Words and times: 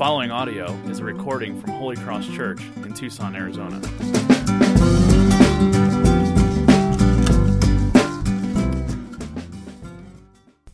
following 0.00 0.30
audio 0.30 0.72
is 0.88 1.00
a 1.00 1.04
recording 1.04 1.60
from 1.60 1.72
Holy 1.72 1.94
Cross 1.94 2.26
Church 2.28 2.62
in 2.76 2.94
Tucson, 2.94 3.36
Arizona. 3.36 3.78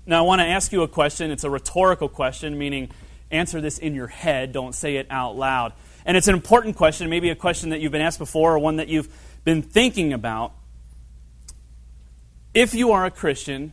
Now, 0.07 0.19
I 0.19 0.21
want 0.21 0.43
to 0.43 0.47
ask 0.47 0.71
you 0.71 0.83
a 0.83 0.87
question. 0.87 1.33
It's 1.33 1.43
a 1.43 1.51
rhetorical 1.51 2.09
question, 2.09 2.57
meaning 2.57 2.93
answer 3.33 3.61
this 3.61 3.79
in 3.79 3.97
your 3.97 4.07
head, 4.07 4.53
don't 4.53 4.77
say 4.77 4.95
it 4.95 5.09
out 5.11 5.35
loud. 5.35 5.73
And 6.05 6.17
it's 6.17 6.29
an 6.29 6.37
important 6.37 6.77
question, 6.77 7.11
maybe 7.11 7.31
a 7.31 7.35
question 7.35 7.71
that 7.71 7.81
you've 7.81 7.91
been 7.91 8.03
asked 8.03 8.21
before 8.21 8.55
or 8.55 8.61
one 8.61 8.77
that 8.77 8.87
you've 8.87 9.09
been 9.43 9.61
thinking 9.61 10.13
about. 10.13 10.53
If 12.55 12.75
you 12.75 12.93
are 12.93 13.05
a 13.05 13.11
Christian, 13.11 13.73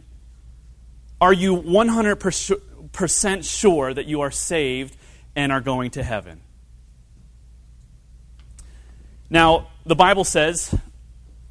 are 1.21 1.31
you 1.31 1.57
100% 1.57 3.59
sure 3.59 3.93
that 3.93 4.07
you 4.07 4.21
are 4.21 4.31
saved 4.31 4.97
and 5.35 5.51
are 5.51 5.61
going 5.61 5.91
to 5.91 6.03
heaven? 6.03 6.41
Now, 9.29 9.67
the 9.85 9.95
Bible 9.95 10.23
says 10.23 10.73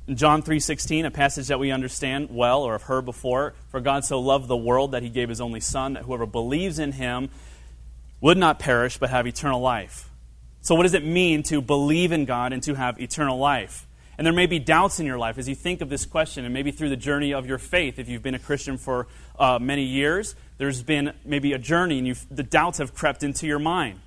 in 0.07 0.17
John 0.17 0.43
3:16, 0.43 1.07
a 1.07 1.11
passage 1.11 1.49
that 1.49 1.59
we 1.59 1.71
understand 1.71 2.29
well 2.31 2.63
or 2.63 2.73
have 2.73 2.83
heard 2.83 3.05
before, 3.05 3.55
for 3.71 3.81
God 3.81 4.05
so 4.05 4.21
loved 4.21 4.49
the 4.49 4.57
world 4.57 4.93
that 4.93 5.03
he 5.03 5.09
gave 5.09 5.29
his 5.29 5.41
only 5.41 5.61
son 5.61 5.95
that 5.95 6.05
whoever 6.05 6.27
believes 6.27 6.79
in 6.79 6.93
him 6.93 7.31
would 8.21 8.39
not 8.39 8.59
perish 8.59 8.99
but 8.99 9.11
have 9.11 9.27
eternal 9.27 9.61
life. 9.61 10.11
So 10.61 10.75
what 10.75 10.85
does 10.85 10.95
it 10.95 11.05
mean 11.05 11.43
to 11.45 11.61
believe 11.61 12.13
in 12.13 12.25
God 12.25 12.53
and 12.53 12.63
to 12.63 12.75
have 12.75 13.01
eternal 13.01 13.39
life? 13.39 13.87
And 14.23 14.27
there 14.29 14.33
may 14.33 14.47
be 14.47 14.61
doubts 14.61 15.01
in 15.01 15.07
your 15.07 15.19
life 15.19 15.37
as 15.37 15.49
you 15.49 15.57
think 15.57 15.81
of 15.81 15.89
this 15.89 16.07
question, 16.07 16.45
and 16.45 16.55
maybe 16.55 16.71
through 16.71 16.91
the 16.91 16.97
journey 16.97 17.35
of 17.35 17.45
your 17.45 17.59
faith. 17.59 17.99
If 17.99 18.09
you've 18.09 18.23
been 18.23 18.37
a 18.37 18.39
Christian 18.39 18.79
for 18.79 19.09
uh, 19.37 19.59
many 19.61 19.83
years, 19.83 20.37
there's 20.59 20.81
been 20.81 21.13
maybe 21.25 21.53
a 21.55 21.59
journey, 21.59 21.99
and 21.99 22.17
the 22.31 22.45
doubts 22.45 22.79
have 22.79 22.95
crept 22.95 23.25
into 23.25 23.49
your 23.49 23.59
mind. 23.59 23.99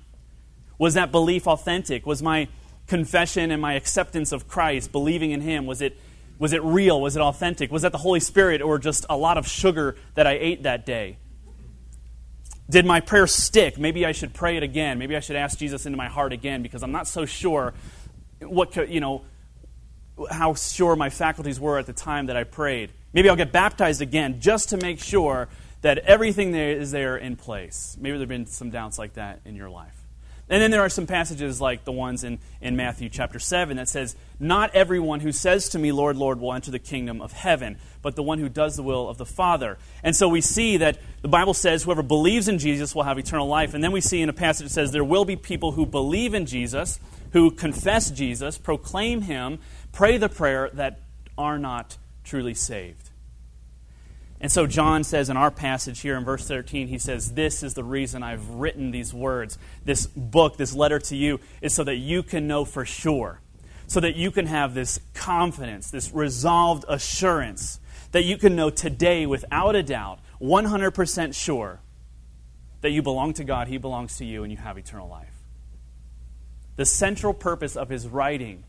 Was 0.78 0.94
that 0.94 1.12
belief 1.12 1.46
authentic? 1.46 2.06
Was 2.06 2.22
my 2.22 2.48
confession 2.86 3.50
and 3.50 3.60
my 3.60 3.74
acceptance 3.74 4.32
of 4.32 4.48
Christ, 4.48 4.90
believing 4.90 5.32
in 5.32 5.42
Him, 5.42 5.66
was 5.66 5.82
it, 5.82 5.98
was 6.38 6.54
it 6.54 6.62
real? 6.62 6.98
Was 6.98 7.14
it 7.14 7.20
authentic? 7.20 7.70
Was 7.70 7.82
that 7.82 7.92
the 7.92 7.98
Holy 7.98 8.20
Spirit 8.20 8.62
or 8.62 8.78
just 8.78 9.04
a 9.10 9.18
lot 9.18 9.36
of 9.36 9.46
sugar 9.46 9.96
that 10.14 10.26
I 10.26 10.38
ate 10.40 10.62
that 10.62 10.86
day? 10.86 11.18
Did 12.70 12.86
my 12.86 13.00
prayer 13.00 13.26
stick? 13.26 13.76
Maybe 13.76 14.06
I 14.06 14.12
should 14.12 14.32
pray 14.32 14.56
it 14.56 14.62
again. 14.62 14.98
Maybe 14.98 15.14
I 15.14 15.20
should 15.20 15.36
ask 15.36 15.58
Jesus 15.58 15.84
into 15.84 15.98
my 15.98 16.08
heart 16.08 16.32
again 16.32 16.62
because 16.62 16.82
I'm 16.82 16.90
not 16.90 17.06
so 17.06 17.26
sure 17.26 17.74
what 18.40 18.74
you 18.88 19.00
know 19.00 19.20
how 20.30 20.54
sure 20.54 20.96
my 20.96 21.10
faculties 21.10 21.60
were 21.60 21.78
at 21.78 21.86
the 21.86 21.92
time 21.92 22.26
that 22.26 22.36
I 22.36 22.44
prayed. 22.44 22.90
Maybe 23.12 23.28
I'll 23.28 23.36
get 23.36 23.52
baptized 23.52 24.02
again 24.02 24.40
just 24.40 24.70
to 24.70 24.76
make 24.76 25.00
sure 25.00 25.48
that 25.82 25.98
everything 25.98 26.52
there 26.52 26.72
is 26.72 26.90
there 26.90 27.16
in 27.16 27.36
place. 27.36 27.96
Maybe 28.00 28.12
there 28.12 28.20
have 28.20 28.28
been 28.28 28.46
some 28.46 28.70
doubts 28.70 28.98
like 28.98 29.14
that 29.14 29.40
in 29.44 29.54
your 29.56 29.70
life. 29.70 30.06
And 30.48 30.62
then 30.62 30.70
there 30.70 30.82
are 30.82 30.88
some 30.88 31.08
passages 31.08 31.60
like 31.60 31.84
the 31.84 31.92
ones 31.92 32.22
in, 32.22 32.38
in 32.60 32.76
Matthew 32.76 33.08
chapter 33.08 33.40
7 33.40 33.76
that 33.78 33.88
says, 33.88 34.14
Not 34.38 34.72
everyone 34.76 35.18
who 35.18 35.32
says 35.32 35.70
to 35.70 35.78
me, 35.78 35.90
Lord, 35.90 36.16
Lord, 36.16 36.38
will 36.38 36.52
enter 36.52 36.70
the 36.70 36.78
kingdom 36.78 37.20
of 37.20 37.32
heaven, 37.32 37.78
but 38.00 38.14
the 38.14 38.22
one 38.22 38.38
who 38.38 38.48
does 38.48 38.76
the 38.76 38.84
will 38.84 39.08
of 39.08 39.18
the 39.18 39.26
Father. 39.26 39.76
And 40.04 40.14
so 40.14 40.28
we 40.28 40.40
see 40.40 40.76
that 40.76 40.98
the 41.22 41.28
Bible 41.28 41.52
says 41.52 41.82
whoever 41.82 42.02
believes 42.02 42.46
in 42.46 42.58
Jesus 42.58 42.94
will 42.94 43.02
have 43.02 43.18
eternal 43.18 43.48
life. 43.48 43.74
And 43.74 43.82
then 43.82 43.90
we 43.90 44.00
see 44.00 44.22
in 44.22 44.28
a 44.28 44.32
passage 44.32 44.68
that 44.68 44.72
says 44.72 44.92
there 44.92 45.02
will 45.02 45.24
be 45.24 45.34
people 45.34 45.72
who 45.72 45.84
believe 45.84 46.32
in 46.32 46.46
Jesus, 46.46 47.00
who 47.32 47.50
confess 47.50 48.12
Jesus, 48.12 48.56
proclaim 48.56 49.22
him, 49.22 49.58
pray 49.96 50.18
the 50.18 50.28
prayer 50.28 50.68
that 50.74 51.00
are 51.38 51.58
not 51.58 51.96
truly 52.22 52.52
saved. 52.52 53.08
And 54.38 54.52
so 54.52 54.66
John 54.66 55.04
says 55.04 55.30
in 55.30 55.38
our 55.38 55.50
passage 55.50 56.00
here 56.00 56.18
in 56.18 56.24
verse 56.24 56.46
13, 56.46 56.88
he 56.88 56.98
says, 56.98 57.32
This 57.32 57.62
is 57.62 57.72
the 57.72 57.82
reason 57.82 58.22
I've 58.22 58.46
written 58.50 58.90
these 58.90 59.14
words. 59.14 59.58
This 59.86 60.06
book, 60.06 60.58
this 60.58 60.74
letter 60.74 60.98
to 60.98 61.16
you, 61.16 61.40
is 61.62 61.72
so 61.72 61.82
that 61.84 61.96
you 61.96 62.22
can 62.22 62.46
know 62.46 62.66
for 62.66 62.84
sure, 62.84 63.40
so 63.86 63.98
that 64.00 64.16
you 64.16 64.30
can 64.30 64.44
have 64.44 64.74
this 64.74 65.00
confidence, 65.14 65.90
this 65.90 66.12
resolved 66.12 66.84
assurance, 66.88 67.80
that 68.12 68.24
you 68.24 68.36
can 68.36 68.54
know 68.54 68.68
today 68.68 69.24
without 69.24 69.74
a 69.74 69.82
doubt, 69.82 70.18
100% 70.42 71.34
sure, 71.34 71.80
that 72.82 72.90
you 72.90 73.00
belong 73.00 73.32
to 73.32 73.44
God, 73.44 73.68
He 73.68 73.78
belongs 73.78 74.18
to 74.18 74.26
you, 74.26 74.42
and 74.42 74.52
you 74.52 74.58
have 74.58 74.76
eternal 74.76 75.08
life. 75.08 75.32
The 76.76 76.84
central 76.84 77.32
purpose 77.32 77.76
of 77.76 77.88
his 77.88 78.06
writing 78.06 78.64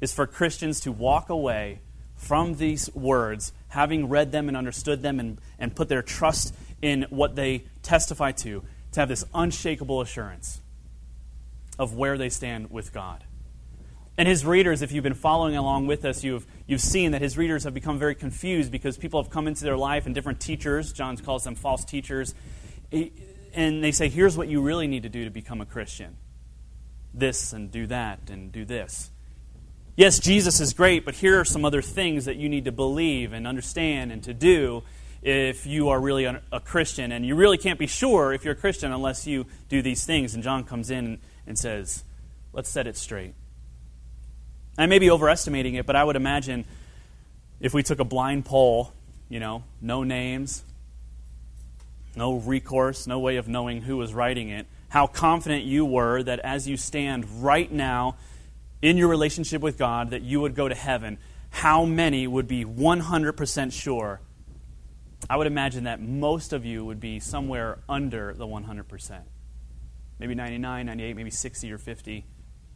is 0.00 0.12
for 0.12 0.26
Christians 0.26 0.80
to 0.80 0.92
walk 0.92 1.28
away 1.28 1.80
from 2.16 2.56
these 2.56 2.92
words, 2.94 3.52
having 3.68 4.08
read 4.08 4.32
them 4.32 4.48
and 4.48 4.56
understood 4.56 5.02
them 5.02 5.20
and, 5.20 5.40
and 5.58 5.74
put 5.74 5.88
their 5.88 6.02
trust 6.02 6.54
in 6.82 7.06
what 7.10 7.36
they 7.36 7.64
testify 7.82 8.32
to, 8.32 8.62
to 8.92 9.00
have 9.00 9.08
this 9.08 9.24
unshakable 9.34 10.00
assurance 10.00 10.60
of 11.78 11.94
where 11.94 12.16
they 12.16 12.28
stand 12.28 12.70
with 12.70 12.92
God. 12.92 13.24
And 14.18 14.26
his 14.26 14.46
readers, 14.46 14.80
if 14.80 14.92
you've 14.92 15.04
been 15.04 15.14
following 15.14 15.56
along 15.56 15.88
with 15.88 16.06
us, 16.06 16.24
you've, 16.24 16.46
you've 16.66 16.80
seen 16.80 17.12
that 17.12 17.20
his 17.20 17.36
readers 17.36 17.64
have 17.64 17.74
become 17.74 17.98
very 17.98 18.14
confused 18.14 18.72
because 18.72 18.96
people 18.96 19.22
have 19.22 19.30
come 19.30 19.46
into 19.46 19.62
their 19.62 19.76
life 19.76 20.06
and 20.06 20.14
different 20.14 20.40
teachers, 20.40 20.92
John 20.92 21.18
calls 21.18 21.44
them 21.44 21.54
false 21.54 21.84
teachers, 21.84 22.34
and 22.90 23.84
they 23.84 23.92
say, 23.92 24.08
here's 24.08 24.36
what 24.36 24.48
you 24.48 24.62
really 24.62 24.86
need 24.86 25.02
to 25.02 25.10
do 25.10 25.24
to 25.24 25.30
become 25.30 25.60
a 25.60 25.66
Christian 25.66 26.16
this 27.12 27.54
and 27.54 27.70
do 27.70 27.86
that 27.86 28.28
and 28.28 28.52
do 28.52 28.64
this. 28.64 29.10
Yes, 29.96 30.18
Jesus 30.18 30.60
is 30.60 30.74
great, 30.74 31.06
but 31.06 31.14
here 31.14 31.40
are 31.40 31.44
some 31.46 31.64
other 31.64 31.80
things 31.80 32.26
that 32.26 32.36
you 32.36 32.50
need 32.50 32.66
to 32.66 32.72
believe 32.72 33.32
and 33.32 33.46
understand 33.46 34.12
and 34.12 34.22
to 34.24 34.34
do 34.34 34.82
if 35.22 35.66
you 35.66 35.88
are 35.88 35.98
really 35.98 36.26
a 36.26 36.60
Christian. 36.62 37.12
And 37.12 37.24
you 37.24 37.34
really 37.34 37.56
can't 37.56 37.78
be 37.78 37.86
sure 37.86 38.34
if 38.34 38.44
you're 38.44 38.52
a 38.52 38.58
Christian 38.58 38.92
unless 38.92 39.26
you 39.26 39.46
do 39.70 39.80
these 39.80 40.04
things. 40.04 40.34
And 40.34 40.42
John 40.42 40.64
comes 40.64 40.90
in 40.90 41.18
and 41.46 41.58
says, 41.58 42.04
let's 42.52 42.68
set 42.68 42.86
it 42.86 42.98
straight. 42.98 43.32
I 44.76 44.84
may 44.84 44.98
be 44.98 45.10
overestimating 45.10 45.76
it, 45.76 45.86
but 45.86 45.96
I 45.96 46.04
would 46.04 46.16
imagine 46.16 46.66
if 47.58 47.72
we 47.72 47.82
took 47.82 47.98
a 47.98 48.04
blind 48.04 48.44
poll, 48.44 48.92
you 49.30 49.40
know, 49.40 49.64
no 49.80 50.02
names, 50.02 50.62
no 52.14 52.34
recourse, 52.34 53.06
no 53.06 53.18
way 53.18 53.36
of 53.36 53.48
knowing 53.48 53.80
who 53.80 53.96
was 53.96 54.12
writing 54.12 54.50
it, 54.50 54.66
how 54.90 55.06
confident 55.06 55.64
you 55.64 55.86
were 55.86 56.22
that 56.22 56.40
as 56.40 56.68
you 56.68 56.76
stand 56.76 57.42
right 57.42 57.72
now 57.72 58.16
in 58.82 58.96
your 58.96 59.08
relationship 59.08 59.62
with 59.62 59.78
God 59.78 60.10
that 60.10 60.22
you 60.22 60.40
would 60.40 60.54
go 60.54 60.68
to 60.68 60.74
heaven, 60.74 61.18
how 61.50 61.84
many 61.84 62.26
would 62.26 62.46
be 62.46 62.64
100% 62.64 63.72
sure? 63.72 64.20
I 65.28 65.36
would 65.36 65.46
imagine 65.46 65.84
that 65.84 66.00
most 66.00 66.52
of 66.52 66.64
you 66.64 66.84
would 66.84 67.00
be 67.00 67.18
somewhere 67.18 67.78
under 67.88 68.34
the 68.34 68.46
100%. 68.46 69.22
Maybe 70.18 70.34
99, 70.34 70.86
98, 70.86 71.16
maybe 71.16 71.30
60 71.30 71.72
or 71.72 71.78
50. 71.78 72.24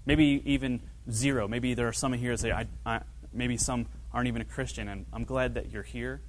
Maybe 0.06 0.42
even 0.44 0.80
zero. 1.10 1.46
Maybe 1.46 1.74
there 1.74 1.88
are 1.88 1.92
some 1.92 2.14
of 2.14 2.20
here 2.20 2.32
that 2.32 2.38
say, 2.38 2.50
I, 2.50 2.66
I, 2.84 3.00
maybe 3.32 3.56
some 3.56 3.86
aren't 4.12 4.28
even 4.28 4.42
a 4.42 4.46
Christian. 4.46 4.88
And 4.88 5.06
I'm 5.12 5.24
glad 5.24 5.54
that 5.54 5.70
you're 5.70 5.82
here. 5.82 6.22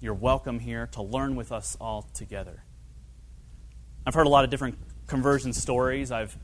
You're 0.00 0.14
welcome 0.14 0.58
here 0.58 0.88
to 0.92 1.02
learn 1.02 1.36
with 1.36 1.52
us 1.52 1.76
all 1.80 2.02
together. 2.14 2.64
I've 4.04 4.14
heard 4.14 4.26
a 4.26 4.30
lot 4.30 4.44
of 4.44 4.50
different 4.50 4.78
conversion 5.06 5.52
stories. 5.52 6.10
I've 6.10 6.36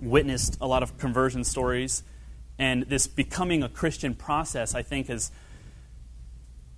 witnessed 0.00 0.58
a 0.60 0.66
lot 0.66 0.82
of 0.82 0.98
conversion 0.98 1.44
stories, 1.44 2.02
and 2.58 2.84
this 2.84 3.06
becoming 3.06 3.62
a 3.62 3.68
Christian 3.68 4.14
process, 4.14 4.74
I 4.74 4.82
think, 4.82 5.08
has 5.08 5.30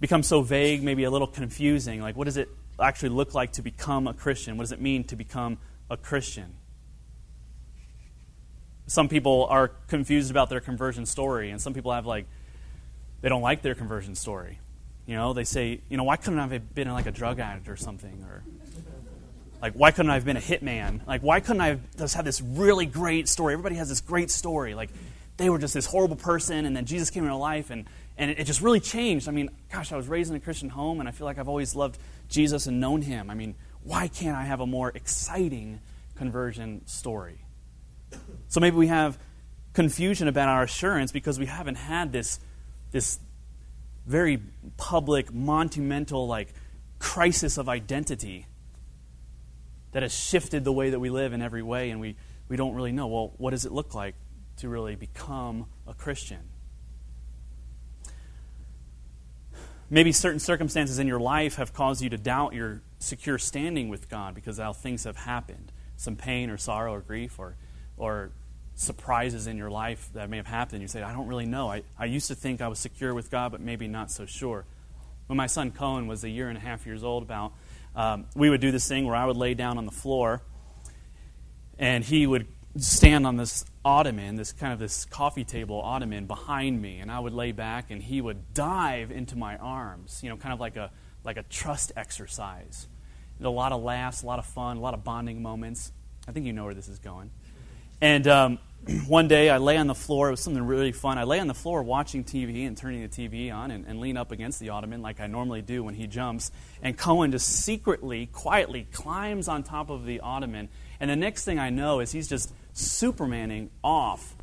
become 0.00 0.22
so 0.22 0.42
vague, 0.42 0.82
maybe 0.82 1.04
a 1.04 1.10
little 1.10 1.26
confusing. 1.26 2.00
Like, 2.00 2.16
what 2.16 2.24
does 2.24 2.36
it 2.36 2.48
actually 2.80 3.10
look 3.10 3.34
like 3.34 3.52
to 3.52 3.62
become 3.62 4.06
a 4.06 4.14
Christian? 4.14 4.56
What 4.56 4.64
does 4.64 4.72
it 4.72 4.80
mean 4.80 5.04
to 5.04 5.16
become 5.16 5.58
a 5.90 5.96
Christian? 5.96 6.54
Some 8.86 9.08
people 9.08 9.46
are 9.50 9.68
confused 9.88 10.30
about 10.30 10.48
their 10.48 10.60
conversion 10.60 11.06
story, 11.06 11.50
and 11.50 11.60
some 11.60 11.74
people 11.74 11.92
have, 11.92 12.06
like, 12.06 12.26
they 13.20 13.28
don't 13.28 13.42
like 13.42 13.62
their 13.62 13.74
conversion 13.74 14.14
story. 14.14 14.60
You 15.06 15.14
know, 15.14 15.32
they 15.32 15.44
say, 15.44 15.80
you 15.88 15.96
know, 15.96 16.04
why 16.04 16.16
couldn't 16.16 16.38
I 16.38 16.46
have 16.46 16.74
been 16.74 16.90
like 16.90 17.06
a 17.06 17.12
drug 17.12 17.40
addict 17.40 17.68
or 17.68 17.76
something? 17.76 18.24
Or 18.24 18.42
like, 19.60 19.72
why 19.74 19.90
couldn't 19.90 20.10
I 20.10 20.14
have 20.14 20.24
been 20.24 20.36
a 20.36 20.40
hitman? 20.40 21.06
Like, 21.06 21.22
why 21.22 21.40
couldn't 21.40 21.60
I 21.60 21.68
have 21.68 21.96
just 21.96 22.14
had 22.14 22.24
this 22.24 22.40
really 22.40 22.86
great 22.86 23.28
story? 23.28 23.54
Everybody 23.54 23.76
has 23.76 23.88
this 23.88 24.00
great 24.00 24.30
story. 24.30 24.74
Like, 24.74 24.90
they 25.36 25.50
were 25.50 25.58
just 25.58 25.74
this 25.74 25.86
horrible 25.86 26.16
person, 26.16 26.66
and 26.66 26.76
then 26.76 26.84
Jesus 26.84 27.10
came 27.10 27.24
into 27.24 27.36
life, 27.36 27.70
and, 27.70 27.86
and 28.16 28.30
it 28.30 28.44
just 28.44 28.60
really 28.60 28.80
changed. 28.80 29.28
I 29.28 29.32
mean, 29.32 29.50
gosh, 29.72 29.92
I 29.92 29.96
was 29.96 30.08
raised 30.08 30.30
in 30.30 30.36
a 30.36 30.40
Christian 30.40 30.68
home, 30.68 31.00
and 31.00 31.08
I 31.08 31.12
feel 31.12 31.26
like 31.26 31.38
I've 31.38 31.48
always 31.48 31.74
loved 31.74 31.98
Jesus 32.28 32.66
and 32.66 32.80
known 32.80 33.02
him. 33.02 33.30
I 33.30 33.34
mean, 33.34 33.54
why 33.82 34.08
can't 34.08 34.36
I 34.36 34.44
have 34.44 34.60
a 34.60 34.66
more 34.66 34.90
exciting 34.94 35.80
conversion 36.16 36.86
story? 36.86 37.44
So 38.48 38.60
maybe 38.60 38.76
we 38.76 38.86
have 38.86 39.18
confusion 39.74 40.28
about 40.28 40.48
our 40.48 40.62
assurance 40.62 41.12
because 41.12 41.38
we 41.38 41.46
haven't 41.46 41.74
had 41.74 42.12
this, 42.12 42.40
this 42.92 43.18
very 44.06 44.40
public, 44.76 45.32
monumental, 45.32 46.26
like, 46.26 46.54
crisis 46.98 47.58
of 47.58 47.68
identity 47.68 48.46
that 49.96 50.02
has 50.02 50.14
shifted 50.14 50.62
the 50.62 50.72
way 50.72 50.90
that 50.90 51.00
we 51.00 51.08
live 51.08 51.32
in 51.32 51.40
every 51.40 51.62
way, 51.62 51.88
and 51.88 52.02
we, 52.02 52.16
we 52.50 52.56
don't 52.58 52.74
really 52.74 52.92
know, 52.92 53.06
well, 53.06 53.32
what 53.38 53.52
does 53.52 53.64
it 53.64 53.72
look 53.72 53.94
like 53.94 54.14
to 54.58 54.68
really 54.68 54.94
become 54.94 55.64
a 55.86 55.94
Christian? 55.94 56.50
Maybe 59.88 60.12
certain 60.12 60.38
circumstances 60.38 60.98
in 60.98 61.06
your 61.06 61.18
life 61.18 61.54
have 61.54 61.72
caused 61.72 62.02
you 62.02 62.10
to 62.10 62.18
doubt 62.18 62.52
your 62.52 62.82
secure 62.98 63.38
standing 63.38 63.88
with 63.88 64.10
God 64.10 64.34
because 64.34 64.58
how 64.58 64.74
things 64.74 65.04
have 65.04 65.16
happened. 65.16 65.72
some 65.96 66.14
pain 66.14 66.50
or 66.50 66.58
sorrow 66.58 66.92
or 66.92 67.00
grief 67.00 67.38
or, 67.38 67.56
or 67.96 68.32
surprises 68.74 69.46
in 69.46 69.56
your 69.56 69.70
life 69.70 70.10
that 70.12 70.28
may 70.28 70.36
have 70.36 70.46
happened. 70.46 70.82
You 70.82 70.88
say, 70.88 71.00
I 71.00 71.14
don't 71.14 71.26
really 71.26 71.46
know. 71.46 71.70
I, 71.70 71.84
I 71.98 72.04
used 72.04 72.28
to 72.28 72.34
think 72.34 72.60
I 72.60 72.68
was 72.68 72.78
secure 72.78 73.14
with 73.14 73.30
God, 73.30 73.50
but 73.50 73.62
maybe 73.62 73.88
not 73.88 74.10
so 74.10 74.26
sure. 74.26 74.66
When 75.26 75.38
my 75.38 75.46
son 75.46 75.70
Cohen 75.70 76.06
was 76.06 76.22
a 76.22 76.28
year 76.28 76.50
and 76.50 76.58
a 76.58 76.60
half 76.60 76.84
years 76.84 77.02
old, 77.02 77.22
about, 77.22 77.54
um, 77.96 78.26
we 78.36 78.50
would 78.50 78.60
do 78.60 78.70
this 78.70 78.86
thing 78.86 79.06
where 79.06 79.16
I 79.16 79.24
would 79.24 79.36
lay 79.36 79.54
down 79.54 79.78
on 79.78 79.86
the 79.86 79.92
floor 79.92 80.42
and 81.78 82.04
he 82.04 82.26
would 82.26 82.46
stand 82.76 83.26
on 83.26 83.36
this 83.36 83.64
ottoman, 83.84 84.36
this 84.36 84.52
kind 84.52 84.72
of 84.72 84.78
this 84.78 85.06
coffee 85.06 85.44
table 85.44 85.80
ottoman 85.80 86.26
behind 86.26 86.80
me, 86.80 87.00
and 87.00 87.10
I 87.10 87.18
would 87.18 87.32
lay 87.32 87.52
back 87.52 87.90
and 87.90 88.02
he 88.02 88.20
would 88.20 88.52
dive 88.52 89.10
into 89.10 89.36
my 89.36 89.56
arms, 89.56 90.20
you 90.22 90.28
know, 90.28 90.36
kind 90.36 90.52
of 90.52 90.60
like 90.60 90.76
a 90.76 90.90
like 91.24 91.38
a 91.38 91.42
trust 91.44 91.90
exercise. 91.96 92.86
a 93.42 93.48
lot 93.48 93.72
of 93.72 93.82
laughs, 93.82 94.22
a 94.22 94.26
lot 94.26 94.38
of 94.38 94.46
fun, 94.46 94.76
a 94.76 94.80
lot 94.80 94.94
of 94.94 95.02
bonding 95.02 95.42
moments. 95.42 95.90
I 96.28 96.32
think 96.32 96.46
you 96.46 96.52
know 96.52 96.64
where 96.64 96.74
this 96.74 96.88
is 96.88 96.98
going. 96.98 97.30
And 98.00 98.28
um, 98.28 98.58
one 99.06 99.26
day 99.26 99.50
I 99.50 99.58
lay 99.58 99.76
on 99.78 99.88
the 99.88 99.94
floor. 99.94 100.28
It 100.28 100.32
was 100.32 100.40
something 100.40 100.64
really 100.64 100.92
fun. 100.92 101.18
I 101.18 101.24
lay 101.24 101.40
on 101.40 101.48
the 101.48 101.54
floor 101.54 101.82
watching 101.82 102.22
TV 102.22 102.66
and 102.66 102.76
turning 102.76 103.02
the 103.02 103.08
TV 103.08 103.52
on 103.52 103.72
and, 103.72 103.84
and 103.84 103.98
lean 103.98 104.16
up 104.16 104.30
against 104.30 104.60
the 104.60 104.68
ottoman 104.68 105.02
like 105.02 105.20
I 105.20 105.26
normally 105.26 105.60
do 105.60 105.82
when 105.82 105.94
he 105.94 106.06
jumps. 106.06 106.52
And 106.82 106.96
Cohen 106.96 107.32
just 107.32 107.48
secretly, 107.48 108.26
quietly 108.26 108.86
climbs 108.92 109.48
on 109.48 109.64
top 109.64 109.90
of 109.90 110.06
the 110.06 110.20
ottoman. 110.20 110.68
And 111.00 111.10
the 111.10 111.16
next 111.16 111.44
thing 111.44 111.58
I 111.58 111.70
know 111.70 111.98
is 111.98 112.12
he's 112.12 112.28
just 112.28 112.52
supermaning 112.74 113.70
off. 113.82 114.36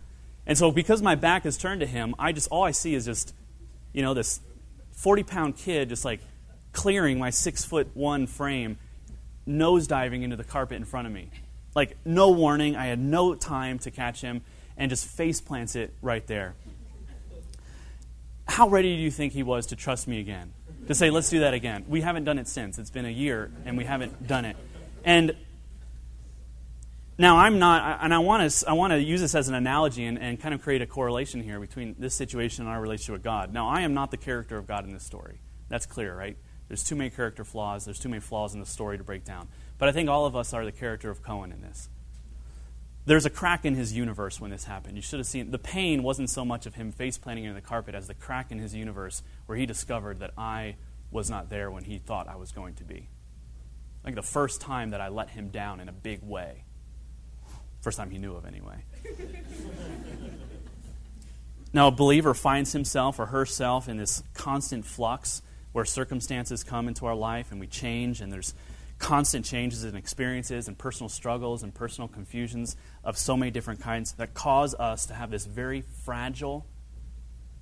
And 0.45 0.57
so 0.57 0.71
because 0.71 1.01
my 1.01 1.15
back 1.15 1.45
is 1.45 1.57
turned 1.57 1.79
to 1.79 1.87
him, 1.87 2.13
I 2.19 2.33
just 2.33 2.49
all 2.49 2.63
I 2.63 2.71
see 2.71 2.95
is 2.95 3.05
just, 3.05 3.33
you 3.93 4.01
know, 4.01 4.13
this 4.13 4.41
40 4.91 5.23
pound 5.23 5.57
kid 5.57 5.87
just 5.87 6.03
like 6.03 6.19
clearing 6.73 7.17
my 7.17 7.29
six 7.29 7.63
foot 7.63 7.87
one 7.93 8.27
frame, 8.27 8.77
nose 9.45 9.87
diving 9.87 10.23
into 10.23 10.35
the 10.35 10.43
carpet 10.43 10.75
in 10.75 10.83
front 10.83 11.07
of 11.07 11.13
me. 11.13 11.29
Like, 11.75 11.97
no 12.05 12.31
warning. 12.31 12.75
I 12.75 12.87
had 12.87 12.99
no 12.99 13.35
time 13.35 13.79
to 13.79 13.91
catch 13.91 14.21
him 14.21 14.41
and 14.77 14.89
just 14.89 15.05
face 15.05 15.41
plants 15.41 15.75
it 15.75 15.93
right 16.01 16.25
there. 16.27 16.55
How 18.47 18.69
ready 18.69 18.95
do 18.95 19.01
you 19.01 19.11
think 19.11 19.33
he 19.33 19.43
was 19.43 19.67
to 19.67 19.75
trust 19.75 20.07
me 20.07 20.19
again? 20.19 20.53
To 20.87 20.95
say, 20.95 21.09
let's 21.09 21.29
do 21.29 21.39
that 21.39 21.53
again. 21.53 21.85
We 21.87 22.01
haven't 22.01 22.25
done 22.25 22.37
it 22.37 22.47
since. 22.47 22.77
It's 22.77 22.89
been 22.89 23.05
a 23.05 23.09
year 23.09 23.51
and 23.65 23.77
we 23.77 23.85
haven't 23.85 24.27
done 24.27 24.45
it. 24.45 24.57
And 25.05 25.35
now 27.17 27.37
I'm 27.37 27.59
not, 27.59 27.99
and 28.01 28.13
I 28.13 28.19
want 28.19 28.51
to, 28.51 28.69
I 28.69 28.73
want 28.73 28.91
to 28.91 29.01
use 29.01 29.21
this 29.21 29.33
as 29.33 29.47
an 29.47 29.55
analogy 29.55 30.03
and, 30.05 30.19
and 30.19 30.39
kind 30.39 30.53
of 30.53 30.61
create 30.61 30.81
a 30.81 30.85
correlation 30.87 31.41
here 31.41 31.59
between 31.59 31.95
this 31.99 32.15
situation 32.15 32.65
and 32.65 32.73
our 32.73 32.81
relationship 32.81 33.13
with 33.13 33.23
God. 33.23 33.53
Now, 33.53 33.69
I 33.69 33.81
am 33.81 33.93
not 33.93 34.11
the 34.11 34.17
character 34.17 34.57
of 34.57 34.67
God 34.67 34.85
in 34.85 34.91
this 34.91 35.03
story. 35.03 35.39
That's 35.69 35.85
clear, 35.85 36.15
right? 36.15 36.37
There's 36.67 36.83
too 36.83 36.95
many 36.95 37.11
character 37.11 37.43
flaws. 37.43 37.85
There's 37.85 37.99
too 37.99 38.09
many 38.09 38.19
flaws 38.19 38.53
in 38.53 38.59
the 38.59 38.65
story 38.65 38.97
to 38.97 39.03
break 39.03 39.23
down. 39.23 39.47
But 39.83 39.89
I 39.89 39.91
think 39.91 40.09
all 40.09 40.25
of 40.25 40.33
us 40.33 40.53
are 40.53 40.63
the 40.63 40.71
character 40.71 41.09
of 41.09 41.21
Cohen 41.21 41.51
in 41.51 41.59
this. 41.59 41.89
There's 43.05 43.25
a 43.25 43.29
crack 43.29 43.65
in 43.65 43.75
his 43.75 43.91
universe 43.91 44.39
when 44.39 44.49
this 44.49 44.63
happened. 44.63 44.95
You 44.95 45.01
should 45.01 45.19
have 45.19 45.27
seen 45.27 45.51
the 45.51 45.59
pain 45.59 46.03
wasn't 46.03 46.29
so 46.29 46.45
much 46.45 46.65
of 46.65 46.75
him 46.75 46.93
face 46.93 47.17
planting 47.17 47.43
in 47.43 47.53
the 47.53 47.59
carpet 47.59 47.93
as 47.93 48.07
the 48.07 48.13
crack 48.13 48.49
in 48.49 48.59
his 48.59 48.73
universe 48.73 49.23
where 49.45 49.57
he 49.57 49.65
discovered 49.65 50.19
that 50.19 50.31
I 50.37 50.77
was 51.11 51.29
not 51.29 51.49
there 51.49 51.69
when 51.69 51.83
he 51.83 51.97
thought 51.97 52.29
I 52.29 52.37
was 52.37 52.53
going 52.53 52.75
to 52.75 52.85
be. 52.85 53.09
Like 54.05 54.15
the 54.15 54.21
first 54.21 54.61
time 54.61 54.91
that 54.91 55.01
I 55.01 55.09
let 55.09 55.31
him 55.31 55.49
down 55.49 55.81
in 55.81 55.89
a 55.89 55.91
big 55.91 56.23
way. 56.23 56.63
First 57.81 57.97
time 57.97 58.09
he 58.09 58.19
knew 58.19 58.35
of, 58.35 58.45
anyway. 58.45 58.85
now, 61.73 61.89
a 61.89 61.91
believer 61.91 62.33
finds 62.33 62.71
himself 62.71 63.19
or 63.19 63.25
herself 63.25 63.89
in 63.89 63.97
this 63.97 64.23
constant 64.33 64.85
flux 64.85 65.41
where 65.73 65.83
circumstances 65.83 66.63
come 66.63 66.87
into 66.87 67.05
our 67.05 67.15
life 67.15 67.51
and 67.51 67.59
we 67.59 67.67
change, 67.67 68.21
and 68.21 68.31
there's 68.31 68.53
constant 69.03 69.43
changes 69.43 69.83
and 69.83 69.97
experiences 69.97 70.69
and 70.69 70.77
personal 70.77 71.09
struggles 71.09 71.61
and 71.61 71.75
personal 71.75 72.07
confusions 72.07 72.77
of 73.03 73.17
so 73.17 73.35
many 73.35 73.51
different 73.51 73.81
kinds 73.81 74.13
that 74.13 74.33
cause 74.33 74.73
us 74.75 75.05
to 75.05 75.13
have 75.13 75.29
this 75.29 75.45
very 75.45 75.81
fragile, 75.81 76.65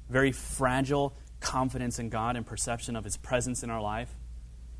very 0.07 0.31
fragile 0.31 1.15
confidence 1.39 1.97
in 1.97 2.09
God 2.09 2.35
and 2.35 2.45
perception 2.45 2.95
of 2.95 3.03
His 3.03 3.17
presence 3.17 3.63
in 3.63 3.71
our 3.71 3.81
life. 3.81 4.13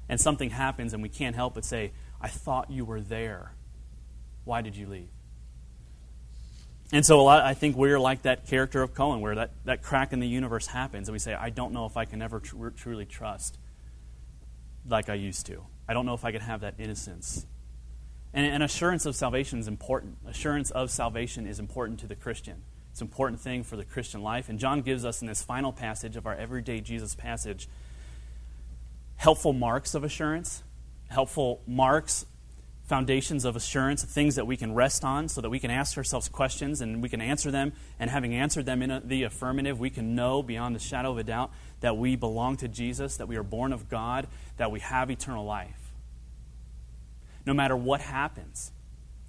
And 0.08 0.22
something 0.22 0.52
happens 0.52 0.94
and 0.94 1.02
we 1.02 1.10
can't 1.10 1.36
help 1.36 1.56
but 1.56 1.66
say, 1.66 1.94
I 2.22 2.28
thought 2.28 2.70
you 2.70 2.86
were 2.86 3.02
there. 3.02 3.56
Why 4.46 4.62
did 4.62 4.76
you 4.76 4.86
leave? 4.86 5.10
And 6.92 7.04
so 7.04 7.20
a 7.20 7.24
lot, 7.24 7.44
I 7.44 7.56
think 7.56 7.76
we're 7.76 8.00
like 8.00 8.22
that 8.22 8.46
character 8.46 8.84
of 8.84 8.94
Cohen, 8.94 9.20
where 9.22 9.34
that, 9.34 9.52
that 9.66 9.82
crack 9.82 10.14
in 10.14 10.20
the 10.20 10.28
universe 10.28 10.68
happens, 10.68 11.08
and 11.08 11.14
we 11.14 11.20
say, 11.20 11.34
I 11.34 11.50
don't 11.50 11.74
know 11.74 11.88
if 11.88 11.98
I 11.98 12.06
can 12.06 12.22
ever 12.22 12.40
tr- 12.40 12.68
truly 12.70 13.06
trust 13.06 13.58
like 14.88 15.10
I 15.10 15.16
used 15.16 15.48
to. 15.48 15.66
I 15.88 15.94
don't 15.94 16.06
know 16.06 16.14
if 16.14 16.24
I 16.26 16.32
can 16.32 16.42
have 16.42 16.62
that 16.62 16.76
innocence. 16.78 17.46
And, 18.34 18.46
and 18.46 18.64
assurance 18.64 19.06
of 19.06 19.16
salvation 19.16 19.60
is 19.60 19.68
important. 19.68 20.18
Assurance 20.26 20.72
of 20.72 20.90
salvation 20.90 21.46
is 21.46 21.60
important 21.60 22.00
to 22.00 22.08
the 22.08 22.16
Christian. 22.16 22.64
It's 22.92 23.02
an 23.02 23.08
important 23.08 23.40
thing 23.42 23.64
for 23.64 23.76
the 23.76 23.86
Christian 23.86 24.22
life. 24.22 24.50
And 24.50 24.60
John 24.60 24.82
gives 24.82 25.06
us 25.06 25.22
in 25.22 25.28
this 25.28 25.42
final 25.42 25.72
passage 25.72 26.16
of 26.16 26.26
our 26.26 26.36
everyday 26.36 26.82
Jesus 26.82 27.16
passage 27.16 27.68
helpful 29.18 29.54
marks 29.54 29.94
of 29.94 30.04
assurance, 30.04 30.64
helpful 31.10 31.62
marks, 31.68 32.26
foundations 32.92 33.46
of 33.46 33.56
assurance, 33.56 34.04
things 34.04 34.36
that 34.36 34.46
we 34.46 34.58
can 34.58 34.76
rest 34.76 35.04
on 35.04 35.30
so 35.30 35.40
that 35.40 35.50
we 35.50 35.60
can 35.60 35.72
ask 35.72 35.98
ourselves 35.98 36.28
questions 36.28 36.82
and 36.82 37.02
we 37.02 37.08
can 37.08 37.22
answer 37.22 37.50
them. 37.50 37.72
And 38.00 38.10
having 38.10 38.36
answered 38.36 38.66
them 38.66 38.82
in 38.82 38.92
a, 38.92 39.00
the 39.00 39.24
affirmative, 39.24 39.80
we 39.80 39.90
can 39.90 40.14
know 40.14 40.44
beyond 40.44 40.76
the 40.76 40.80
shadow 40.80 41.12
of 41.12 41.18
a 41.18 41.24
doubt 41.24 41.52
that 41.80 41.96
we 41.96 42.16
belong 42.16 42.58
to 42.58 42.68
Jesus, 42.68 43.16
that 43.18 43.28
we 43.28 43.38
are 43.38 43.44
born 43.44 43.72
of 43.72 43.88
God, 43.88 44.28
that 44.58 44.72
we 44.72 44.82
have 44.82 45.10
eternal 45.10 45.46
life 45.46 45.82
no 47.46 47.54
matter 47.54 47.76
what 47.76 48.02
happens. 48.02 48.72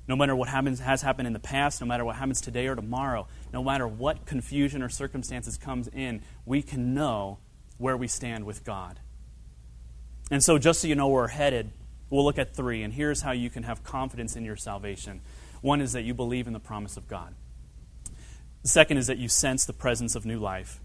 No 0.08 0.16
matter 0.16 0.34
what 0.34 0.48
happens, 0.48 0.80
has 0.80 1.02
happened 1.02 1.28
in 1.28 1.32
the 1.32 1.38
past, 1.38 1.80
no 1.80 1.86
matter 1.86 2.04
what 2.04 2.16
happens 2.16 2.40
today 2.40 2.66
or 2.66 2.74
tomorrow, 2.74 3.28
no 3.52 3.62
matter 3.62 3.86
what 3.86 4.26
confusion 4.26 4.82
or 4.82 4.88
circumstances 4.88 5.56
comes 5.56 5.88
in, 5.88 6.22
we 6.44 6.60
can 6.60 6.92
know 6.92 7.38
where 7.78 7.96
we 7.96 8.08
stand 8.08 8.44
with 8.44 8.64
God. 8.64 8.98
And 10.30 10.42
so, 10.42 10.58
just 10.58 10.80
so 10.80 10.88
you 10.88 10.96
know 10.96 11.06
where 11.06 11.22
we're 11.22 11.28
headed, 11.28 11.70
we'll 12.12 12.24
look 12.24 12.38
at 12.38 12.54
three. 12.54 12.82
And 12.82 12.92
here's 12.92 13.22
how 13.22 13.32
you 13.32 13.50
can 13.50 13.62
have 13.62 13.82
confidence 13.82 14.36
in 14.36 14.44
your 14.44 14.56
salvation 14.56 15.22
one 15.62 15.80
is 15.80 15.92
that 15.92 16.02
you 16.02 16.12
believe 16.12 16.48
in 16.48 16.52
the 16.52 16.60
promise 16.60 16.96
of 16.96 17.08
God, 17.08 17.34
the 18.62 18.68
second 18.68 18.98
is 18.98 19.06
that 19.06 19.18
you 19.18 19.28
sense 19.28 19.64
the 19.64 19.72
presence 19.72 20.16
of 20.16 20.26
new 20.26 20.38
life, 20.38 20.80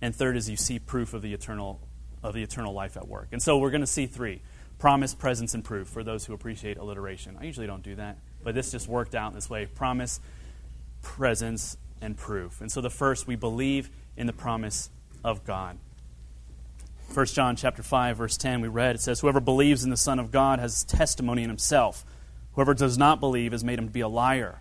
and 0.00 0.14
third 0.14 0.36
is 0.36 0.48
you 0.48 0.56
see 0.56 0.78
proof 0.78 1.14
of 1.14 1.22
the 1.22 1.34
eternal, 1.34 1.80
of 2.22 2.32
the 2.34 2.42
eternal 2.42 2.72
life 2.72 2.96
at 2.96 3.08
work. 3.08 3.28
And 3.32 3.42
so, 3.42 3.58
we're 3.58 3.70
going 3.70 3.80
to 3.82 3.86
see 3.86 4.06
three 4.06 4.40
promise, 4.78 5.14
presence, 5.14 5.52
and 5.52 5.62
proof 5.62 5.88
for 5.88 6.02
those 6.02 6.24
who 6.24 6.32
appreciate 6.32 6.78
alliteration. 6.78 7.36
I 7.38 7.44
usually 7.44 7.66
don't 7.66 7.82
do 7.82 7.96
that, 7.96 8.18
but 8.42 8.54
this 8.54 8.70
just 8.70 8.88
worked 8.88 9.14
out 9.14 9.34
this 9.34 9.50
way 9.50 9.66
promise, 9.66 10.20
presence, 11.02 11.76
and 12.00 12.16
proof. 12.16 12.60
And 12.60 12.72
so 12.72 12.80
the 12.80 12.88
first, 12.88 13.26
we 13.26 13.36
believe 13.36 13.90
in 14.16 14.26
the 14.26 14.32
promise 14.32 14.90
of 15.22 15.44
God. 15.44 15.76
1 17.12 17.26
John 17.26 17.56
chapter 17.56 17.82
5 17.82 18.16
verse 18.16 18.36
10 18.36 18.60
we 18.60 18.68
read 18.68 18.94
it 18.94 19.00
says 19.00 19.18
whoever 19.18 19.40
believes 19.40 19.82
in 19.82 19.90
the 19.90 19.96
son 19.96 20.20
of 20.20 20.30
God 20.30 20.60
has 20.60 20.84
testimony 20.84 21.42
in 21.42 21.48
himself. 21.48 22.04
Whoever 22.52 22.72
does 22.72 22.96
not 22.96 23.18
believe 23.18 23.50
has 23.52 23.64
made 23.64 23.78
him 23.78 23.86
to 23.86 23.92
be 23.92 24.00
a 24.00 24.08
liar. 24.08 24.60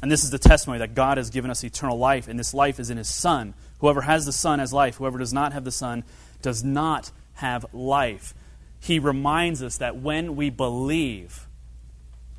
And 0.00 0.10
this 0.10 0.22
is 0.22 0.30
the 0.30 0.38
testimony 0.38 0.78
that 0.78 0.94
God 0.94 1.18
has 1.18 1.30
given 1.30 1.50
us 1.50 1.64
eternal 1.64 1.98
life 1.98 2.28
and 2.28 2.38
this 2.38 2.54
life 2.54 2.78
is 2.78 2.88
in 2.88 2.98
his 2.98 3.08
son. 3.08 3.54
Whoever 3.80 4.02
has 4.02 4.26
the 4.26 4.32
son 4.32 4.60
has 4.60 4.72
life. 4.72 4.96
Whoever 4.96 5.18
does 5.18 5.32
not 5.32 5.52
have 5.52 5.64
the 5.64 5.72
son 5.72 6.04
does 6.40 6.62
not 6.62 7.10
have 7.34 7.66
life. 7.72 8.32
He 8.78 8.98
reminds 8.98 9.62
us 9.62 9.78
that 9.78 9.96
when 9.96 10.36
we 10.36 10.50
believe, 10.50 11.48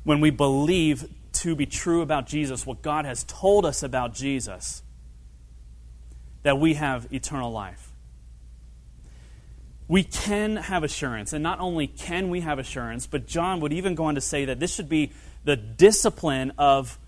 when 0.04 0.20
we 0.20 0.30
believe 0.30 1.06
to 1.32 1.54
be 1.54 1.66
true 1.66 2.00
about 2.00 2.26
Jesus, 2.26 2.66
what 2.66 2.80
God 2.80 3.04
has 3.04 3.24
told 3.24 3.66
us 3.66 3.82
about 3.82 4.14
Jesus, 4.14 4.82
that 6.42 6.58
we 6.58 6.74
have 6.74 7.12
eternal 7.12 7.50
life. 7.50 7.83
We 9.86 10.02
can 10.02 10.56
have 10.56 10.82
assurance, 10.82 11.32
and 11.32 11.42
not 11.42 11.60
only 11.60 11.86
can 11.86 12.30
we 12.30 12.40
have 12.40 12.58
assurance, 12.58 13.06
but 13.06 13.26
John 13.26 13.60
would 13.60 13.72
even 13.72 13.94
go 13.94 14.04
on 14.04 14.14
to 14.14 14.20
say 14.20 14.46
that 14.46 14.58
this 14.58 14.74
should 14.74 14.88
be 14.88 15.12
the 15.44 15.56
discipline 15.56 16.52
of 16.56 16.98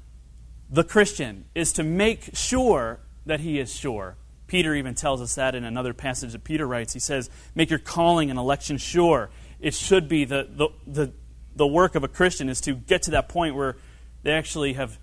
the 0.69 0.85
Christian, 0.85 1.47
is 1.55 1.73
to 1.75 1.83
make 1.83 2.31
sure 2.35 3.01
that 3.25 3.41
he 3.41 3.59
is 3.59 3.75
sure 3.75 4.17
Peter 4.47 4.75
even 4.75 4.95
tells 4.95 5.21
us 5.21 5.35
that 5.35 5.55
in 5.55 5.65
another 5.65 5.93
passage 5.93 6.33
that 6.33 6.45
Peter 6.45 6.67
writes. 6.67 6.93
He 6.93 7.01
says, 7.01 7.31
Make 7.55 7.71
your 7.71 7.79
calling 7.79 8.31
and 8.31 8.39
election 8.39 8.79
sure. 8.79 9.31
It 9.61 9.75
should 9.75 10.09
be 10.09 10.25
the, 10.25 10.49
the, 10.49 10.69
the, 10.87 11.13
the 11.55 11.67
work 11.67 11.95
of 11.95 12.05
a 12.05 12.09
Christian 12.09 12.49
is 12.49 12.61
to 12.63 12.75
get 12.75 13.03
to 13.03 13.11
that 13.13 13.29
point 13.29 13.55
where 13.55 13.77
they 14.23 14.33
actually 14.33 14.75
have 14.75 14.99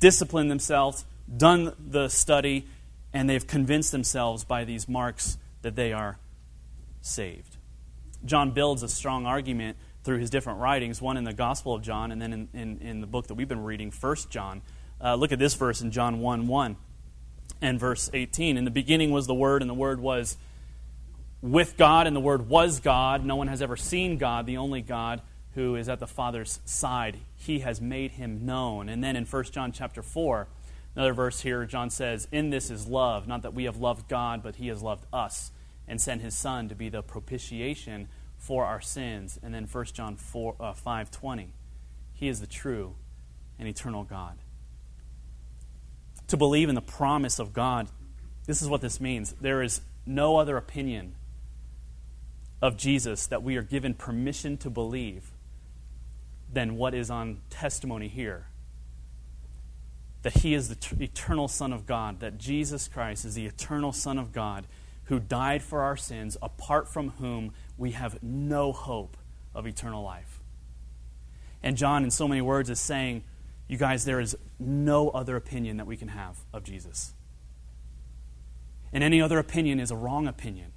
disciplined 0.00 0.50
themselves, 0.50 1.04
done 1.34 1.74
the 1.78 2.08
study, 2.08 2.66
and 3.12 3.28
they've 3.28 3.46
convinced 3.46 3.92
themselves 3.92 4.44
by 4.44 4.64
these 4.64 4.88
marks 4.88 5.36
that 5.62 5.76
they 5.76 5.92
are 5.92 6.18
saved. 7.00 7.56
John 8.24 8.50
builds 8.50 8.82
a 8.82 8.88
strong 8.88 9.26
argument 9.26 9.76
through 10.02 10.18
his 10.18 10.30
different 10.30 10.60
writings, 10.60 11.00
one 11.00 11.16
in 11.16 11.24
the 11.24 11.32
Gospel 11.32 11.74
of 11.74 11.82
John, 11.82 12.12
and 12.12 12.20
then 12.20 12.32
in, 12.32 12.48
in, 12.52 12.78
in 12.78 13.00
the 13.00 13.06
book 13.06 13.26
that 13.28 13.34
we've 13.34 13.48
been 13.48 13.64
reading, 13.64 13.90
First 13.90 14.30
John. 14.30 14.62
Uh, 15.02 15.14
look 15.14 15.32
at 15.32 15.38
this 15.38 15.54
verse 15.54 15.80
in 15.80 15.90
John 15.90 16.20
1 16.20 16.46
1 16.46 16.76
and 17.62 17.80
verse 17.80 18.10
18. 18.12 18.56
In 18.56 18.64
the 18.64 18.70
beginning 18.70 19.10
was 19.10 19.26
the 19.26 19.34
Word, 19.34 19.62
and 19.62 19.70
the 19.70 19.74
Word 19.74 20.00
was 20.00 20.36
with 21.42 21.76
God, 21.76 22.06
and 22.06 22.14
the 22.14 22.20
Word 22.20 22.48
was 22.48 22.80
God. 22.80 23.24
No 23.24 23.36
one 23.36 23.48
has 23.48 23.62
ever 23.62 23.76
seen 23.76 24.18
God, 24.18 24.46
the 24.46 24.58
only 24.58 24.82
God 24.82 25.22
who 25.54 25.74
is 25.76 25.88
at 25.88 25.98
the 25.98 26.06
Father's 26.06 26.60
side. 26.64 27.18
He 27.36 27.60
has 27.60 27.80
made 27.80 28.12
him 28.12 28.46
known. 28.46 28.88
And 28.88 29.02
then 29.02 29.16
in 29.16 29.24
1 29.24 29.44
John 29.44 29.72
chapter 29.72 30.02
4, 30.02 30.46
another 30.94 31.12
verse 31.12 31.40
here, 31.40 31.64
John 31.64 31.90
says, 31.90 32.28
In 32.30 32.50
this 32.50 32.70
is 32.70 32.86
love, 32.86 33.26
not 33.26 33.42
that 33.42 33.54
we 33.54 33.64
have 33.64 33.78
loved 33.78 34.08
God, 34.08 34.42
but 34.42 34.56
he 34.56 34.68
has 34.68 34.82
loved 34.82 35.06
us 35.12 35.50
and 35.90 36.00
sent 36.00 36.22
his 36.22 36.36
Son 36.36 36.68
to 36.68 36.74
be 36.76 36.88
the 36.88 37.02
propitiation 37.02 38.08
for 38.38 38.64
our 38.64 38.80
sins. 38.80 39.38
And 39.42 39.52
then 39.52 39.66
1 39.70 39.84
John 39.86 40.14
4, 40.14 40.54
uh, 40.60 40.72
5 40.72 41.10
20, 41.10 41.52
he 42.14 42.28
is 42.28 42.40
the 42.40 42.46
true 42.46 42.94
and 43.58 43.68
eternal 43.68 44.04
God. 44.04 44.38
To 46.28 46.36
believe 46.36 46.68
in 46.68 46.76
the 46.76 46.80
promise 46.80 47.40
of 47.40 47.52
God, 47.52 47.88
this 48.46 48.62
is 48.62 48.68
what 48.68 48.80
this 48.80 49.00
means. 49.00 49.34
There 49.40 49.62
is 49.62 49.80
no 50.06 50.36
other 50.36 50.56
opinion 50.56 51.16
of 52.62 52.76
Jesus 52.76 53.26
that 53.26 53.42
we 53.42 53.56
are 53.56 53.62
given 53.62 53.92
permission 53.94 54.56
to 54.58 54.70
believe 54.70 55.32
than 56.52 56.76
what 56.76 56.94
is 56.94 57.10
on 57.10 57.40
testimony 57.50 58.06
here. 58.06 58.46
That 60.22 60.34
he 60.34 60.54
is 60.54 60.68
the 60.68 60.76
t- 60.76 60.96
eternal 61.00 61.48
Son 61.48 61.72
of 61.72 61.84
God, 61.84 62.20
that 62.20 62.38
Jesus 62.38 62.86
Christ 62.86 63.24
is 63.24 63.34
the 63.34 63.46
eternal 63.46 63.92
Son 63.92 64.18
of 64.18 64.32
God 64.32 64.66
who 65.10 65.18
died 65.18 65.60
for 65.60 65.82
our 65.82 65.96
sins, 65.96 66.36
apart 66.40 66.88
from 66.88 67.10
whom 67.18 67.52
we 67.76 67.90
have 67.90 68.22
no 68.22 68.72
hope 68.72 69.16
of 69.52 69.66
eternal 69.66 70.04
life. 70.04 70.40
And 71.64 71.76
John, 71.76 72.04
in 72.04 72.12
so 72.12 72.28
many 72.28 72.40
words, 72.40 72.70
is 72.70 72.78
saying, 72.78 73.24
You 73.66 73.76
guys, 73.76 74.04
there 74.04 74.20
is 74.20 74.36
no 74.60 75.10
other 75.10 75.34
opinion 75.34 75.78
that 75.78 75.86
we 75.86 75.96
can 75.96 76.08
have 76.08 76.38
of 76.52 76.62
Jesus. 76.62 77.12
And 78.92 79.02
any 79.02 79.20
other 79.20 79.40
opinion 79.40 79.80
is 79.80 79.90
a 79.90 79.96
wrong 79.96 80.28
opinion. 80.28 80.70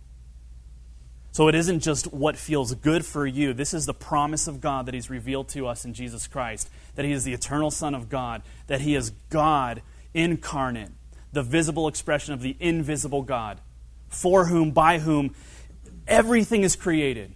So 1.31 1.47
it 1.47 1.53
isn't 1.53 1.81
just 1.81 2.11
what 2.11 2.35
feels 2.35 2.73
good 2.73 3.05
for 3.05 3.27
you. 3.27 3.53
This 3.53 3.71
is 3.71 3.85
the 3.85 3.93
promise 3.93 4.47
of 4.47 4.59
God 4.59 4.87
that 4.87 4.95
He's 4.95 5.11
revealed 5.11 5.47
to 5.49 5.67
us 5.67 5.85
in 5.85 5.93
Jesus 5.93 6.25
Christ 6.25 6.71
that 6.95 7.05
He 7.05 7.11
is 7.11 7.23
the 7.23 7.33
eternal 7.33 7.69
Son 7.69 7.93
of 7.93 8.09
God, 8.09 8.41
that 8.65 8.81
He 8.81 8.95
is 8.95 9.11
God 9.29 9.83
incarnate, 10.15 10.89
the 11.31 11.43
visible 11.43 11.87
expression 11.87 12.33
of 12.33 12.41
the 12.41 12.57
invisible 12.59 13.21
God, 13.21 13.61
for 14.13 14.45
whom, 14.45 14.71
by 14.71 14.99
whom, 14.99 15.35
everything 16.07 16.63
is 16.63 16.75
created. 16.75 17.33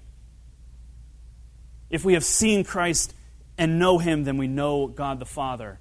If 1.90 2.04
we 2.04 2.14
have 2.14 2.26
seen 2.26 2.64
Christ 2.64 3.14
and 3.58 3.80
know 3.80 3.98
Him, 3.98 4.24
then 4.24 4.38
we 4.38 4.48
know 4.48 4.88
God 4.88 5.20
the 5.20 5.26
Father. 5.26 5.80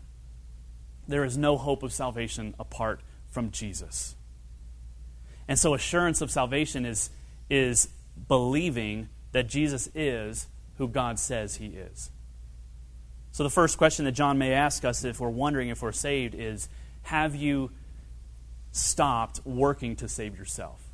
There 1.08 1.24
is 1.24 1.36
no 1.36 1.56
hope 1.56 1.82
of 1.82 1.92
salvation 1.92 2.54
apart 2.58 3.00
from 3.28 3.50
Jesus. 3.50 4.14
And 5.48 5.58
so, 5.58 5.74
assurance 5.74 6.20
of 6.20 6.30
salvation 6.30 6.84
is, 6.84 7.10
is 7.48 7.88
believing 8.28 9.08
that 9.32 9.46
Jesus 9.46 9.88
is 9.94 10.46
who 10.78 10.88
God 10.88 11.18
says 11.18 11.56
he 11.56 11.66
is. 11.66 12.10
So, 13.32 13.42
the 13.44 13.50
first 13.50 13.78
question 13.78 14.04
that 14.06 14.12
John 14.12 14.38
may 14.38 14.52
ask 14.52 14.84
us 14.84 15.04
if 15.04 15.20
we're 15.20 15.28
wondering 15.28 15.68
if 15.68 15.82
we're 15.82 15.92
saved 15.92 16.34
is 16.34 16.68
Have 17.02 17.34
you 17.34 17.70
stopped 18.72 19.40
working 19.44 19.96
to 19.96 20.08
save 20.08 20.38
yourself? 20.38 20.85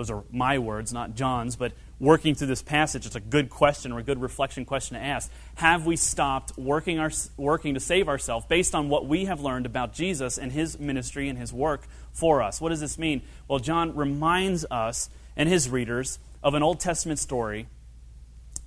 Those 0.00 0.10
are 0.10 0.24
my 0.32 0.58
words, 0.58 0.94
not 0.94 1.14
John's, 1.14 1.56
but 1.56 1.72
working 1.98 2.34
through 2.34 2.46
this 2.46 2.62
passage, 2.62 3.04
it's 3.04 3.16
a 3.16 3.20
good 3.20 3.50
question 3.50 3.92
or 3.92 3.98
a 3.98 4.02
good 4.02 4.18
reflection 4.18 4.64
question 4.64 4.96
to 4.96 5.02
ask. 5.04 5.30
Have 5.56 5.84
we 5.84 5.96
stopped 5.96 6.56
working, 6.56 6.98
our, 6.98 7.10
working 7.36 7.74
to 7.74 7.80
save 7.80 8.08
ourselves 8.08 8.46
based 8.46 8.74
on 8.74 8.88
what 8.88 9.04
we 9.04 9.26
have 9.26 9.42
learned 9.42 9.66
about 9.66 9.92
Jesus 9.92 10.38
and 10.38 10.52
his 10.52 10.80
ministry 10.80 11.28
and 11.28 11.38
his 11.38 11.52
work 11.52 11.86
for 12.14 12.40
us? 12.40 12.62
What 12.62 12.70
does 12.70 12.80
this 12.80 12.96
mean? 12.98 13.20
Well, 13.46 13.58
John 13.58 13.94
reminds 13.94 14.64
us 14.70 15.10
and 15.36 15.50
his 15.50 15.68
readers 15.68 16.18
of 16.42 16.54
an 16.54 16.62
Old 16.62 16.80
Testament 16.80 17.18
story 17.18 17.66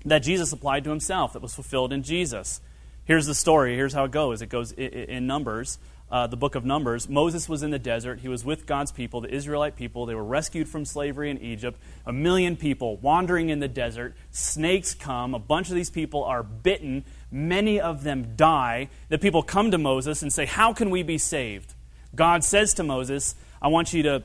that 0.05 0.19
Jesus 0.19 0.53
applied 0.53 0.83
to 0.83 0.91
himself, 0.91 1.33
that 1.33 1.41
was 1.41 1.55
fulfilled 1.55 1.91
in 1.91 2.03
Jesus. 2.03 2.61
Here's 3.05 3.25
the 3.25 3.33
story. 3.33 3.75
Here's 3.75 3.93
how 3.93 4.03
it 4.03 4.11
goes 4.11 4.43
it 4.43 4.49
goes 4.49 4.71
in 4.71 5.25
Numbers, 5.25 5.79
uh, 6.13 6.27
the 6.27 6.37
book 6.37 6.53
of 6.53 6.63
Numbers. 6.63 7.09
Moses 7.09 7.49
was 7.49 7.63
in 7.63 7.71
the 7.71 7.79
desert. 7.79 8.19
He 8.19 8.27
was 8.27 8.45
with 8.45 8.67
God's 8.67 8.91
people, 8.91 9.19
the 9.19 9.33
Israelite 9.33 9.75
people. 9.75 10.05
They 10.05 10.13
were 10.13 10.23
rescued 10.23 10.69
from 10.69 10.85
slavery 10.85 11.31
in 11.31 11.39
Egypt. 11.39 11.79
A 12.05 12.13
million 12.13 12.55
people 12.55 12.97
wandering 12.97 13.49
in 13.49 13.59
the 13.59 13.67
desert. 13.67 14.13
Snakes 14.29 14.93
come. 14.93 15.33
A 15.33 15.39
bunch 15.39 15.69
of 15.69 15.75
these 15.75 15.89
people 15.89 16.23
are 16.23 16.43
bitten. 16.43 17.03
Many 17.31 17.81
of 17.81 18.03
them 18.03 18.35
die. 18.35 18.89
The 19.09 19.17
people 19.17 19.41
come 19.41 19.71
to 19.71 19.79
Moses 19.79 20.21
and 20.21 20.31
say, 20.31 20.45
How 20.45 20.71
can 20.71 20.91
we 20.91 21.01
be 21.01 21.17
saved? 21.17 21.73
God 22.13 22.43
says 22.43 22.75
to 22.75 22.83
Moses, 22.83 23.33
I 23.59 23.69
want 23.69 23.91
you 23.91 24.03
to 24.03 24.23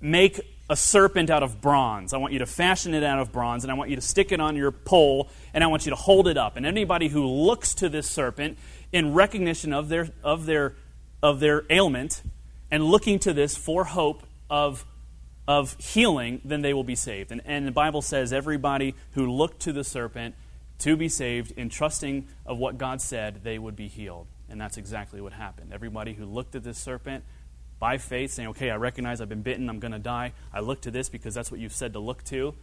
make 0.00 0.40
a 0.68 0.74
serpent 0.74 1.30
out 1.30 1.44
of 1.44 1.60
bronze. 1.60 2.12
I 2.12 2.16
want 2.16 2.32
you 2.32 2.40
to 2.40 2.46
fashion 2.46 2.94
it 2.94 3.04
out 3.04 3.20
of 3.20 3.30
bronze, 3.30 3.62
and 3.64 3.70
I 3.70 3.74
want 3.74 3.90
you 3.90 3.96
to 3.96 4.02
stick 4.02 4.32
it 4.32 4.40
on 4.40 4.56
your 4.56 4.72
pole, 4.72 5.28
and 5.52 5.62
I 5.62 5.66
want 5.66 5.86
you 5.86 5.90
to 5.90 5.96
hold 5.96 6.26
it 6.26 6.36
up. 6.36 6.56
And 6.56 6.64
anybody 6.64 7.08
who 7.08 7.26
looks 7.26 7.74
to 7.76 7.88
this 7.88 8.10
serpent 8.10 8.58
in 8.90 9.12
recognition 9.12 9.72
of 9.72 9.88
their, 9.88 10.08
of 10.22 10.46
their, 10.46 10.74
of 11.24 11.40
their 11.40 11.64
ailment 11.70 12.22
and 12.70 12.84
looking 12.84 13.18
to 13.18 13.32
this 13.32 13.56
for 13.56 13.84
hope 13.84 14.24
of, 14.50 14.84
of 15.48 15.74
healing, 15.78 16.42
then 16.44 16.60
they 16.60 16.74
will 16.74 16.84
be 16.84 16.94
saved. 16.94 17.32
And, 17.32 17.40
and 17.46 17.66
the 17.66 17.72
Bible 17.72 18.02
says 18.02 18.30
everybody 18.30 18.94
who 19.12 19.32
looked 19.32 19.60
to 19.60 19.72
the 19.72 19.84
serpent 19.84 20.34
to 20.80 20.98
be 20.98 21.08
saved 21.08 21.52
in 21.52 21.70
trusting 21.70 22.28
of 22.44 22.58
what 22.58 22.76
God 22.76 23.00
said, 23.00 23.42
they 23.42 23.58
would 23.58 23.74
be 23.74 23.88
healed. 23.88 24.26
And 24.50 24.60
that's 24.60 24.76
exactly 24.76 25.22
what 25.22 25.32
happened. 25.32 25.72
Everybody 25.72 26.12
who 26.12 26.26
looked 26.26 26.54
at 26.56 26.62
this 26.62 26.76
serpent 26.76 27.24
by 27.78 27.96
faith, 27.96 28.30
saying, 28.32 28.50
okay, 28.50 28.70
I 28.70 28.76
recognize 28.76 29.22
I've 29.22 29.28
been 29.30 29.40
bitten, 29.40 29.70
I'm 29.70 29.80
going 29.80 29.92
to 29.92 29.98
die. 29.98 30.34
I 30.52 30.60
look 30.60 30.82
to 30.82 30.90
this 30.90 31.08
because 31.08 31.32
that's 31.32 31.50
what 31.50 31.58
you've 31.58 31.72
said 31.72 31.94
to 31.94 32.00
look 32.00 32.22
to 32.24 32.54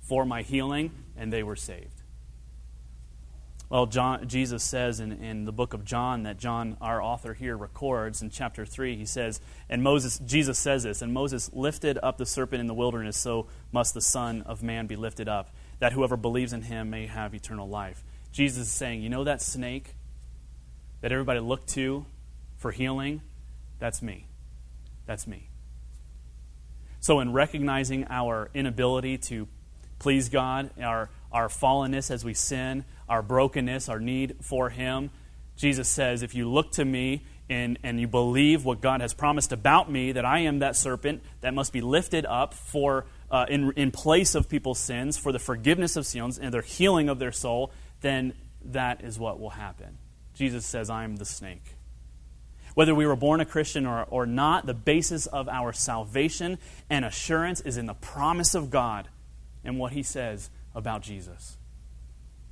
for 0.00 0.24
my 0.26 0.42
healing, 0.42 0.90
and 1.16 1.32
they 1.32 1.44
were 1.44 1.56
saved. 1.56 1.97
Well, 3.70 3.84
John, 3.84 4.26
Jesus 4.26 4.64
says 4.64 4.98
in, 4.98 5.12
in 5.12 5.44
the 5.44 5.52
book 5.52 5.74
of 5.74 5.84
John 5.84 6.22
that 6.22 6.38
John, 6.38 6.78
our 6.80 7.02
author 7.02 7.34
here, 7.34 7.54
records 7.54 8.22
in 8.22 8.30
chapter 8.30 8.64
3, 8.64 8.96
he 8.96 9.04
says, 9.04 9.40
and 9.68 9.82
Moses, 9.82 10.18
Jesus 10.20 10.58
says 10.58 10.84
this, 10.84 11.02
and 11.02 11.12
Moses 11.12 11.50
lifted 11.52 11.98
up 12.02 12.16
the 12.16 12.24
serpent 12.24 12.60
in 12.60 12.66
the 12.66 12.74
wilderness, 12.74 13.18
so 13.18 13.46
must 13.70 13.92
the 13.92 14.00
Son 14.00 14.40
of 14.42 14.62
Man 14.62 14.86
be 14.86 14.96
lifted 14.96 15.28
up, 15.28 15.54
that 15.80 15.92
whoever 15.92 16.16
believes 16.16 16.54
in 16.54 16.62
him 16.62 16.88
may 16.88 17.06
have 17.06 17.34
eternal 17.34 17.68
life. 17.68 18.02
Jesus 18.32 18.68
is 18.68 18.72
saying, 18.72 19.02
you 19.02 19.10
know 19.10 19.24
that 19.24 19.42
snake 19.42 19.94
that 21.02 21.12
everybody 21.12 21.40
looked 21.40 21.68
to 21.70 22.06
for 22.56 22.70
healing? 22.70 23.20
That's 23.78 24.00
me. 24.00 24.26
That's 25.04 25.26
me. 25.26 25.50
So, 27.00 27.20
in 27.20 27.32
recognizing 27.32 28.06
our 28.08 28.50
inability 28.54 29.18
to 29.18 29.46
please 29.98 30.28
God, 30.28 30.70
our, 30.80 31.10
our 31.32 31.48
fallenness 31.48 32.10
as 32.10 32.24
we 32.24 32.34
sin, 32.34 32.84
our 33.08 33.22
brokenness, 33.22 33.88
our 33.88 34.00
need 34.00 34.36
for 34.40 34.70
Him, 34.70 35.10
Jesus 35.58 35.88
says, 35.88 36.22
if 36.22 36.36
you 36.36 36.48
look 36.48 36.70
to 36.72 36.84
me 36.84 37.24
and, 37.50 37.78
and 37.82 38.00
you 38.00 38.06
believe 38.06 38.64
what 38.64 38.80
God 38.80 39.00
has 39.00 39.12
promised 39.12 39.52
about 39.52 39.90
me, 39.90 40.12
that 40.12 40.24
I 40.24 40.40
am 40.40 40.60
that 40.60 40.76
serpent 40.76 41.22
that 41.40 41.52
must 41.52 41.72
be 41.72 41.80
lifted 41.80 42.24
up 42.24 42.54
for, 42.54 43.06
uh, 43.30 43.46
in, 43.48 43.72
in 43.72 43.90
place 43.90 44.36
of 44.36 44.48
people's 44.48 44.78
sins, 44.78 45.18
for 45.18 45.32
the 45.32 45.38
forgiveness 45.40 45.96
of 45.96 46.06
sins 46.06 46.38
and 46.38 46.54
their 46.54 46.62
healing 46.62 47.08
of 47.08 47.18
their 47.18 47.32
soul, 47.32 47.72
then 48.02 48.34
that 48.66 49.02
is 49.02 49.18
what 49.18 49.40
will 49.40 49.50
happen. 49.50 49.98
Jesus 50.34 50.64
says, 50.64 50.88
I 50.88 51.02
am 51.02 51.16
the 51.16 51.24
snake. 51.24 51.74
Whether 52.74 52.94
we 52.94 53.06
were 53.06 53.16
born 53.16 53.40
a 53.40 53.44
Christian 53.44 53.86
or, 53.86 54.04
or 54.04 54.26
not, 54.26 54.66
the 54.66 54.74
basis 54.74 55.26
of 55.26 55.48
our 55.48 55.72
salvation 55.72 56.58
and 56.88 57.04
assurance 57.04 57.60
is 57.60 57.76
in 57.76 57.86
the 57.86 57.94
promise 57.94 58.54
of 58.54 58.70
God 58.70 59.08
and 59.64 59.80
what 59.80 59.92
He 59.92 60.04
says 60.04 60.50
about 60.78 61.02
Jesus. 61.02 61.58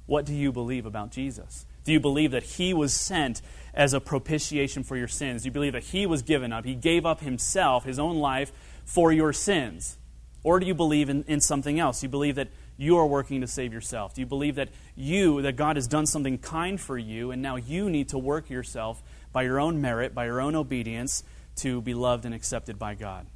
What 0.07 0.27
do 0.27 0.35
you 0.35 0.53
believe 0.53 0.85
about 0.85 1.11
Jesus? 1.11 1.65
Do 1.85 1.93
you 1.93 2.01
believe 2.01 2.33
that 2.33 2.43
He 2.43 2.75
was 2.75 2.93
sent 2.93 3.41
as 3.73 3.95
a 3.95 4.01
propitiation 4.01 4.83
for 4.83 4.97
your 4.97 5.09
sins? 5.09 5.43
Do 5.43 5.47
you 5.47 5.53
believe 5.53 5.73
that 5.73 5.85
He 5.85 6.05
was 6.05 6.23
given 6.23 6.53
up? 6.53 6.65
He 6.65 6.75
gave 6.75 7.07
up 7.07 7.21
Himself, 7.21 7.85
His 7.85 7.99
own 7.99 8.17
life, 8.17 8.53
for 8.85 9.13
your 9.13 9.33
sins? 9.33 9.97
Or 10.43 10.61
do 10.61 10.67
you 10.67 10.75
believe 10.75 11.09
in, 11.09 11.25
in 11.25 11.41
something 11.41 11.81
else? 11.81 12.01
Do 12.01 12.07
you 12.07 12.11
believe 12.11 12.35
that 12.35 12.49
you 12.77 12.97
are 12.99 13.07
working 13.07 13.41
to 13.41 13.47
save 13.47 13.73
yourself? 13.73 14.15
Do 14.15 14.21
you 14.21 14.27
believe 14.27 14.57
that 14.57 14.69
you, 14.95 15.43
that 15.43 15.57
God 15.57 15.77
has 15.77 15.87
done 15.87 16.07
something 16.07 16.39
kind 16.39 16.81
for 16.81 16.99
you, 16.99 17.31
and 17.31 17.41
now 17.41 17.57
you 17.57 17.89
need 17.89 18.09
to 18.11 18.19
work 18.19 18.51
yourself 18.51 19.03
by 19.33 19.43
your 19.43 19.59
own 19.61 19.81
merit, 19.81 20.15
by 20.15 20.27
your 20.27 20.41
own 20.41 20.55
obedience, 20.55 21.25
to 21.57 21.81
be 21.81 21.95
loved 21.95 22.25
and 22.25 22.35
accepted 22.35 22.79
by 22.79 22.95
God. 22.95 23.27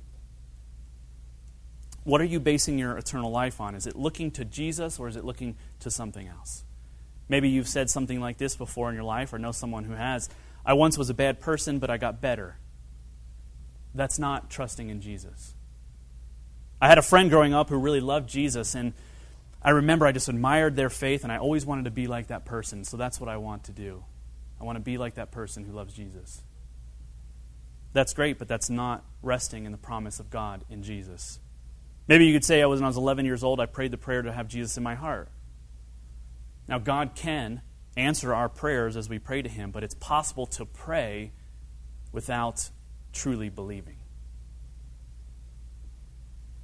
What 2.05 2.21
are 2.21 2.25
you 2.25 2.41
basing 2.41 2.79
your 2.79 2.97
eternal 2.97 3.31
life 3.31 3.61
on? 3.61 3.75
Is 3.75 3.87
it 3.87 3.95
looking 3.95 4.31
to 4.33 4.45
Jesus 4.45 4.99
or 4.99 5.09
is 5.09 5.17
it 5.17 5.25
looking 5.25 5.57
to 5.81 5.91
something 5.91 6.27
else? 6.27 6.65
Maybe 7.29 7.49
you've 7.49 7.69
said 7.69 7.91
something 7.91 8.21
like 8.21 8.39
this 8.39 8.57
before 8.57 8.89
in 8.89 8.95
your 8.95 9.05
life 9.05 9.33
or 9.33 9.39
know 9.39 9.53
someone 9.53 9.85
who 9.85 9.93
has. 9.93 10.29
I 10.65 10.73
once 10.73 10.99
was 10.99 11.11
a 11.11 11.15
bad 11.15 11.41
person, 11.41 11.79
but 11.79 11.91
I 11.91 11.97
got 11.97 12.21
better. 12.21 12.57
That's 13.95 14.19
not 14.19 14.51
trusting 14.51 14.89
in 14.89 15.01
Jesus. 15.01 15.55
I 16.81 16.89
had 16.89 16.99
a 16.99 17.03
friend 17.03 17.31
growing 17.31 17.55
up 17.55 17.69
who 17.69 17.79
really 17.79 18.01
loved 18.01 18.29
Jesus, 18.29 18.75
and 18.75 18.95
I 19.63 19.71
remember 19.71 20.07
I 20.07 20.13
just 20.13 20.29
admired 20.29 20.77
their 20.77 20.91
faith, 20.91 21.23
and 21.23 21.33
I 21.33 21.37
always 21.37 21.67
wanted 21.67 21.85
to 21.85 21.91
be 21.91 22.07
like 22.07 22.29
that 22.29 22.45
person, 22.45 22.85
so 22.85 22.97
that's 22.97 23.21
what 23.21 23.29
I 23.29 23.37
want 23.37 23.65
to 23.65 23.73
do. 23.73 24.05
I 24.61 24.65
want 24.65 24.77
to 24.77 24.81
be 24.81 24.99
like 24.99 25.15
that 25.15 25.31
person 25.31 25.65
who 25.65 25.73
loves 25.73 25.95
Jesus. 25.95 26.43
That's 27.93 28.15
great, 28.15 28.39
but 28.39 28.49
that's 28.49 28.71
not 28.71 29.05
resting 29.23 29.67
in 29.67 29.73
the 29.73 29.79
promise 29.79 30.21
of 30.21 30.31
God 30.31 30.65
in 30.71 30.83
Jesus. 30.83 31.39
Maybe 32.09 32.27
you 32.27 32.33
could 32.33 32.45
say, 32.45 32.63
I 32.63 32.67
was, 32.67 32.81
when 32.81 32.85
I 32.85 32.89
was 32.89 32.97
11 32.97 33.25
years 33.25 33.45
old, 33.45 33.61
I 33.61 33.67
prayed 33.67 33.91
the 33.91 33.99
prayer 33.99 34.23
to 34.23 34.33
have 34.33 34.49
Jesus 34.49 34.77
in 34.77 34.83
my 34.83 34.95
heart. 34.95 35.29
Now, 36.67 36.79
God 36.79 37.15
can 37.15 37.63
answer 37.97 38.35
our 38.35 38.49
prayers 38.49 38.97
as 38.97 39.09
we 39.09 39.19
pray 39.19 39.43
to 39.43 39.49
Him, 39.49 39.71
but 39.71 39.85
it's 39.85 39.95
possible 39.95 40.47
to 40.47 40.65
pray 40.65 41.33
without 42.13 42.71
truly 43.13 43.49
believing. 43.49 43.97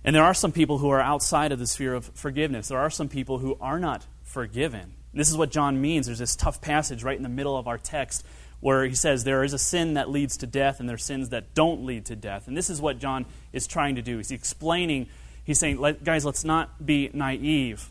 And 0.05 0.14
there 0.14 0.23
are 0.23 0.35
some 0.35 0.52
people 0.52 0.78
who 0.78 0.88
are 0.90 1.00
outside 1.00 1.50
of 1.50 1.59
the 1.59 1.66
sphere 1.66 1.95
of 1.95 2.07
forgiveness. 2.14 2.69
There 2.69 2.78
are 2.78 2.90
some 2.90 3.09
people 3.09 3.38
who 3.38 3.57
are 3.61 3.81
not 3.81 4.07
forgiven. 4.23 4.95
This 5.12 5.31
is 5.31 5.37
what 5.37 5.50
John 5.50 5.81
means. 5.81 6.07
There's 6.07 6.19
this 6.19 6.37
tough 6.37 6.61
passage 6.61 7.02
right 7.02 7.16
in 7.16 7.23
the 7.23 7.28
middle 7.28 7.57
of 7.57 7.66
our 7.66 7.78
text 7.78 8.25
where 8.61 8.85
he 8.85 8.95
says 8.95 9.25
there 9.25 9.45
is 9.45 9.52
a 9.52 9.59
sin 9.59 9.95
that 9.95 10.11
leads 10.11 10.37
to 10.38 10.47
death 10.47 10.78
and 10.78 10.88
there 10.88 10.95
are 10.95 10.99
sins 10.99 11.31
that 11.31 11.55
don't 11.55 11.85
lead 11.85 12.05
to 12.07 12.16
death. 12.16 12.47
And 12.47 12.57
this 12.57 12.71
is 12.71 12.81
what 12.81 12.99
John 12.99 13.26
is 13.52 13.66
trying 13.66 13.97
to 13.97 14.02
do. 14.02 14.19
He's 14.19 14.31
explaining, 14.31 15.09
he's 15.47 15.59
saying, 15.59 15.81
guys, 16.05 16.26
let's 16.26 16.45
not 16.45 16.85
be 16.85 17.09
naive. 17.15 17.91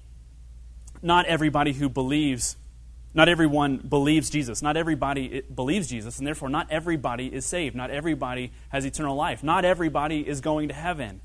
Not 1.02 1.26
everybody 1.26 1.74
who 1.74 1.90
believes, 1.90 2.58
not 3.16 3.30
everyone 3.30 3.78
believes 3.78 4.30
Jesus. 4.30 4.62
Not 4.62 4.78
everybody 4.78 5.38
eh, 5.38 5.42
believes 5.54 5.88
Jesus, 5.88 6.20
and 6.20 6.28
therefore 6.28 6.50
not 6.50 6.68
everybody 6.70 7.34
is 7.34 7.46
saved. 7.46 7.76
Not 7.76 7.90
everybody 7.90 8.52
has 8.70 8.86
eternal 8.86 9.16
life. 9.16 9.44
Not 9.44 9.66
everybody 9.66 10.28
is 10.28 10.42
going 10.42 10.68
to 10.68 10.74
heaven. 10.74 11.22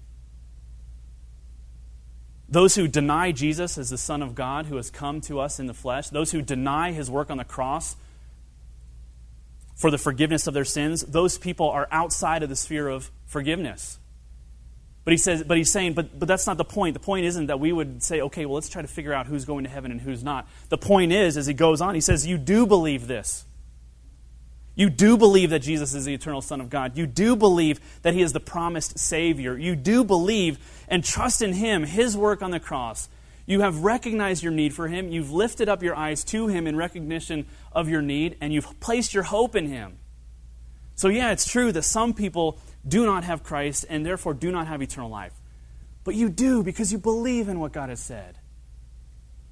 Those 2.48 2.74
who 2.74 2.88
deny 2.88 3.30
Jesus 3.30 3.78
as 3.78 3.90
the 3.90 3.98
Son 3.98 4.22
of 4.22 4.34
God 4.34 4.66
who 4.66 4.76
has 4.76 4.90
come 4.90 5.20
to 5.22 5.38
us 5.38 5.60
in 5.60 5.66
the 5.66 5.74
flesh, 5.74 6.08
those 6.10 6.32
who 6.32 6.42
deny 6.42 6.90
his 6.90 7.08
work 7.08 7.30
on 7.30 7.38
the 7.38 7.44
cross 7.44 7.94
for 9.76 9.90
the 9.90 9.98
forgiveness 9.98 10.48
of 10.48 10.54
their 10.54 10.64
sins, 10.64 11.02
those 11.02 11.38
people 11.38 11.70
are 11.70 11.86
outside 11.92 12.42
of 12.42 12.48
the 12.48 12.56
sphere 12.56 12.88
of 12.88 13.12
forgiveness. 13.24 13.99
But 15.04 15.12
he 15.12 15.16
says, 15.16 15.42
but 15.42 15.56
he's 15.56 15.70
saying, 15.70 15.94
but, 15.94 16.18
but 16.18 16.28
that's 16.28 16.46
not 16.46 16.58
the 16.58 16.64
point. 16.64 16.94
The 16.94 17.00
point 17.00 17.24
isn't 17.24 17.46
that 17.46 17.58
we 17.58 17.72
would 17.72 18.02
say, 18.02 18.20
okay, 18.20 18.44
well, 18.44 18.56
let's 18.56 18.68
try 18.68 18.82
to 18.82 18.88
figure 18.88 19.12
out 19.12 19.26
who's 19.26 19.44
going 19.44 19.64
to 19.64 19.70
heaven 19.70 19.90
and 19.90 20.00
who's 20.00 20.22
not. 20.22 20.46
The 20.68 20.78
point 20.78 21.12
is, 21.12 21.36
as 21.36 21.46
he 21.46 21.54
goes 21.54 21.80
on, 21.80 21.94
he 21.94 22.00
says, 22.00 22.26
you 22.26 22.36
do 22.36 22.66
believe 22.66 23.06
this. 23.06 23.46
You 24.80 24.88
do 24.88 25.18
believe 25.18 25.50
that 25.50 25.58
Jesus 25.60 25.94
is 25.94 26.04
the 26.04 26.14
eternal 26.14 26.40
Son 26.40 26.60
of 26.60 26.70
God. 26.70 26.96
You 26.96 27.06
do 27.06 27.36
believe 27.36 27.80
that 28.02 28.14
He 28.14 28.22
is 28.22 28.32
the 28.32 28.40
promised 28.40 28.98
Savior. 28.98 29.54
You 29.58 29.76
do 29.76 30.04
believe 30.04 30.58
and 30.88 31.04
trust 31.04 31.42
in 31.42 31.52
Him, 31.52 31.84
His 31.84 32.16
work 32.16 32.40
on 32.40 32.50
the 32.50 32.60
cross. 32.60 33.08
You 33.44 33.60
have 33.60 33.84
recognized 33.84 34.42
your 34.42 34.52
need 34.52 34.72
for 34.72 34.88
Him. 34.88 35.08
You've 35.08 35.32
lifted 35.32 35.68
up 35.68 35.82
your 35.82 35.94
eyes 35.96 36.24
to 36.24 36.46
Him 36.46 36.66
in 36.66 36.76
recognition 36.76 37.46
of 37.72 37.88
your 37.88 38.00
need, 38.00 38.38
and 38.40 38.54
you've 38.54 38.80
placed 38.80 39.12
your 39.12 39.24
hope 39.24 39.54
in 39.56 39.66
Him. 39.66 39.98
So, 40.94 41.08
yeah, 41.08 41.30
it's 41.32 41.50
true 41.50 41.72
that 41.72 41.82
some 41.82 42.14
people 42.14 42.58
do 42.86 43.04
not 43.04 43.24
have 43.24 43.42
Christ 43.42 43.84
and 43.88 44.04
therefore 44.04 44.34
do 44.34 44.50
not 44.50 44.66
have 44.66 44.82
eternal 44.82 45.10
life. 45.10 45.34
But 46.04 46.14
you 46.14 46.28
do 46.28 46.62
because 46.62 46.92
you 46.92 46.98
believe 46.98 47.48
in 47.48 47.60
what 47.60 47.72
God 47.72 47.88
has 47.88 48.00
said. 48.00 48.38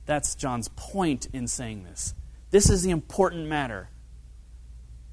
That's 0.06 0.34
John's 0.34 0.68
point 0.68 1.26
in 1.32 1.46
saying 1.46 1.84
this. 1.84 2.14
This 2.50 2.70
is 2.70 2.82
the 2.82 2.90
important 2.90 3.46
matter. 3.46 3.90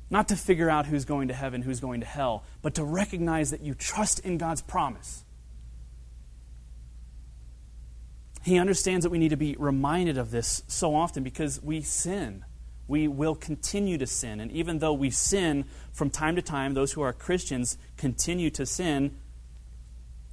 Not 0.10 0.30
to 0.30 0.36
figure 0.36 0.70
out 0.70 0.86
who's 0.86 1.04
going 1.04 1.28
to 1.28 1.34
heaven, 1.34 1.64
who's 1.64 1.80
going 1.80 2.00
to 2.00 2.06
hell, 2.06 2.46
but 2.62 2.76
to 2.76 2.84
recognize 2.84 3.52
that 3.52 3.62
you 3.62 3.74
trust 3.74 4.20
in 4.20 4.38
God's 4.38 4.62
promise. 4.62 5.26
He 8.44 8.60
understands 8.60 9.04
that 9.04 9.10
we 9.10 9.18
need 9.18 9.30
to 9.30 9.38
be 9.38 9.56
reminded 9.58 10.18
of 10.18 10.30
this 10.32 10.64
so 10.68 10.96
often 10.96 11.24
because 11.24 11.62
we 11.62 11.82
sin. 11.82 12.46
We 12.88 13.08
will 13.08 13.36
continue 13.36 13.98
to 13.98 14.08
sin. 14.08 14.40
And 14.40 14.52
even 14.52 14.80
though 14.80 14.94
we 14.94 15.10
sin 15.10 15.66
from 15.92 16.10
time 16.10 16.36
to 16.36 16.42
time, 16.42 16.74
those 16.74 16.94
who 16.94 17.02
are 17.02 17.14
Christians 17.14 17.78
continue 17.98 18.50
to 18.52 18.66
sin, 18.66 19.18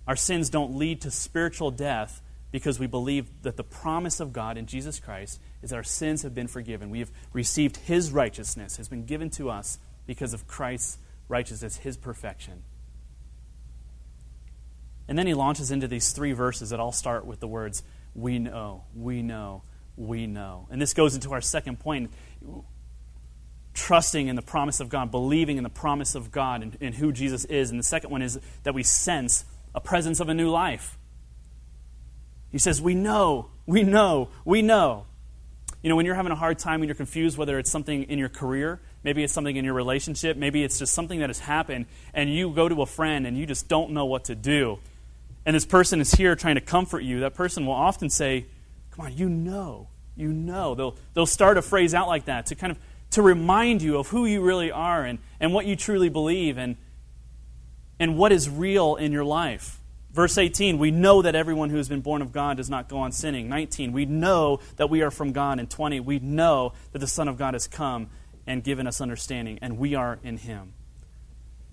our 0.07 0.17
sins 0.17 0.51
don't 0.51 0.77
lead 0.77 1.01
to 1.03 1.11
spiritual 1.11 1.71
death 1.71 2.21
because 2.51 2.79
we 2.79 2.87
believe 2.87 3.43
that 3.43 3.57
the 3.57 3.65
promise 3.65 4.21
of 4.21 4.33
God 4.33 4.59
in 4.59 4.67
Jesus 4.67 5.01
Christ 5.01 5.41
is 5.63 5.71
that 5.71 5.77
our 5.77 5.83
sins 5.83 6.23
have 6.23 6.35
been 6.35 6.49
forgiven. 6.49 6.91
We 6.91 6.99
have 6.99 7.11
received 7.33 7.79
His 7.79 8.12
righteousness, 8.12 8.77
has 8.77 8.88
been 8.88 9.07
given 9.07 9.31
to 9.31 9.49
us 9.49 9.79
because 10.07 10.35
of 10.35 10.47
Christ's 10.47 10.99
righteousness, 11.29 11.77
His 11.77 11.97
perfection. 11.97 12.62
And 15.09 15.19
then 15.19 15.27
he 15.27 15.35
launches 15.35 15.71
into 15.71 15.88
these 15.88 16.12
three 16.12 16.33
verses 16.33 16.71
that 16.71 16.81
all 16.81 16.93
start 16.93 17.27
with 17.27 17.41
the 17.41 17.49
words, 17.49 17.83
We 18.15 18.38
know, 18.38 18.85
we 18.95 19.23
know, 19.23 19.62
we 19.97 20.27
know. 20.27 20.69
And 20.71 20.81
this 20.81 20.95
goes 20.95 21.15
into 21.15 21.33
our 21.33 21.41
second 21.41 21.81
point 21.81 22.11
trusting 23.74 24.28
in 24.28 24.37
the 24.37 24.42
promise 24.42 24.81
of 24.81 24.88
God, 24.88 25.11
believing 25.11 25.57
in 25.57 25.62
the 25.62 25.70
promise 25.70 26.14
of 26.14 26.31
God 26.31 26.62
and, 26.62 26.76
and 26.81 26.94
who 26.94 27.12
Jesus 27.12 27.44
is. 27.46 27.70
And 27.70 27.78
the 27.78 27.85
second 27.85 28.11
one 28.11 28.22
is 28.22 28.38
that 28.64 28.74
we 28.74 28.83
sense 28.83 29.44
a 29.74 29.81
presence 29.81 30.20
of 30.20 30.28
a 30.28 30.35
new 30.35 30.50
life. 30.50 30.98
He 32.50 32.59
says, 32.59 32.83
We 32.83 32.94
know, 32.94 33.48
we 33.66 33.83
know, 33.83 34.28
we 34.44 34.62
know. 34.62 35.07
You 35.83 35.88
know, 35.88 35.96
when 35.96 36.07
you're 36.07 36.14
having 36.14 36.31
a 36.31 36.37
hard 36.37 36.59
time, 36.59 36.78
when 36.81 36.88
you're 36.88 36.94
confused, 36.94 37.37
whether 37.37 37.59
it's 37.59 37.70
something 37.70 38.05
in 38.05 38.18
your 38.18 38.28
career, 38.28 38.81
maybe 39.02 39.24
it's 39.24 39.33
something 39.33 39.57
in 39.57 39.64
your 39.64 39.74
relationship, 39.74 40.37
maybe 40.37 40.62
it's 40.62 40.78
just 40.78 40.94
something 40.94 41.18
that 41.20 41.28
has 41.28 41.40
happened, 41.40 41.87
and 42.14 42.33
you 42.33 42.55
go 42.55 42.68
to 42.68 42.83
a 42.83 42.87
friend 42.87 43.26
and 43.26 43.37
you 43.37 43.46
just 43.46 43.66
don't 43.66 43.90
know 43.90 44.05
what 44.05 44.26
to 44.26 44.37
do, 44.37 44.78
and 45.44 45.57
this 45.57 45.66
person 45.66 46.00
is 46.00 46.12
here 46.12 46.37
trying 46.37 46.55
to 46.55 46.61
comfort 46.61 47.00
you, 47.00 47.20
that 47.20 47.35
person 47.35 47.66
will 47.66 47.72
often 47.72 48.11
say, 48.11 48.46
Come 48.92 49.07
on, 49.07 49.16
you 49.16 49.28
know, 49.28 49.88
you 50.16 50.33
know. 50.33 50.75
They'll, 50.75 50.96
they'll 51.14 51.27
start 51.27 51.59
a 51.59 51.62
phrase 51.62 51.94
out 51.94 52.09
like 52.09 52.27
that 52.27 52.46
to 52.46 52.55
kind 52.55 52.70
of 52.70 52.79
to 53.12 53.22
remind 53.22 53.83
you 53.83 53.98
of 53.98 54.09
who 54.09 54.25
you 54.25 54.40
really 54.40 54.70
are 54.70 55.05
and, 55.05 55.18
and 55.38 55.53
what 55.53 55.66
you 55.66 55.77
truly 55.77 56.09
believe 56.09 56.57
and, 56.57 56.77
and 58.01 58.16
what 58.16 58.33
is 58.33 58.48
real 58.48 58.96
in 58.96 59.12
your 59.12 59.25
life. 59.25 59.81
Verse 60.12 60.37
18, 60.37 60.79
we 60.79 60.90
know 60.90 61.22
that 61.22 61.35
everyone 61.35 61.70
who 61.70 61.77
has 61.77 61.88
been 61.88 62.01
born 62.01 62.20
of 62.20 62.33
God 62.33 62.57
does 62.57 62.68
not 62.68 62.88
go 62.88 62.98
on 62.98 63.12
sinning. 63.12 63.48
19, 63.48 63.92
we 63.92 64.05
know 64.05 64.61
that 64.77 64.90
we 64.90 65.03
are 65.03 65.11
from 65.11 65.33
God. 65.33 65.59
And 65.59 65.70
20, 65.70 66.01
we 66.01 66.18
know 66.18 66.72
that 66.92 66.98
the 66.98 67.07
Son 67.07 67.29
of 67.29 67.38
God 67.38 67.55
has 67.55 67.66
come 67.66 68.09
and 68.46 68.64
given 68.64 68.87
us 68.87 69.01
understanding, 69.01 69.59
and 69.62 69.79
we 69.79 69.94
are 69.94 70.18
in 70.22 70.37
Him. 70.37 70.75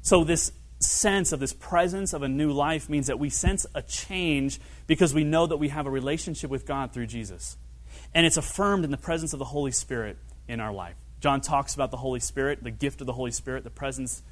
So, 0.01 0.23
this 0.23 0.51
sense 0.79 1.33
of 1.33 1.39
this 1.39 1.51
presence 1.51 2.13
of 2.13 2.21
a 2.21 2.29
new 2.29 2.51
life 2.51 2.89
means 2.89 3.07
that 3.07 3.19
we 3.19 3.29
sense 3.29 3.65
a 3.75 3.81
change 3.81 4.59
because 4.87 5.13
we 5.13 5.23
know 5.23 5.45
that 5.47 5.57
we 5.57 5.69
have 5.69 5.85
a 5.85 5.89
relationship 5.89 6.49
with 6.49 6.65
God 6.65 6.93
through 6.93 7.07
Jesus. 7.07 7.57
And 8.13 8.25
it's 8.25 8.37
affirmed 8.37 8.85
in 8.85 8.91
the 8.91 8.97
presence 8.97 9.33
of 9.33 9.39
the 9.39 9.45
Holy 9.45 9.71
Spirit 9.71 10.17
in 10.47 10.59
our 10.59 10.73
life. 10.73 10.95
John 11.19 11.41
talks 11.41 11.75
about 11.75 11.91
the 11.91 11.97
Holy 11.97 12.19
Spirit, 12.19 12.63
the 12.63 12.71
gift 12.71 13.01
of 13.01 13.07
the 13.07 13.13
Holy 13.13 13.31
Spirit, 13.31 13.63
the 13.63 13.69
presence 13.69 14.23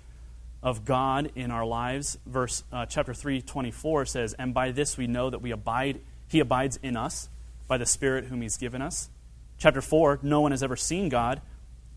of 0.63 0.85
God 0.85 1.31
in 1.35 1.51
our 1.51 1.65
lives. 1.65 2.17
Verse 2.25 2.63
uh, 2.71 2.85
chapter 2.85 3.13
3, 3.13 3.41
24 3.41 4.05
says, 4.05 4.33
And 4.33 4.53
by 4.53 4.71
this 4.71 4.97
we 4.97 5.07
know 5.07 5.29
that 5.29 5.41
we 5.41 5.51
abide, 5.51 5.99
he 6.27 6.39
abides 6.39 6.79
in 6.81 6.97
us 6.97 7.29
by 7.67 7.77
the 7.77 7.85
Spirit 7.85 8.25
whom 8.25 8.41
he's 8.41 8.57
given 8.57 8.81
us. 8.81 9.09
Chapter 9.57 9.81
4, 9.81 10.19
no 10.21 10.41
one 10.41 10.51
has 10.51 10.63
ever 10.63 10.75
seen 10.75 11.09
God. 11.09 11.41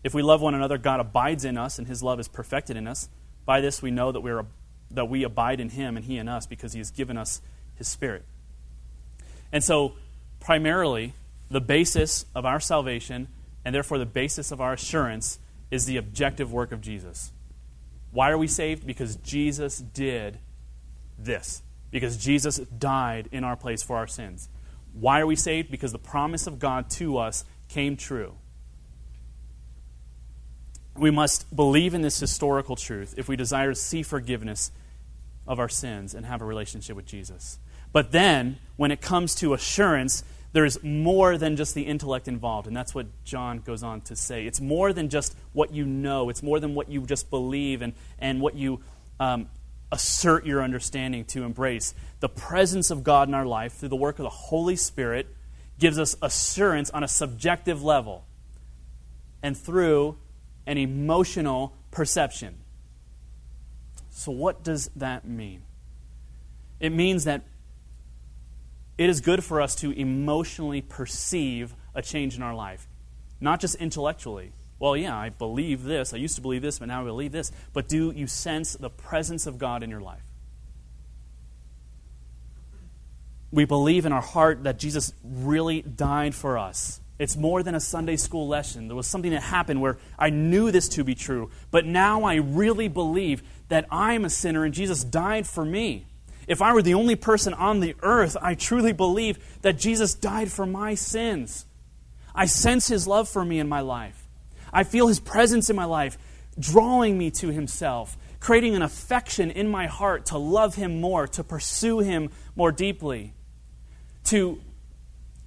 If 0.03 0.13
we 0.13 0.21
love 0.21 0.41
one 0.41 0.55
another, 0.55 0.77
God 0.77 0.99
abides 0.99 1.45
in 1.45 1.57
us, 1.57 1.77
and 1.77 1.87
his 1.87 2.01
love 2.01 2.19
is 2.19 2.27
perfected 2.27 2.75
in 2.75 2.87
us. 2.87 3.07
By 3.45 3.61
this 3.61 3.81
we 3.81 3.91
know 3.91 4.11
that, 4.11 4.21
we're, 4.21 4.45
that 4.89 5.05
we 5.05 5.23
abide 5.23 5.59
in 5.59 5.69
him 5.69 5.95
and 5.95 6.05
he 6.05 6.17
in 6.17 6.27
us, 6.27 6.45
because 6.45 6.73
he 6.73 6.79
has 6.79 6.91
given 6.91 7.17
us 7.17 7.41
his 7.75 7.87
Spirit. 7.87 8.25
And 9.51 9.63
so, 9.63 9.93
primarily, 10.39 11.13
the 11.51 11.61
basis 11.61 12.25
of 12.33 12.45
our 12.45 12.59
salvation, 12.59 13.27
and 13.65 13.75
therefore 13.75 13.97
the 13.97 14.05
basis 14.05 14.51
of 14.51 14.61
our 14.61 14.73
assurance, 14.73 15.37
is 15.69 15.85
the 15.85 15.97
objective 15.97 16.51
work 16.51 16.71
of 16.71 16.81
Jesus. 16.81 17.31
Why 18.11 18.31
are 18.31 18.37
we 18.37 18.47
saved? 18.47 18.87
Because 18.87 19.17
Jesus 19.17 19.77
did 19.79 20.39
this. 21.19 21.61
Because 21.91 22.17
Jesus 22.17 22.57
died 22.57 23.27
in 23.31 23.43
our 23.43 23.55
place 23.55 23.83
for 23.83 23.97
our 23.97 24.07
sins. 24.07 24.49
Why 24.93 25.19
are 25.19 25.27
we 25.27 25.35
saved? 25.35 25.69
Because 25.69 25.91
the 25.91 25.99
promise 25.99 26.47
of 26.47 26.57
God 26.57 26.89
to 26.91 27.17
us 27.17 27.45
came 27.67 27.97
true. 27.97 28.35
We 30.97 31.11
must 31.11 31.53
believe 31.53 31.93
in 31.93 32.01
this 32.01 32.19
historical 32.19 32.75
truth 32.75 33.13
if 33.17 33.27
we 33.27 33.35
desire 33.35 33.69
to 33.69 33.75
see 33.75 34.03
forgiveness 34.03 34.71
of 35.47 35.59
our 35.59 35.69
sins 35.69 36.13
and 36.13 36.25
have 36.25 36.41
a 36.41 36.45
relationship 36.45 36.95
with 36.95 37.05
Jesus. 37.05 37.59
But 37.93 38.11
then, 38.11 38.57
when 38.77 38.91
it 38.91 39.01
comes 39.01 39.35
to 39.35 39.53
assurance, 39.53 40.23
there's 40.53 40.81
more 40.83 41.37
than 41.37 41.55
just 41.55 41.75
the 41.75 41.83
intellect 41.83 42.27
involved. 42.27 42.67
And 42.67 42.75
that's 42.75 42.93
what 42.93 43.07
John 43.23 43.59
goes 43.59 43.83
on 43.83 44.01
to 44.01 44.15
say. 44.15 44.45
It's 44.45 44.59
more 44.59 44.91
than 44.91 45.09
just 45.09 45.35
what 45.53 45.73
you 45.73 45.85
know, 45.85 46.29
it's 46.29 46.43
more 46.43 46.59
than 46.59 46.75
what 46.75 46.89
you 46.89 47.01
just 47.01 47.29
believe 47.29 47.81
and, 47.81 47.93
and 48.19 48.41
what 48.41 48.55
you 48.55 48.81
um, 49.19 49.49
assert 49.91 50.45
your 50.45 50.61
understanding 50.61 51.25
to 51.25 51.43
embrace. 51.43 51.93
The 52.19 52.29
presence 52.29 52.91
of 52.91 53.03
God 53.03 53.27
in 53.27 53.33
our 53.33 53.45
life 53.45 53.73
through 53.73 53.89
the 53.89 53.95
work 53.95 54.19
of 54.19 54.23
the 54.23 54.29
Holy 54.29 54.75
Spirit 54.75 55.27
gives 55.79 55.97
us 55.97 56.15
assurance 56.21 56.89
on 56.89 57.03
a 57.03 57.07
subjective 57.07 57.83
level 57.83 58.25
and 59.41 59.57
through 59.57 60.17
an 60.67 60.77
emotional 60.77 61.73
perception. 61.91 62.57
So, 64.09 64.31
what 64.31 64.63
does 64.63 64.89
that 64.95 65.25
mean? 65.25 65.63
It 66.79 66.91
means 66.91 67.23
that 67.23 67.43
it 68.97 69.09
is 69.09 69.21
good 69.21 69.43
for 69.43 69.61
us 69.61 69.75
to 69.75 69.91
emotionally 69.91 70.81
perceive 70.81 71.75
a 71.95 72.01
change 72.01 72.35
in 72.35 72.43
our 72.43 72.53
life, 72.53 72.87
not 73.39 73.59
just 73.59 73.75
intellectually. 73.75 74.53
Well, 74.79 74.97
yeah, 74.97 75.15
I 75.15 75.29
believe 75.29 75.83
this. 75.83 76.13
I 76.13 76.17
used 76.17 76.35
to 76.35 76.41
believe 76.41 76.61
this, 76.61 76.79
but 76.79 76.87
now 76.87 77.01
I 77.01 77.05
believe 77.05 77.31
this. 77.31 77.51
But 77.71 77.87
do 77.87 78.11
you 78.11 78.27
sense 78.27 78.73
the 78.73 78.89
presence 78.89 79.45
of 79.45 79.57
God 79.57 79.83
in 79.83 79.89
your 79.89 80.01
life? 80.01 80.23
We 83.51 83.65
believe 83.65 84.05
in 84.05 84.11
our 84.11 84.21
heart 84.21 84.63
that 84.63 84.79
Jesus 84.79 85.13
really 85.23 85.81
died 85.81 86.33
for 86.33 86.57
us. 86.57 87.01
It's 87.19 87.37
more 87.37 87.61
than 87.61 87.75
a 87.75 87.79
Sunday 87.79 88.15
school 88.15 88.47
lesson. 88.47 88.87
There 88.87 88.95
was 88.95 89.05
something 89.05 89.29
that 89.29 89.43
happened 89.43 89.81
where 89.81 89.99
I 90.17 90.31
knew 90.31 90.71
this 90.71 90.89
to 90.89 91.03
be 91.03 91.13
true, 91.13 91.51
but 91.69 91.85
now 91.85 92.23
I 92.23 92.35
really 92.35 92.87
believe 92.87 93.43
that 93.67 93.85
I'm 93.91 94.25
a 94.25 94.29
sinner 94.31 94.63
and 94.63 94.73
Jesus 94.73 95.03
died 95.03 95.45
for 95.45 95.63
me. 95.63 96.07
If 96.51 96.61
I 96.61 96.73
were 96.73 96.81
the 96.81 96.95
only 96.95 97.15
person 97.15 97.53
on 97.53 97.79
the 97.79 97.95
earth, 98.01 98.35
I 98.41 98.55
truly 98.55 98.91
believe 98.91 99.39
that 99.61 99.79
Jesus 99.79 100.13
died 100.13 100.51
for 100.51 100.65
my 100.65 100.95
sins. 100.95 101.65
I 102.35 102.45
sense 102.45 102.89
his 102.89 103.07
love 103.07 103.29
for 103.29 103.45
me 103.45 103.57
in 103.57 103.69
my 103.69 103.79
life. 103.79 104.27
I 104.73 104.83
feel 104.83 105.07
his 105.07 105.21
presence 105.21 105.69
in 105.69 105.77
my 105.77 105.85
life, 105.85 106.17
drawing 106.59 107.17
me 107.17 107.31
to 107.31 107.53
himself, 107.53 108.17
creating 108.41 108.75
an 108.75 108.81
affection 108.81 109.49
in 109.49 109.69
my 109.69 109.87
heart 109.87 110.25
to 110.25 110.37
love 110.37 110.75
him 110.75 110.99
more, 110.99 111.25
to 111.25 111.41
pursue 111.41 111.99
him 111.99 112.29
more 112.53 112.73
deeply, 112.73 113.33
to, 114.25 114.59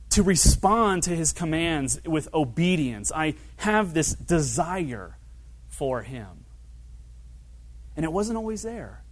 to 0.09 0.23
respond 0.23 1.03
to 1.03 1.15
his 1.15 1.35
commands 1.35 2.01
with 2.07 2.33
obedience. 2.33 3.13
I 3.15 3.35
have 3.57 3.93
this 3.93 4.15
desire 4.15 5.19
for 5.69 6.01
him. 6.01 6.47
And 7.95 8.05
it 8.05 8.13
wasn't 8.13 8.39
always 8.39 8.63
there. 8.63 9.04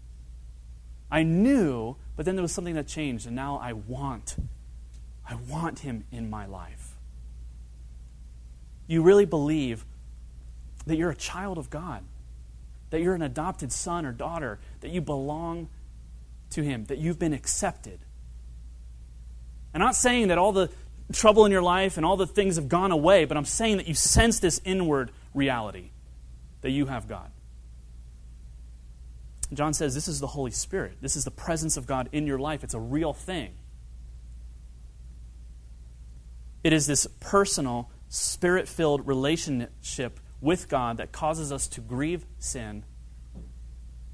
I 1.12 1.24
knew, 1.24 1.96
but 2.16 2.24
then 2.24 2.36
there 2.36 2.42
was 2.42 2.52
something 2.52 2.74
that 2.74 2.88
changed, 2.88 3.26
and 3.26 3.36
now 3.36 3.60
I 3.62 3.74
want. 3.74 4.34
I 5.28 5.34
want 5.34 5.80
him 5.80 6.04
in 6.10 6.30
my 6.30 6.46
life. 6.46 6.96
You 8.86 9.02
really 9.02 9.26
believe 9.26 9.84
that 10.86 10.96
you're 10.96 11.10
a 11.10 11.16
child 11.16 11.58
of 11.58 11.68
God, 11.68 12.02
that 12.88 13.02
you're 13.02 13.14
an 13.14 13.20
adopted 13.20 13.72
son 13.72 14.06
or 14.06 14.12
daughter, 14.12 14.58
that 14.80 14.90
you 14.90 15.02
belong 15.02 15.68
to 16.50 16.62
him, 16.62 16.86
that 16.86 16.96
you've 16.96 17.18
been 17.18 17.34
accepted. 17.34 18.00
I'm 19.74 19.80
not 19.80 19.96
saying 19.96 20.28
that 20.28 20.38
all 20.38 20.52
the 20.52 20.70
trouble 21.12 21.44
in 21.44 21.52
your 21.52 21.62
life 21.62 21.98
and 21.98 22.06
all 22.06 22.16
the 22.16 22.26
things 22.26 22.56
have 22.56 22.70
gone 22.70 22.90
away, 22.90 23.26
but 23.26 23.36
I'm 23.36 23.44
saying 23.44 23.76
that 23.76 23.86
you 23.86 23.94
sense 23.94 24.38
this 24.40 24.62
inward 24.64 25.10
reality 25.34 25.90
that 26.62 26.70
you 26.70 26.86
have 26.86 27.06
God. 27.06 27.30
John 29.56 29.74
says 29.74 29.94
this 29.94 30.08
is 30.08 30.20
the 30.20 30.26
Holy 30.28 30.50
Spirit. 30.50 30.98
This 31.00 31.16
is 31.16 31.24
the 31.24 31.30
presence 31.30 31.76
of 31.76 31.86
God 31.86 32.08
in 32.12 32.26
your 32.26 32.38
life. 32.38 32.64
It's 32.64 32.74
a 32.74 32.80
real 32.80 33.12
thing. 33.12 33.54
It 36.64 36.72
is 36.72 36.86
this 36.86 37.06
personal, 37.20 37.90
spirit 38.08 38.68
filled 38.68 39.06
relationship 39.06 40.20
with 40.40 40.68
God 40.68 40.98
that 40.98 41.12
causes 41.12 41.52
us 41.52 41.66
to 41.68 41.80
grieve 41.80 42.24
sin, 42.38 42.84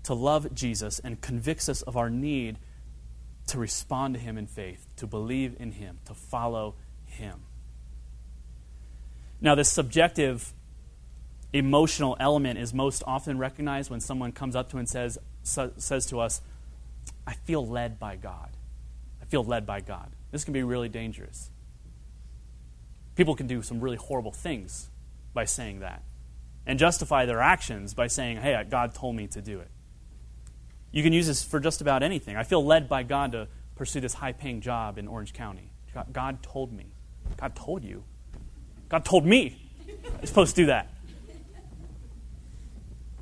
to 0.04 0.14
love 0.14 0.54
Jesus, 0.54 0.98
and 0.98 1.20
convicts 1.20 1.68
us 1.68 1.82
of 1.82 1.96
our 1.96 2.10
need 2.10 2.58
to 3.48 3.58
respond 3.58 4.14
to 4.14 4.20
Him 4.20 4.38
in 4.38 4.46
faith, 4.46 4.86
to 4.96 5.06
believe 5.06 5.56
in 5.58 5.72
Him, 5.72 5.98
to 6.06 6.14
follow 6.14 6.74
Him. 7.04 7.42
Now, 9.40 9.54
this 9.54 9.70
subjective 9.70 10.52
emotional 11.52 12.16
element 12.20 12.58
is 12.58 12.74
most 12.74 13.02
often 13.06 13.38
recognized 13.38 13.90
when 13.90 14.00
someone 14.00 14.32
comes 14.32 14.54
up 14.54 14.70
to 14.70 14.78
and 14.78 14.88
says, 14.88 15.18
says 15.48 16.06
to 16.06 16.20
us, 16.20 16.40
I 17.26 17.34
feel 17.34 17.66
led 17.66 17.98
by 17.98 18.16
God. 18.16 18.50
I 19.20 19.24
feel 19.26 19.44
led 19.44 19.66
by 19.66 19.80
God. 19.80 20.10
This 20.30 20.44
can 20.44 20.52
be 20.52 20.62
really 20.62 20.88
dangerous. 20.88 21.50
People 23.16 23.34
can 23.34 23.46
do 23.46 23.62
some 23.62 23.80
really 23.80 23.96
horrible 23.96 24.32
things 24.32 24.88
by 25.34 25.44
saying 25.44 25.80
that 25.80 26.02
and 26.66 26.78
justify 26.78 27.24
their 27.26 27.40
actions 27.40 27.94
by 27.94 28.06
saying, 28.06 28.36
hey, 28.36 28.62
God 28.68 28.94
told 28.94 29.16
me 29.16 29.26
to 29.28 29.40
do 29.40 29.58
it. 29.58 29.70
You 30.92 31.02
can 31.02 31.12
use 31.12 31.26
this 31.26 31.42
for 31.42 31.60
just 31.60 31.80
about 31.80 32.02
anything. 32.02 32.36
I 32.36 32.42
feel 32.42 32.64
led 32.64 32.88
by 32.88 33.02
God 33.02 33.32
to 33.32 33.48
pursue 33.74 34.00
this 34.00 34.14
high 34.14 34.32
paying 34.32 34.60
job 34.60 34.98
in 34.98 35.08
Orange 35.08 35.32
County. 35.32 35.70
God 36.12 36.42
told 36.42 36.72
me. 36.72 36.86
God 37.36 37.54
told 37.54 37.84
you. 37.84 38.04
God 38.88 39.04
told 39.04 39.24
me. 39.26 39.60
I'm 40.20 40.26
supposed 40.26 40.54
to 40.56 40.62
do 40.62 40.66
that. 40.66 40.88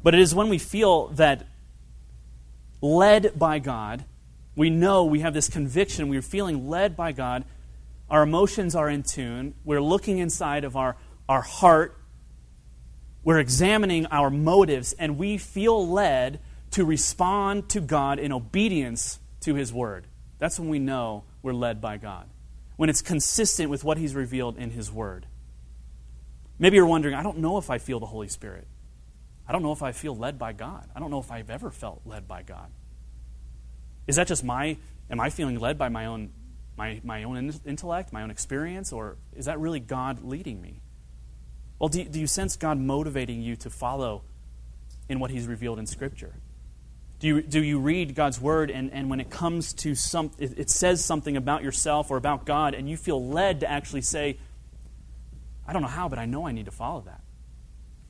But 0.02 0.14
it 0.14 0.20
is 0.20 0.34
when 0.34 0.48
we 0.48 0.58
feel 0.58 1.08
that 1.08 1.46
led 2.80 3.38
by 3.38 3.58
God, 3.58 4.04
we 4.54 4.70
know 4.70 5.04
we 5.04 5.20
have 5.20 5.34
this 5.34 5.48
conviction, 5.48 6.08
we're 6.08 6.22
feeling 6.22 6.68
led 6.68 6.96
by 6.96 7.12
God, 7.12 7.44
our 8.08 8.22
emotions 8.22 8.74
are 8.74 8.88
in 8.88 9.02
tune, 9.02 9.54
we're 9.64 9.80
looking 9.80 10.18
inside 10.18 10.64
of 10.64 10.76
our, 10.76 10.96
our 11.28 11.42
heart, 11.42 11.96
we're 13.22 13.40
examining 13.40 14.06
our 14.06 14.30
motives, 14.30 14.92
and 14.92 15.18
we 15.18 15.36
feel 15.36 15.88
led 15.88 16.40
to 16.70 16.84
respond 16.84 17.68
to 17.70 17.80
God 17.80 18.18
in 18.18 18.32
obedience 18.32 19.18
to 19.40 19.54
His 19.54 19.72
Word. 19.72 20.06
That's 20.38 20.60
when 20.60 20.68
we 20.68 20.78
know 20.78 21.24
we're 21.42 21.52
led 21.52 21.80
by 21.80 21.96
God. 21.96 22.28
When 22.76 22.90
it's 22.90 23.02
consistent 23.02 23.70
with 23.70 23.82
what 23.82 23.98
He's 23.98 24.14
revealed 24.14 24.58
in 24.58 24.70
His 24.70 24.92
Word. 24.92 25.26
Maybe 26.58 26.76
you're 26.76 26.86
wondering, 26.86 27.14
I 27.14 27.22
don't 27.22 27.38
know 27.38 27.58
if 27.58 27.70
I 27.70 27.78
feel 27.78 28.00
the 28.00 28.06
Holy 28.06 28.28
Spirit. 28.28 28.66
I 29.48 29.52
don't 29.52 29.62
know 29.62 29.72
if 29.72 29.82
I 29.82 29.92
feel 29.92 30.16
led 30.16 30.38
by 30.38 30.52
God. 30.52 30.88
I 30.94 31.00
don't 31.00 31.10
know 31.10 31.20
if 31.20 31.30
I've 31.30 31.50
ever 31.50 31.70
felt 31.70 32.02
led 32.04 32.26
by 32.26 32.42
God. 32.42 32.70
Is 34.06 34.16
that 34.16 34.26
just 34.26 34.44
my, 34.44 34.76
am 35.10 35.20
I 35.20 35.30
feeling 35.30 35.58
led 35.58 35.78
by 35.78 35.88
my 35.88 36.06
own, 36.06 36.30
my, 36.76 37.00
my 37.04 37.24
own 37.24 37.52
intellect, 37.64 38.12
my 38.12 38.22
own 38.22 38.30
experience, 38.30 38.92
or 38.92 39.16
is 39.34 39.46
that 39.46 39.58
really 39.58 39.80
God 39.80 40.24
leading 40.24 40.60
me? 40.60 40.80
Well, 41.78 41.88
do, 41.88 42.04
do 42.04 42.18
you 42.18 42.26
sense 42.26 42.56
God 42.56 42.78
motivating 42.78 43.42
you 43.42 43.56
to 43.56 43.70
follow 43.70 44.22
in 45.08 45.20
what 45.20 45.30
He's 45.30 45.46
revealed 45.46 45.78
in 45.78 45.86
Scripture? 45.86 46.34
Do 47.18 47.28
you, 47.28 47.42
do 47.42 47.62
you 47.62 47.78
read 47.78 48.14
God's 48.14 48.40
Word 48.40 48.70
and, 48.70 48.92
and 48.92 49.08
when 49.08 49.20
it 49.20 49.30
comes 49.30 49.72
to 49.74 49.94
some, 49.94 50.30
it, 50.38 50.58
it 50.58 50.70
says 50.70 51.04
something 51.04 51.36
about 51.36 51.62
yourself 51.62 52.10
or 52.10 52.16
about 52.16 52.44
God 52.44 52.74
and 52.74 52.88
you 52.88 52.96
feel 52.96 53.24
led 53.24 53.60
to 53.60 53.70
actually 53.70 54.02
say, 54.02 54.38
I 55.66 55.72
don't 55.72 55.82
know 55.82 55.88
how, 55.88 56.08
but 56.08 56.18
I 56.18 56.26
know 56.26 56.46
I 56.46 56.52
need 56.52 56.66
to 56.66 56.70
follow 56.70 57.00
that. 57.02 57.20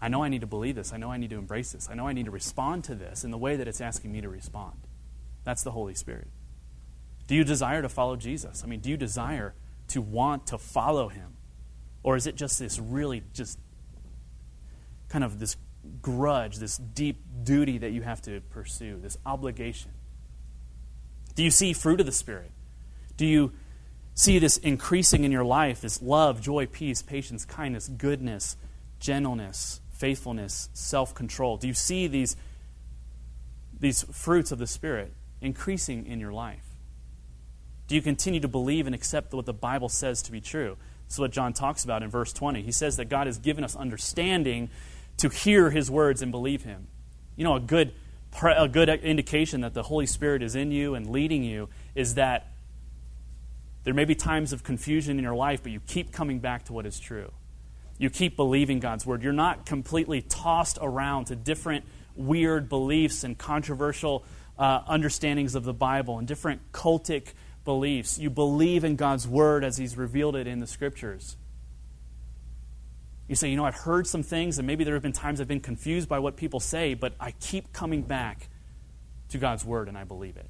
I 0.00 0.08
know 0.08 0.22
I 0.22 0.28
need 0.28 0.42
to 0.42 0.46
believe 0.46 0.76
this. 0.76 0.92
I 0.92 0.98
know 0.98 1.10
I 1.10 1.16
need 1.16 1.30
to 1.30 1.38
embrace 1.38 1.72
this. 1.72 1.88
I 1.90 1.94
know 1.94 2.06
I 2.06 2.12
need 2.12 2.26
to 2.26 2.30
respond 2.30 2.84
to 2.84 2.94
this 2.94 3.24
in 3.24 3.30
the 3.30 3.38
way 3.38 3.56
that 3.56 3.66
it's 3.66 3.80
asking 3.80 4.12
me 4.12 4.20
to 4.20 4.28
respond. 4.28 4.76
That's 5.44 5.62
the 5.62 5.70
Holy 5.70 5.94
Spirit. 5.94 6.28
Do 7.26 7.34
you 7.34 7.44
desire 7.44 7.82
to 7.82 7.88
follow 7.88 8.16
Jesus? 8.16 8.62
I 8.62 8.66
mean, 8.66 8.80
do 8.80 8.90
you 8.90 8.96
desire 8.96 9.54
to 9.88 10.00
want 10.00 10.46
to 10.48 10.58
follow 10.58 11.08
him? 11.08 11.36
Or 12.02 12.16
is 12.16 12.26
it 12.26 12.36
just 12.36 12.58
this 12.58 12.78
really 12.78 13.22
just 13.32 13.58
kind 15.08 15.24
of 15.24 15.38
this 15.38 15.56
grudge, 16.02 16.58
this 16.58 16.76
deep 16.76 17.22
duty 17.42 17.78
that 17.78 17.90
you 17.90 18.02
have 18.02 18.20
to 18.22 18.40
pursue, 18.50 18.98
this 19.00 19.16
obligation? 19.24 19.92
Do 21.34 21.42
you 21.42 21.50
see 21.50 21.72
fruit 21.72 22.00
of 22.00 22.06
the 22.06 22.12
Spirit? 22.12 22.50
Do 23.16 23.26
you 23.26 23.52
see 24.14 24.38
this 24.38 24.56
increasing 24.58 25.24
in 25.24 25.32
your 25.32 25.44
life, 25.44 25.80
this 25.80 26.02
love, 26.02 26.40
joy, 26.40 26.66
peace, 26.66 27.02
patience, 27.02 27.44
kindness, 27.44 27.88
goodness, 27.88 28.56
gentleness, 28.98 29.80
faithfulness, 29.96 30.68
self 30.72 31.14
control? 31.14 31.56
Do 31.56 31.66
you 31.66 31.74
see 31.74 32.06
these, 32.06 32.36
these 33.78 34.02
fruits 34.04 34.52
of 34.52 34.58
the 34.58 34.66
Spirit 34.66 35.12
increasing 35.40 36.06
in 36.06 36.20
your 36.20 36.32
life? 36.32 36.64
Do 37.88 37.94
you 37.94 38.02
continue 38.02 38.40
to 38.40 38.48
believe 38.48 38.86
and 38.86 38.94
accept 38.94 39.32
what 39.32 39.46
the 39.46 39.52
Bible 39.52 39.88
says 39.88 40.22
to 40.22 40.32
be 40.32 40.40
true? 40.40 40.76
This 41.06 41.14
is 41.14 41.20
what 41.20 41.30
John 41.30 41.52
talks 41.52 41.84
about 41.84 42.02
in 42.02 42.10
verse 42.10 42.32
20. 42.32 42.62
He 42.62 42.72
says 42.72 42.96
that 42.96 43.08
God 43.08 43.26
has 43.26 43.38
given 43.38 43.62
us 43.62 43.76
understanding 43.76 44.70
to 45.18 45.28
hear 45.28 45.70
his 45.70 45.90
words 45.90 46.20
and 46.20 46.32
believe 46.32 46.62
him. 46.62 46.88
You 47.36 47.44
know, 47.44 47.54
a 47.54 47.60
good, 47.60 47.92
a 48.42 48.68
good 48.68 48.88
indication 48.88 49.60
that 49.60 49.72
the 49.72 49.84
Holy 49.84 50.06
Spirit 50.06 50.42
is 50.42 50.56
in 50.56 50.72
you 50.72 50.94
and 50.94 51.08
leading 51.08 51.44
you 51.44 51.68
is 51.94 52.14
that 52.14 52.52
there 53.84 53.94
may 53.94 54.04
be 54.04 54.16
times 54.16 54.52
of 54.52 54.64
confusion 54.64 55.16
in 55.16 55.22
your 55.22 55.36
life, 55.36 55.62
but 55.62 55.70
you 55.70 55.78
keep 55.78 56.10
coming 56.10 56.40
back 56.40 56.64
to 56.64 56.72
what 56.72 56.86
is 56.86 56.98
true 56.98 57.30
you 57.98 58.10
keep 58.10 58.36
believing 58.36 58.80
God's 58.80 59.06
word. 59.06 59.22
You're 59.22 59.32
not 59.32 59.66
completely 59.66 60.22
tossed 60.22 60.78
around 60.80 61.26
to 61.26 61.36
different 61.36 61.84
weird 62.14 62.68
beliefs 62.68 63.24
and 63.24 63.36
controversial 63.36 64.24
uh, 64.58 64.82
understandings 64.86 65.54
of 65.54 65.64
the 65.64 65.74
Bible 65.74 66.18
and 66.18 66.26
different 66.26 66.72
cultic 66.72 67.32
beliefs. 67.64 68.18
You 68.18 68.30
believe 68.30 68.84
in 68.84 68.96
God's 68.96 69.26
word 69.26 69.64
as 69.64 69.76
He's 69.76 69.96
revealed 69.96 70.36
it 70.36 70.46
in 70.46 70.60
the 70.60 70.66
scriptures. 70.66 71.36
You 73.28 73.34
say, 73.34 73.50
you 73.50 73.56
know, 73.56 73.64
I've 73.64 73.74
heard 73.74 74.06
some 74.06 74.22
things, 74.22 74.58
and 74.58 74.66
maybe 74.66 74.84
there 74.84 74.94
have 74.94 75.02
been 75.02 75.12
times 75.12 75.40
I've 75.40 75.48
been 75.48 75.60
confused 75.60 76.08
by 76.08 76.20
what 76.20 76.36
people 76.36 76.60
say, 76.60 76.94
but 76.94 77.14
I 77.18 77.32
keep 77.32 77.72
coming 77.72 78.02
back 78.02 78.48
to 79.30 79.38
God's 79.38 79.64
word 79.64 79.88
and 79.88 79.98
I 79.98 80.04
believe 80.04 80.36
it. 80.36 80.48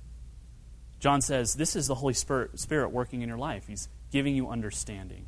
John 0.98 1.22
says, 1.22 1.54
This 1.54 1.76
is 1.76 1.86
the 1.86 1.94
Holy 1.94 2.14
Spirit, 2.14 2.58
Spirit 2.58 2.90
working 2.90 3.22
in 3.22 3.28
your 3.28 3.38
life. 3.38 3.66
He's 3.66 3.88
giving 4.12 4.34
you 4.34 4.50
understanding. 4.50 5.26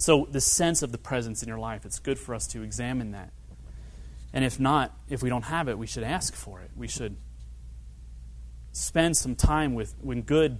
So, 0.00 0.26
the 0.30 0.40
sense 0.40 0.82
of 0.82 0.92
the 0.92 0.98
presence 0.98 1.42
in 1.42 1.48
your 1.48 1.58
life, 1.58 1.84
it's 1.84 1.98
good 1.98 2.18
for 2.18 2.34
us 2.34 2.46
to 2.48 2.62
examine 2.62 3.10
that. 3.10 3.34
And 4.32 4.46
if 4.46 4.58
not, 4.58 4.96
if 5.10 5.22
we 5.22 5.28
don't 5.28 5.42
have 5.42 5.68
it, 5.68 5.76
we 5.76 5.86
should 5.86 6.04
ask 6.04 6.34
for 6.34 6.62
it. 6.62 6.70
We 6.74 6.88
should 6.88 7.18
spend 8.72 9.18
some 9.18 9.34
time 9.34 9.74
with, 9.74 9.94
good 10.24 10.58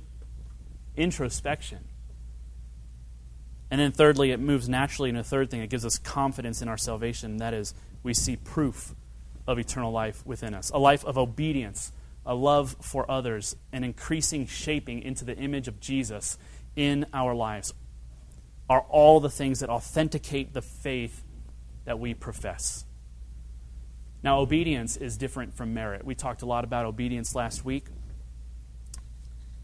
introspection. 0.94 1.86
And 3.70 3.80
then, 3.80 3.92
thirdly, 3.92 4.30
it 4.30 4.40
moves 4.40 4.68
naturally 4.68 5.08
into 5.08 5.22
a 5.22 5.24
third 5.24 5.50
thing. 5.50 5.62
It 5.62 5.70
gives 5.70 5.86
us 5.86 5.96
confidence 5.96 6.60
in 6.60 6.68
our 6.68 6.76
salvation. 6.76 7.38
That 7.38 7.54
is, 7.54 7.72
we 8.02 8.12
see 8.12 8.36
proof 8.36 8.94
of 9.46 9.58
eternal 9.58 9.90
life 9.90 10.24
within 10.26 10.52
us 10.52 10.68
a 10.68 10.78
life 10.78 11.02
of 11.06 11.16
obedience, 11.16 11.92
a 12.26 12.34
love 12.34 12.76
for 12.82 13.10
others, 13.10 13.56
an 13.72 13.84
increasing 13.84 14.46
shaping 14.46 15.00
into 15.00 15.24
the 15.24 15.34
image 15.34 15.66
of 15.66 15.80
Jesus 15.80 16.36
in 16.76 17.06
our 17.14 17.34
lives 17.34 17.72
are 18.70 18.86
all 18.88 19.18
the 19.18 19.28
things 19.28 19.58
that 19.60 19.68
authenticate 19.68 20.54
the 20.54 20.62
faith 20.62 21.24
that 21.84 21.98
we 21.98 22.14
profess. 22.14 22.84
Now, 24.22 24.38
obedience 24.38 24.96
is 24.96 25.16
different 25.16 25.54
from 25.54 25.74
merit. 25.74 26.04
We 26.04 26.14
talked 26.14 26.42
a 26.42 26.46
lot 26.46 26.62
about 26.62 26.86
obedience 26.86 27.34
last 27.34 27.64
week. 27.64 27.86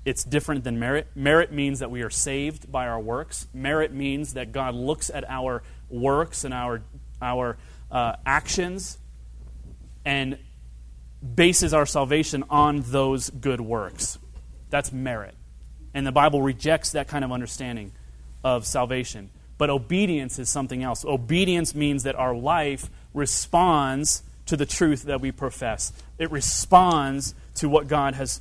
It's 0.04 0.24
different 0.24 0.64
than 0.64 0.80
merit. 0.80 1.06
Merit 1.14 1.52
means 1.52 1.78
that 1.78 1.90
we 1.90 2.02
are 2.02 2.10
saved 2.10 2.70
by 2.70 2.88
our 2.88 2.98
works. 2.98 3.46
Merit 3.54 3.92
means 3.92 4.34
that 4.34 4.50
God 4.50 4.74
looks 4.74 5.08
at 5.08 5.24
our 5.28 5.62
works 5.88 6.42
and 6.42 6.52
our, 6.52 6.82
our 7.22 7.58
uh, 7.92 8.16
actions 8.26 8.98
and 10.04 10.36
bases 11.34 11.72
our 11.72 11.86
salvation 11.86 12.42
on 12.50 12.82
those 12.88 13.30
good 13.30 13.60
works. 13.60 14.18
That's 14.70 14.92
merit. 14.92 15.34
And 15.94 16.04
the 16.04 16.12
Bible 16.12 16.42
rejects 16.42 16.92
that 16.92 17.06
kind 17.06 17.24
of 17.24 17.30
understanding 17.30 17.92
of 18.44 18.66
salvation. 18.66 19.30
But 19.58 19.70
obedience 19.70 20.38
is 20.38 20.48
something 20.48 20.82
else. 20.82 21.04
Obedience 21.04 21.74
means 21.74 22.02
that 22.02 22.14
our 22.14 22.34
life 22.34 22.90
responds 23.14 24.22
to 24.46 24.56
the 24.56 24.66
truth 24.66 25.02
that 25.04 25.20
we 25.20 25.32
profess, 25.32 25.92
it 26.18 26.30
responds 26.30 27.34
to 27.56 27.68
what 27.68 27.88
God 27.88 28.14
has 28.14 28.40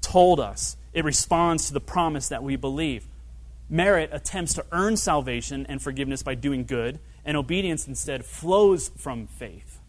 told 0.00 0.38
us, 0.38 0.76
it 0.92 1.04
responds 1.04 1.66
to 1.68 1.72
the 1.72 1.80
promise 1.80 2.28
that 2.28 2.42
we 2.42 2.56
believe. 2.56 3.06
Merit 3.70 4.10
attempts 4.12 4.52
to 4.54 4.66
earn 4.70 4.96
salvation 4.96 5.64
and 5.68 5.80
forgiveness 5.80 6.22
by 6.22 6.34
doing 6.34 6.64
good, 6.64 7.00
and 7.24 7.36
obedience 7.36 7.88
instead 7.88 8.24
flows 8.24 8.90
from 8.98 9.26
faith. 9.26 9.80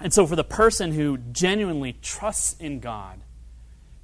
And 0.00 0.12
so, 0.12 0.26
for 0.26 0.34
the 0.34 0.44
person 0.44 0.92
who 0.92 1.18
genuinely 1.18 1.92
trusts 2.02 2.56
in 2.58 2.80
God, 2.80 3.20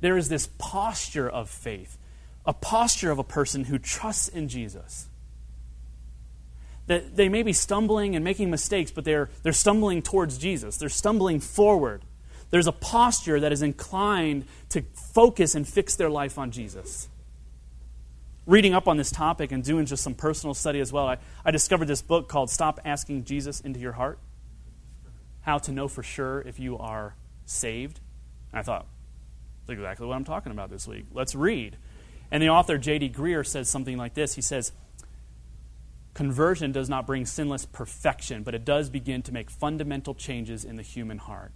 there 0.00 0.16
is 0.16 0.28
this 0.28 0.48
posture 0.58 1.28
of 1.28 1.48
faith, 1.48 1.98
a 2.46 2.52
posture 2.52 3.10
of 3.10 3.18
a 3.18 3.24
person 3.24 3.64
who 3.64 3.78
trusts 3.78 4.28
in 4.28 4.48
Jesus. 4.48 5.08
That 6.86 7.16
they 7.16 7.28
may 7.28 7.42
be 7.42 7.52
stumbling 7.52 8.14
and 8.14 8.24
making 8.24 8.50
mistakes, 8.50 8.92
but 8.92 9.04
they're, 9.04 9.28
they're 9.42 9.52
stumbling 9.52 10.02
towards 10.02 10.38
Jesus. 10.38 10.76
They're 10.76 10.88
stumbling 10.88 11.40
forward. 11.40 12.02
There's 12.50 12.68
a 12.68 12.72
posture 12.72 13.40
that 13.40 13.52
is 13.52 13.62
inclined 13.62 14.46
to 14.68 14.82
focus 15.12 15.56
and 15.56 15.66
fix 15.66 15.96
their 15.96 16.08
life 16.08 16.38
on 16.38 16.52
Jesus. 16.52 17.08
Reading 18.46 18.74
up 18.74 18.86
on 18.86 18.96
this 18.96 19.10
topic 19.10 19.50
and 19.50 19.64
doing 19.64 19.86
just 19.86 20.04
some 20.04 20.14
personal 20.14 20.54
study 20.54 20.78
as 20.78 20.92
well, 20.92 21.08
I, 21.08 21.18
I 21.44 21.50
discovered 21.50 21.86
this 21.86 22.02
book 22.02 22.28
called 22.28 22.48
Stop 22.48 22.78
Asking 22.84 23.24
Jesus 23.24 23.60
into 23.60 23.80
Your 23.80 23.92
Heart 23.92 24.20
How 25.40 25.58
to 25.58 25.72
Know 25.72 25.88
for 25.88 26.04
Sure 26.04 26.40
If 26.42 26.60
You 26.60 26.78
Are 26.78 27.16
Saved. 27.44 27.98
And 28.52 28.60
I 28.60 28.62
thought, 28.62 28.86
that's 29.66 29.76
exactly 29.76 30.06
what 30.06 30.14
I'm 30.14 30.24
talking 30.24 30.52
about 30.52 30.70
this 30.70 30.86
week. 30.86 31.06
Let's 31.12 31.34
read. 31.34 31.76
And 32.30 32.42
the 32.42 32.48
author, 32.48 32.78
J.D. 32.78 33.10
Greear 33.10 33.46
says 33.46 33.68
something 33.68 33.96
like 33.96 34.14
this 34.14 34.34
He 34.34 34.42
says, 34.42 34.72
Conversion 36.14 36.72
does 36.72 36.88
not 36.88 37.06
bring 37.06 37.26
sinless 37.26 37.66
perfection, 37.66 38.42
but 38.42 38.54
it 38.54 38.64
does 38.64 38.88
begin 38.88 39.22
to 39.22 39.32
make 39.32 39.50
fundamental 39.50 40.14
changes 40.14 40.64
in 40.64 40.76
the 40.76 40.82
human 40.82 41.18
heart. 41.18 41.52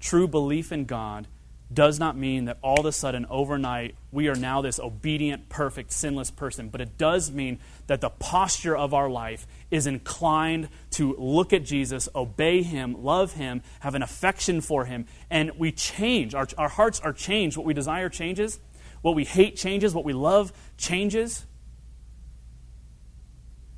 True 0.00 0.26
belief 0.26 0.72
in 0.72 0.84
God 0.84 1.28
does 1.72 2.00
not 2.00 2.16
mean 2.16 2.46
that 2.46 2.58
all 2.62 2.80
of 2.80 2.86
a 2.86 2.92
sudden, 2.92 3.26
overnight, 3.30 3.94
we 4.10 4.26
are 4.26 4.34
now 4.34 4.60
this 4.60 4.80
obedient, 4.80 5.48
perfect, 5.48 5.92
sinless 5.92 6.30
person. 6.30 6.68
But 6.68 6.80
it 6.80 6.98
does 6.98 7.30
mean 7.30 7.60
that 7.86 8.00
the 8.00 8.10
posture 8.10 8.76
of 8.76 8.92
our 8.92 9.08
life 9.08 9.46
is 9.70 9.86
inclined 9.86 10.68
to 10.92 11.14
look 11.16 11.52
at 11.52 11.64
Jesus, 11.64 12.08
obey 12.14 12.62
him, 12.62 13.04
love 13.04 13.34
him, 13.34 13.62
have 13.80 13.94
an 13.94 14.02
affection 14.02 14.60
for 14.60 14.86
him, 14.86 15.06
and 15.30 15.52
we 15.56 15.70
change. 15.70 16.34
Our, 16.34 16.48
our 16.58 16.68
hearts 16.68 16.98
are 16.98 17.12
changed. 17.12 17.56
What 17.56 17.66
we 17.66 17.74
desire 17.74 18.08
changes, 18.08 18.58
what 19.02 19.14
we 19.14 19.24
hate 19.24 19.56
changes, 19.56 19.94
what 19.94 20.04
we 20.04 20.12
love 20.12 20.52
changes. 20.76 21.46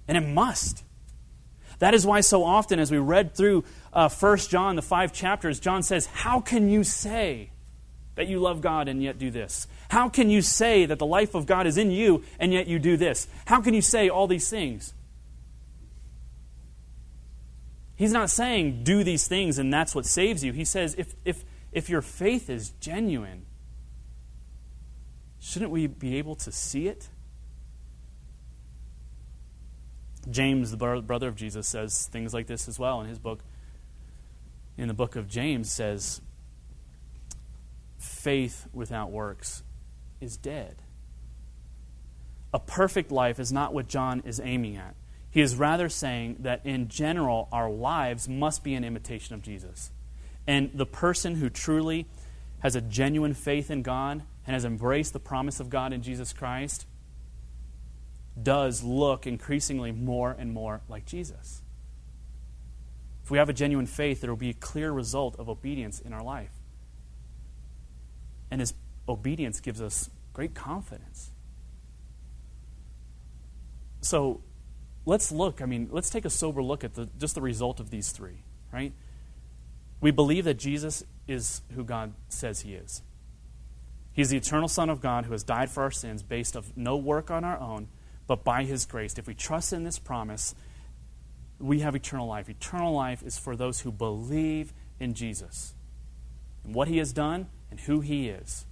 And 0.08 0.16
it 0.16 0.26
must. 0.26 0.84
That 1.78 1.94
is 1.94 2.06
why, 2.06 2.20
so 2.20 2.44
often, 2.44 2.78
as 2.78 2.90
we 2.90 2.98
read 2.98 3.34
through 3.34 3.64
uh, 3.92 4.08
1 4.08 4.38
John, 4.38 4.76
the 4.76 4.82
five 4.82 5.12
chapters, 5.12 5.58
John 5.58 5.82
says, 5.82 6.06
How 6.06 6.40
can 6.40 6.68
you 6.68 6.84
say 6.84 7.50
that 8.14 8.28
you 8.28 8.38
love 8.38 8.60
God 8.60 8.88
and 8.88 9.02
yet 9.02 9.18
do 9.18 9.30
this? 9.30 9.66
How 9.88 10.08
can 10.08 10.30
you 10.30 10.42
say 10.42 10.86
that 10.86 10.98
the 10.98 11.06
life 11.06 11.34
of 11.34 11.46
God 11.46 11.66
is 11.66 11.76
in 11.76 11.90
you 11.90 12.22
and 12.38 12.52
yet 12.52 12.66
you 12.66 12.78
do 12.78 12.96
this? 12.96 13.26
How 13.46 13.60
can 13.60 13.74
you 13.74 13.82
say 13.82 14.08
all 14.08 14.26
these 14.26 14.48
things? 14.48 14.94
He's 17.96 18.12
not 18.12 18.30
saying 18.30 18.84
do 18.84 19.04
these 19.04 19.26
things 19.26 19.58
and 19.58 19.72
that's 19.72 19.94
what 19.94 20.06
saves 20.06 20.42
you. 20.42 20.52
He 20.52 20.64
says 20.64 20.94
if, 20.98 21.14
if, 21.24 21.44
if 21.72 21.88
your 21.88 22.02
faith 22.02 22.50
is 22.50 22.70
genuine, 22.80 23.46
shouldn't 25.42 25.72
we 25.72 25.88
be 25.88 26.16
able 26.16 26.36
to 26.36 26.52
see 26.52 26.86
it? 26.86 27.08
James, 30.30 30.70
the 30.70 30.76
brother 30.76 31.26
of 31.26 31.34
Jesus, 31.34 31.66
says 31.66 32.06
things 32.06 32.32
like 32.32 32.46
this 32.46 32.68
as 32.68 32.78
well 32.78 33.00
in 33.00 33.08
his 33.08 33.18
book. 33.18 33.40
In 34.78 34.86
the 34.86 34.94
book 34.94 35.16
of 35.16 35.28
James, 35.28 35.70
says, 35.70 36.20
faith 37.98 38.68
without 38.72 39.10
works 39.10 39.64
is 40.20 40.36
dead. 40.36 40.76
A 42.54 42.60
perfect 42.60 43.10
life 43.10 43.40
is 43.40 43.52
not 43.52 43.74
what 43.74 43.88
John 43.88 44.22
is 44.24 44.40
aiming 44.42 44.76
at. 44.76 44.94
He 45.28 45.40
is 45.40 45.56
rather 45.56 45.88
saying 45.88 46.36
that 46.40 46.64
in 46.64 46.86
general, 46.86 47.48
our 47.50 47.68
lives 47.68 48.28
must 48.28 48.62
be 48.62 48.74
an 48.74 48.84
imitation 48.84 49.34
of 49.34 49.42
Jesus. 49.42 49.90
And 50.46 50.70
the 50.72 50.86
person 50.86 51.36
who 51.36 51.50
truly 51.50 52.06
has 52.60 52.76
a 52.76 52.80
genuine 52.80 53.34
faith 53.34 53.72
in 53.72 53.82
God 53.82 54.22
and 54.46 54.54
has 54.54 54.64
embraced 54.64 55.12
the 55.12 55.20
promise 55.20 55.60
of 55.60 55.70
God 55.70 55.92
in 55.92 56.02
Jesus 56.02 56.32
Christ 56.32 56.86
does 58.40 58.82
look 58.82 59.26
increasingly 59.26 59.92
more 59.92 60.34
and 60.38 60.52
more 60.52 60.80
like 60.88 61.04
Jesus. 61.04 61.62
If 63.24 63.30
we 63.30 63.38
have 63.38 63.48
a 63.48 63.52
genuine 63.52 63.86
faith, 63.86 64.20
there 64.20 64.30
will 64.30 64.36
be 64.36 64.50
a 64.50 64.54
clear 64.54 64.90
result 64.90 65.36
of 65.38 65.48
obedience 65.48 66.00
in 66.00 66.12
our 66.12 66.22
life. 66.22 66.52
And 68.50 68.60
his 68.60 68.74
obedience 69.08 69.60
gives 69.60 69.80
us 69.80 70.10
great 70.32 70.54
confidence. 70.54 71.30
So 74.00 74.40
let's 75.06 75.30
look, 75.30 75.62
I 75.62 75.66
mean, 75.66 75.88
let's 75.92 76.10
take 76.10 76.24
a 76.24 76.30
sober 76.30 76.62
look 76.62 76.82
at 76.84 76.94
the, 76.94 77.08
just 77.18 77.34
the 77.34 77.40
result 77.40 77.80
of 77.80 77.90
these 77.90 78.10
three, 78.10 78.42
right? 78.72 78.92
We 80.00 80.10
believe 80.10 80.44
that 80.44 80.58
Jesus 80.58 81.04
is 81.28 81.62
who 81.74 81.84
God 81.84 82.12
says 82.28 82.60
he 82.60 82.74
is. 82.74 83.02
He's 84.12 84.30
the 84.30 84.36
eternal 84.36 84.68
Son 84.68 84.90
of 84.90 85.00
God 85.00 85.24
who 85.24 85.32
has 85.32 85.42
died 85.42 85.70
for 85.70 85.82
our 85.82 85.90
sins 85.90 86.22
based 86.22 86.54
of 86.54 86.76
no 86.76 86.96
work 86.96 87.30
on 87.30 87.44
our 87.44 87.58
own, 87.58 87.88
but 88.26 88.44
by 88.44 88.64
his 88.64 88.84
grace. 88.84 89.18
If 89.18 89.26
we 89.26 89.34
trust 89.34 89.72
in 89.72 89.84
this 89.84 89.98
promise, 89.98 90.54
we 91.58 91.80
have 91.80 91.94
eternal 91.94 92.26
life. 92.26 92.48
Eternal 92.48 92.92
life 92.92 93.22
is 93.22 93.38
for 93.38 93.56
those 93.56 93.80
who 93.80 93.92
believe 93.92 94.72
in 95.00 95.14
Jesus 95.14 95.74
and 96.64 96.74
what 96.74 96.88
he 96.88 96.98
has 96.98 97.12
done 97.12 97.48
and 97.70 97.80
who 97.80 98.00
he 98.00 98.28
is. 98.28 98.66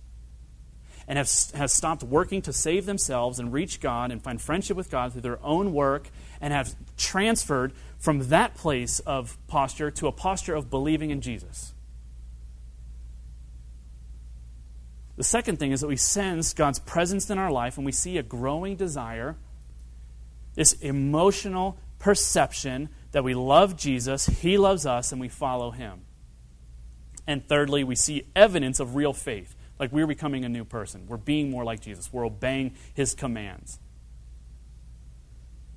And 1.08 1.16
have, 1.16 1.28
has 1.54 1.72
stopped 1.72 2.04
working 2.04 2.42
to 2.42 2.52
save 2.52 2.86
themselves 2.86 3.40
and 3.40 3.52
reach 3.52 3.80
God 3.80 4.12
and 4.12 4.22
find 4.22 4.40
friendship 4.40 4.76
with 4.76 4.90
God 4.90 5.12
through 5.12 5.22
their 5.22 5.44
own 5.44 5.72
work 5.72 6.08
and 6.40 6.52
have 6.52 6.76
transferred 6.96 7.72
from 7.98 8.28
that 8.28 8.54
place 8.54 9.00
of 9.00 9.36
posture 9.48 9.90
to 9.90 10.06
a 10.06 10.12
posture 10.12 10.54
of 10.54 10.70
believing 10.70 11.10
in 11.10 11.20
Jesus. 11.20 11.74
The 15.20 15.24
second 15.24 15.58
thing 15.58 15.70
is 15.72 15.82
that 15.82 15.86
we 15.86 15.96
sense 15.96 16.54
God's 16.54 16.78
presence 16.78 17.28
in 17.28 17.36
our 17.36 17.52
life 17.52 17.76
and 17.76 17.84
we 17.84 17.92
see 17.92 18.16
a 18.16 18.22
growing 18.22 18.74
desire, 18.74 19.36
this 20.54 20.72
emotional 20.72 21.76
perception 21.98 22.88
that 23.12 23.22
we 23.22 23.34
love 23.34 23.76
Jesus, 23.76 24.24
He 24.24 24.56
loves 24.56 24.86
us, 24.86 25.12
and 25.12 25.20
we 25.20 25.28
follow 25.28 25.72
Him. 25.72 26.06
And 27.26 27.46
thirdly, 27.46 27.84
we 27.84 27.96
see 27.96 28.28
evidence 28.34 28.80
of 28.80 28.94
real 28.94 29.12
faith, 29.12 29.54
like 29.78 29.92
we're 29.92 30.06
becoming 30.06 30.46
a 30.46 30.48
new 30.48 30.64
person. 30.64 31.04
We're 31.06 31.18
being 31.18 31.50
more 31.50 31.64
like 31.64 31.82
Jesus, 31.82 32.10
we're 32.10 32.24
obeying 32.24 32.74
His 32.94 33.14
commands. 33.14 33.78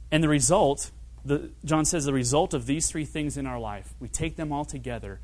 And 0.09 0.23
the 0.23 0.29
result, 0.29 0.89
the, 1.25 1.51
John 1.65 1.83
says, 1.83 2.05
the 2.05 2.13
result 2.13 2.53
of 2.53 2.65
these 2.65 2.89
three 2.89 3.03
things 3.03 3.35
in 3.35 3.45
our 3.45 3.59
life, 3.59 3.93
we 3.99 4.07
take 4.07 4.37
them 4.37 4.53
all 4.53 4.63
together, 4.63 5.19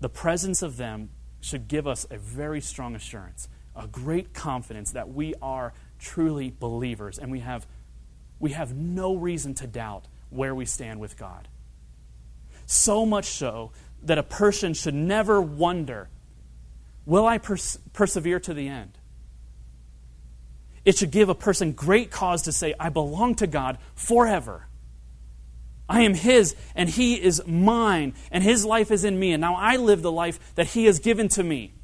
the 0.00 0.10
presence 0.10 0.60
of 0.60 0.76
them 0.76 1.08
should 1.42 1.68
give 1.68 1.86
us 1.86 2.06
a 2.10 2.16
very 2.16 2.60
strong 2.62 2.94
assurance, 2.94 3.48
a 3.76 3.86
great 3.86 4.32
confidence 4.32 4.92
that 4.92 5.12
we 5.12 5.34
are 5.42 5.74
truly 5.98 6.54
believers 6.58 7.18
and 7.18 7.30
we 7.30 7.40
have, 7.40 7.66
we 8.38 8.52
have 8.52 8.74
no 8.74 9.14
reason 9.16 9.52
to 9.54 9.66
doubt 9.66 10.06
where 10.30 10.54
we 10.54 10.64
stand 10.64 11.00
with 11.00 11.18
God. 11.18 11.48
So 12.64 13.04
much 13.04 13.26
so 13.26 13.72
that 14.04 14.18
a 14.18 14.22
person 14.22 14.72
should 14.72 14.94
never 14.94 15.42
wonder 15.42 16.08
will 17.04 17.26
I 17.26 17.38
pers- 17.38 17.78
persevere 17.92 18.38
to 18.40 18.54
the 18.54 18.68
end? 18.68 18.96
It 20.84 20.96
should 20.96 21.10
give 21.10 21.28
a 21.28 21.34
person 21.34 21.72
great 21.72 22.12
cause 22.12 22.42
to 22.42 22.52
say, 22.52 22.74
I 22.78 22.88
belong 22.88 23.34
to 23.36 23.48
God 23.48 23.78
forever. 23.94 24.68
I 25.92 26.02
am 26.02 26.14
His, 26.14 26.56
and 26.74 26.88
He 26.88 27.22
is 27.22 27.46
mine, 27.46 28.14
and 28.30 28.42
His 28.42 28.64
life 28.64 28.90
is 28.90 29.04
in 29.04 29.18
me, 29.18 29.32
and 29.32 29.40
now 29.42 29.54
I 29.54 29.76
live 29.76 30.00
the 30.00 30.10
life 30.10 30.54
that 30.54 30.68
He 30.68 30.86
has 30.86 30.98
given 30.98 31.28
to 31.28 31.44
me. 31.44 31.74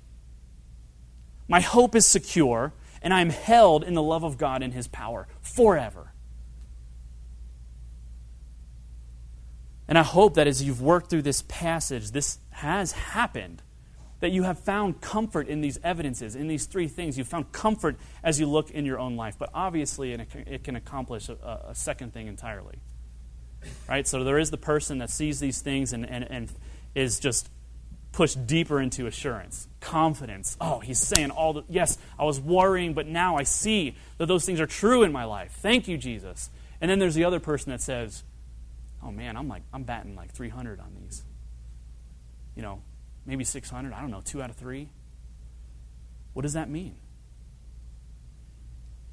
My 1.46 1.60
hope 1.60 1.94
is 1.94 2.06
secure, 2.06 2.72
and 3.02 3.12
I 3.12 3.20
am 3.20 3.30
held 3.30 3.84
in 3.84 3.92
the 3.92 4.02
love 4.02 4.24
of 4.24 4.38
God 4.38 4.62
and 4.62 4.72
his 4.72 4.88
power 4.88 5.28
forever. 5.40 6.12
And 9.86 9.96
I 9.96 10.02
hope 10.02 10.34
that 10.34 10.46
as 10.46 10.62
you've 10.62 10.82
worked 10.82 11.08
through 11.08 11.22
this 11.22 11.42
passage, 11.48 12.10
this 12.10 12.38
has 12.50 12.92
happened. 12.92 13.62
That 14.20 14.32
you 14.32 14.42
have 14.42 14.58
found 14.58 15.00
comfort 15.00 15.48
in 15.48 15.60
these 15.60 15.78
evidences, 15.84 16.34
in 16.34 16.48
these 16.48 16.66
three 16.66 16.88
things. 16.88 17.16
You've 17.16 17.28
found 17.28 17.52
comfort 17.52 17.96
as 18.22 18.40
you 18.40 18.46
look 18.46 18.70
in 18.70 18.84
your 18.84 18.98
own 18.98 19.16
life. 19.16 19.36
But 19.38 19.50
obviously, 19.54 20.12
it 20.12 20.64
can 20.64 20.76
accomplish 20.76 21.28
a, 21.28 21.66
a 21.68 21.74
second 21.74 22.12
thing 22.12 22.26
entirely. 22.26 22.80
Right? 23.88 24.06
So 24.06 24.24
there 24.24 24.38
is 24.38 24.50
the 24.50 24.58
person 24.58 24.98
that 24.98 25.10
sees 25.10 25.40
these 25.40 25.60
things 25.60 25.92
and, 25.92 26.08
and, 26.08 26.24
and 26.30 26.52
is 26.94 27.18
just 27.18 27.50
pushed 28.12 28.46
deeper 28.46 28.80
into 28.80 29.06
assurance, 29.06 29.68
confidence. 29.80 30.56
Oh, 30.60 30.80
he's 30.80 30.98
saying 30.98 31.30
all 31.30 31.52
the, 31.52 31.62
yes, 31.68 31.98
I 32.18 32.24
was 32.24 32.40
worrying, 32.40 32.94
but 32.94 33.06
now 33.06 33.36
I 33.36 33.42
see 33.44 33.96
that 34.18 34.26
those 34.26 34.44
things 34.44 34.60
are 34.60 34.66
true 34.66 35.02
in 35.02 35.12
my 35.12 35.24
life. 35.24 35.52
Thank 35.60 35.88
you, 35.88 35.96
Jesus. 35.96 36.50
And 36.80 36.90
then 36.90 36.98
there's 36.98 37.14
the 37.14 37.24
other 37.24 37.40
person 37.40 37.70
that 37.70 37.80
says, 37.80 38.24
oh 39.02 39.10
man, 39.10 39.36
I'm 39.36 39.48
like, 39.48 39.62
I'm 39.72 39.84
batting 39.84 40.16
like 40.16 40.32
300 40.32 40.80
on 40.80 40.96
these. 41.00 41.22
You 42.56 42.62
know, 42.62 42.82
maybe 43.24 43.44
600. 43.44 43.92
I 43.92 44.00
don't 44.00 44.10
know, 44.10 44.22
two 44.24 44.42
out 44.42 44.50
of 44.50 44.56
three. 44.56 44.88
What 46.32 46.42
does 46.42 46.54
that 46.54 46.68
mean? 46.68 46.96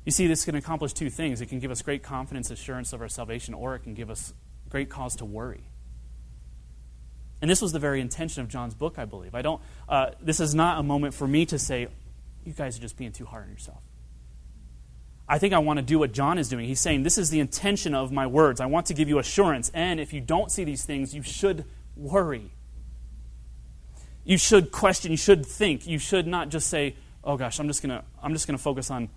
You 0.06 0.12
see, 0.12 0.28
this 0.28 0.46
can 0.46 0.56
accomplish 0.56 0.94
two 0.94 1.10
things. 1.10 1.42
It 1.42 1.48
can 1.48 1.60
give 1.60 1.72
us 1.72 1.82
great 1.82 2.04
confidence, 2.04 2.52
assurance 2.52 2.94
of 2.94 3.02
our 3.02 3.10
salvation, 3.10 3.54
or 3.54 3.76
it 3.76 3.80
can 3.80 3.96
give 3.96 4.10
us 4.10 4.34
great 4.70 4.90
cause 4.90 5.16
to 5.18 5.26
worry. 5.26 5.64
And 7.42 7.50
this 7.50 7.62
was 7.62 7.72
the 7.72 7.80
very 7.80 8.02
intention 8.02 8.42
of 8.42 8.48
John's 8.48 8.76
book, 8.76 8.98
I 8.98 9.06
believe. 9.06 9.36
I 9.36 9.42
don't, 9.42 9.62
uh, 9.90 10.12
this 10.22 10.40
is 10.40 10.56
not 10.56 10.80
a 10.80 10.84
moment 10.84 11.14
for 11.14 11.28
me 11.28 11.46
to 11.48 11.60
say, 11.60 11.88
you 12.46 12.54
guys 12.54 12.78
are 12.78 12.82
just 12.82 12.98
being 12.98 13.12
too 13.12 13.26
hard 13.26 13.46
on 13.46 13.50
yourself. 13.50 13.82
I 15.28 15.40
think 15.40 15.54
I 15.54 15.58
want 15.58 15.78
to 15.78 15.84
do 15.84 15.98
what 15.98 16.12
John 16.12 16.38
is 16.38 16.50
doing. 16.50 16.68
He's 16.68 16.80
saying, 16.80 17.02
This 17.02 17.18
is 17.18 17.32
the 17.32 17.40
intention 17.40 17.96
of 17.96 18.12
my 18.12 18.28
words. 18.28 18.62
I 18.62 18.68
want 18.68 18.86
to 18.88 18.94
give 18.94 19.10
you 19.10 19.18
assurance. 19.18 19.72
And 19.74 20.00
if 20.00 20.14
you 20.14 20.22
don't 20.22 20.52
see 20.52 20.64
these 20.64 20.86
things, 20.86 21.16
you 21.16 21.24
should 21.24 21.66
worry. 21.96 22.52
You 24.24 24.38
should 24.38 24.72
question. 24.72 25.10
You 25.10 25.18
should 25.18 25.44
think. 25.46 25.88
You 25.88 25.98
should 25.98 26.28
not 26.28 26.50
just 26.50 26.68
say, 26.68 26.96
Oh 27.24 27.38
gosh, 27.38 27.60
I'm 27.60 27.68
just 27.68 27.82
going 27.82 27.98
to 27.98 28.06
I'm 28.22 28.34
just 28.34 28.46
going 28.46 28.56
to 28.56 28.62
focus 28.62 28.92
on 28.92 29.10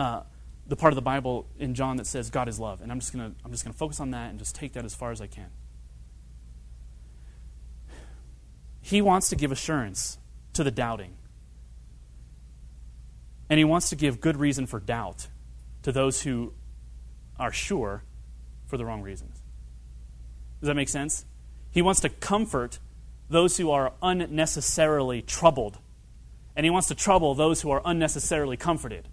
uh, 0.00 0.22
the 0.66 0.76
part 0.76 0.92
of 0.92 0.94
the 0.94 1.02
Bible 1.02 1.46
in 1.58 1.74
John 1.74 1.98
that 1.98 2.06
says 2.06 2.30
God 2.30 2.48
is 2.48 2.58
love. 2.58 2.80
And 2.80 2.90
I'm 2.90 3.00
just 3.00 3.12
going 3.12 3.30
to 3.30 3.36
I'm 3.44 3.50
just 3.50 3.64
going 3.64 3.72
to 3.72 3.78
focus 3.78 4.00
on 4.00 4.12
that 4.12 4.30
and 4.30 4.38
just 4.38 4.54
take 4.54 4.72
that 4.72 4.84
as 4.84 4.94
far 4.94 5.12
as 5.12 5.20
I 5.20 5.26
can. 5.26 5.50
He 8.80 9.02
wants 9.02 9.28
to 9.28 9.36
give 9.36 9.52
assurance 9.52 10.16
to 10.54 10.64
the 10.64 10.70
doubting. 10.70 11.16
And 13.50 13.58
he 13.58 13.64
wants 13.64 13.90
to 13.90 13.96
give 13.96 14.20
good 14.20 14.38
reason 14.38 14.66
for 14.66 14.80
doubt 14.80 15.26
to 15.82 15.92
those 15.92 16.22
who 16.22 16.54
are 17.38 17.52
sure 17.52 18.04
for 18.66 18.78
the 18.78 18.86
wrong 18.86 19.02
reasons. 19.02 19.42
Does 20.60 20.68
that 20.68 20.76
make 20.76 20.88
sense? 20.88 21.26
He 21.72 21.82
wants 21.82 22.00
to 22.00 22.08
comfort 22.08 22.78
those 23.28 23.58
who 23.58 23.70
are 23.70 23.92
unnecessarily 24.02 25.20
troubled, 25.20 25.78
and 26.56 26.64
he 26.64 26.70
wants 26.70 26.88
to 26.88 26.94
trouble 26.94 27.34
those 27.34 27.60
who 27.60 27.70
are 27.70 27.82
unnecessarily 27.84 28.56
comforted. 28.56 29.08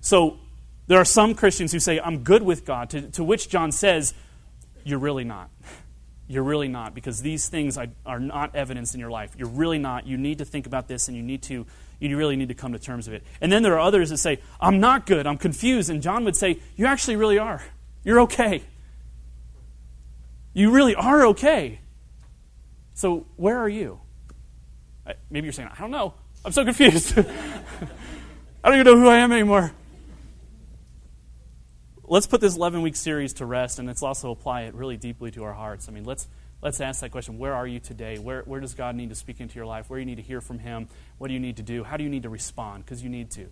So 0.00 0.38
there 0.86 0.98
are 0.98 1.04
some 1.04 1.34
Christians 1.34 1.72
who 1.72 1.80
say, 1.80 2.00
I'm 2.00 2.24
good 2.24 2.42
with 2.42 2.64
God, 2.64 2.90
to, 2.90 3.02
to 3.12 3.24
which 3.24 3.48
John 3.48 3.72
says, 3.72 4.14
You're 4.84 4.98
really 4.98 5.24
not. 5.24 5.50
You're 6.30 6.44
really 6.44 6.68
not, 6.68 6.94
because 6.94 7.22
these 7.22 7.48
things 7.48 7.78
are 7.78 8.20
not 8.20 8.54
evidence 8.54 8.92
in 8.92 9.00
your 9.00 9.10
life. 9.10 9.34
You're 9.38 9.48
really 9.48 9.78
not. 9.78 10.06
You 10.06 10.18
need 10.18 10.38
to 10.38 10.44
think 10.44 10.66
about 10.66 10.86
this, 10.86 11.08
and 11.08 11.16
you 11.16 11.22
need 11.22 11.42
to 11.44 11.64
you 12.00 12.16
really 12.16 12.36
need 12.36 12.48
to 12.48 12.54
come 12.54 12.72
to 12.72 12.78
terms 12.78 13.08
with 13.08 13.22
it. 13.22 13.26
And 13.40 13.50
then 13.50 13.62
there 13.62 13.74
are 13.74 13.80
others 13.80 14.10
that 14.10 14.18
say, 14.18 14.38
I'm 14.60 14.78
not 14.78 15.04
good, 15.06 15.26
I'm 15.26 15.38
confused. 15.38 15.90
And 15.90 16.00
John 16.00 16.24
would 16.24 16.36
say, 16.36 16.60
You 16.76 16.86
actually 16.86 17.16
really 17.16 17.38
are. 17.38 17.62
You're 18.04 18.20
okay. 18.22 18.62
You 20.54 20.70
really 20.70 20.94
are 20.94 21.26
okay. 21.28 21.80
So, 22.94 23.26
where 23.36 23.58
are 23.58 23.68
you? 23.68 24.00
Maybe 25.30 25.46
you're 25.46 25.52
saying, 25.52 25.70
I 25.72 25.80
don't 25.80 25.90
know. 25.90 26.14
I'm 26.44 26.52
so 26.52 26.64
confused. 26.64 27.16
I 27.18 27.24
don't 28.70 28.74
even 28.74 28.84
know 28.84 28.96
who 28.96 29.08
I 29.08 29.18
am 29.18 29.32
anymore. 29.32 29.72
Let's 32.10 32.26
put 32.26 32.40
this 32.40 32.56
11 32.56 32.80
week 32.80 32.96
series 32.96 33.34
to 33.34 33.44
rest, 33.44 33.78
and 33.78 33.86
let's 33.86 34.02
also 34.02 34.30
apply 34.30 34.62
it 34.62 34.74
really 34.74 34.96
deeply 34.96 35.30
to 35.32 35.44
our 35.44 35.52
hearts. 35.52 35.90
I 35.90 35.92
mean, 35.92 36.04
let's 36.04 36.26
let's 36.62 36.80
ask 36.80 37.02
that 37.02 37.10
question 37.10 37.36
where 37.36 37.52
are 37.52 37.66
you 37.66 37.80
today? 37.80 38.16
Where, 38.18 38.40
where 38.44 38.60
does 38.60 38.72
god 38.72 38.96
need 38.96 39.10
to 39.10 39.14
speak 39.14 39.42
into 39.42 39.56
your 39.56 39.66
life? 39.66 39.90
Where 39.90 39.98
do 39.98 40.00
you 40.00 40.06
need 40.06 40.16
to 40.16 40.22
hear 40.22 40.40
from 40.40 40.58
him? 40.58 40.88
What 41.18 41.28
do 41.28 41.34
you 41.34 41.40
need 41.40 41.58
to 41.58 41.62
do? 41.62 41.84
How 41.84 41.98
do 41.98 42.04
you 42.04 42.08
need 42.08 42.22
to 42.22 42.30
respond? 42.30 42.86
Because 42.86 43.02
you 43.02 43.10
need 43.10 43.30
to. 43.32 43.48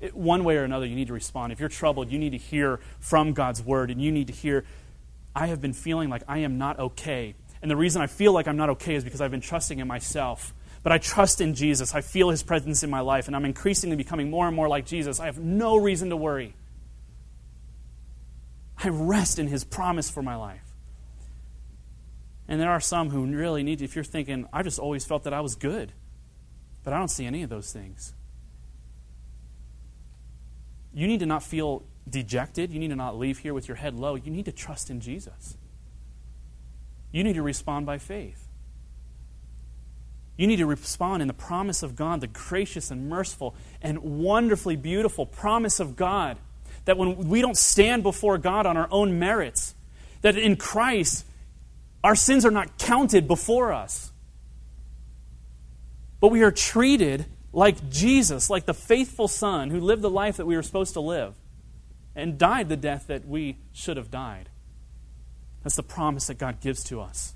It, 0.00 0.14
one 0.14 0.44
way 0.44 0.56
or 0.56 0.62
another 0.62 0.86
you 0.86 0.94
need 0.94 1.08
to 1.08 1.12
respond. 1.12 1.52
If 1.52 1.58
you're 1.58 1.68
troubled 1.68 2.12
you 2.12 2.18
need 2.20 2.30
to 2.30 2.38
hear 2.38 2.78
from 3.00 3.32
god's 3.32 3.60
word 3.60 3.90
and 3.90 4.00
you 4.00 4.12
need 4.12 4.28
to 4.28 4.32
hear 4.32 4.64
i 5.34 5.48
have 5.48 5.60
been 5.60 5.72
feeling 5.72 6.10
like 6.10 6.22
i 6.28 6.38
am 6.38 6.58
not 6.58 6.78
okay. 6.78 7.34
And 7.60 7.68
the 7.68 7.76
reason 7.76 8.02
i 8.02 8.06
feel 8.06 8.32
like 8.32 8.46
i'm 8.46 8.56
not 8.56 8.70
okay 8.70 8.94
is 8.94 9.02
because 9.02 9.20
i've 9.20 9.32
been 9.32 9.40
trusting 9.40 9.80
in 9.80 9.88
myself. 9.88 10.54
But 10.84 10.92
i 10.92 10.98
trust 10.98 11.40
in 11.40 11.54
jesus. 11.54 11.92
I 11.92 12.02
feel 12.02 12.30
his 12.30 12.44
presence 12.44 12.84
in 12.84 12.90
my 12.90 13.00
life 13.00 13.26
and 13.26 13.34
i'm 13.34 13.44
increasingly 13.44 13.96
becoming 13.96 14.30
more 14.30 14.46
and 14.46 14.54
more 14.54 14.68
like 14.68 14.86
jesus. 14.86 15.18
I 15.18 15.26
have 15.26 15.38
no 15.38 15.76
reason 15.76 16.10
to 16.10 16.16
worry 16.16 16.54
i 18.82 18.88
rest 18.88 19.38
in 19.38 19.46
his 19.46 19.64
promise 19.64 20.10
for 20.10 20.22
my 20.22 20.36
life 20.36 20.70
and 22.50 22.60
there 22.60 22.70
are 22.70 22.80
some 22.80 23.10
who 23.10 23.24
really 23.24 23.62
need 23.62 23.78
to, 23.78 23.84
if 23.84 23.94
you're 23.94 24.02
thinking, 24.02 24.44
I 24.52 24.64
just 24.64 24.80
always 24.80 25.04
felt 25.04 25.22
that 25.22 25.32
I 25.32 25.40
was 25.40 25.54
good, 25.54 25.92
but 26.82 26.92
I 26.92 26.98
don't 26.98 27.08
see 27.08 27.24
any 27.24 27.44
of 27.44 27.48
those 27.48 27.72
things. 27.72 28.12
You 30.92 31.06
need 31.06 31.20
to 31.20 31.26
not 31.26 31.44
feel 31.44 31.84
dejected. 32.08 32.72
You 32.72 32.80
need 32.80 32.88
to 32.88 32.96
not 32.96 33.16
leave 33.16 33.38
here 33.38 33.54
with 33.54 33.68
your 33.68 33.76
head 33.76 33.94
low. 33.94 34.16
You 34.16 34.32
need 34.32 34.46
to 34.46 34.52
trust 34.52 34.90
in 34.90 35.00
Jesus. 35.00 35.56
You 37.12 37.22
need 37.22 37.34
to 37.34 37.42
respond 37.42 37.86
by 37.86 37.98
faith. 37.98 38.48
You 40.36 40.48
need 40.48 40.56
to 40.56 40.66
respond 40.66 41.22
in 41.22 41.28
the 41.28 41.34
promise 41.34 41.84
of 41.84 41.94
God, 41.94 42.20
the 42.20 42.26
gracious 42.26 42.90
and 42.90 43.08
merciful 43.08 43.54
and 43.80 44.00
wonderfully 44.00 44.74
beautiful 44.74 45.24
promise 45.24 45.78
of 45.78 45.94
God. 45.94 46.36
That 46.86 46.96
when 46.96 47.28
we 47.28 47.40
don't 47.40 47.56
stand 47.56 48.02
before 48.02 48.38
God 48.38 48.66
on 48.66 48.76
our 48.76 48.88
own 48.90 49.18
merits, 49.18 49.74
that 50.22 50.36
in 50.36 50.56
Christ 50.56 51.24
our 52.02 52.14
sins 52.14 52.46
are 52.46 52.50
not 52.50 52.78
counted 52.78 53.28
before 53.28 53.72
us. 53.72 54.12
But 56.18 56.28
we 56.28 56.42
are 56.42 56.50
treated 56.50 57.26
like 57.52 57.90
Jesus, 57.90 58.48
like 58.48 58.66
the 58.66 58.74
faithful 58.74 59.28
Son 59.28 59.70
who 59.70 59.80
lived 59.80 60.02
the 60.02 60.10
life 60.10 60.36
that 60.36 60.46
we 60.46 60.56
were 60.56 60.62
supposed 60.62 60.94
to 60.94 61.00
live 61.00 61.34
and 62.14 62.38
died 62.38 62.68
the 62.68 62.76
death 62.76 63.06
that 63.08 63.26
we 63.26 63.58
should 63.72 63.96
have 63.96 64.10
died. 64.10 64.48
That's 65.62 65.76
the 65.76 65.82
promise 65.82 66.26
that 66.28 66.38
God 66.38 66.60
gives 66.60 66.84
to 66.84 67.00
us. 67.00 67.34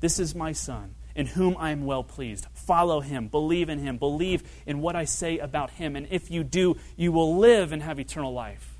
This 0.00 0.18
is 0.18 0.34
my 0.34 0.52
Son, 0.52 0.94
in 1.14 1.26
whom 1.26 1.56
I 1.58 1.70
am 1.70 1.84
well 1.84 2.02
pleased. 2.02 2.46
Follow 2.54 3.00
him, 3.00 3.28
believe 3.28 3.68
in 3.68 3.78
him, 3.78 3.98
believe 3.98 4.42
in 4.66 4.80
what 4.80 4.96
I 4.96 5.04
say 5.04 5.38
about 5.38 5.70
him, 5.70 5.96
and 5.96 6.06
if 6.10 6.30
you 6.30 6.44
do, 6.44 6.76
you 6.96 7.12
will 7.12 7.36
live 7.36 7.72
and 7.72 7.82
have 7.82 8.00
eternal 8.00 8.32
life. 8.32 8.70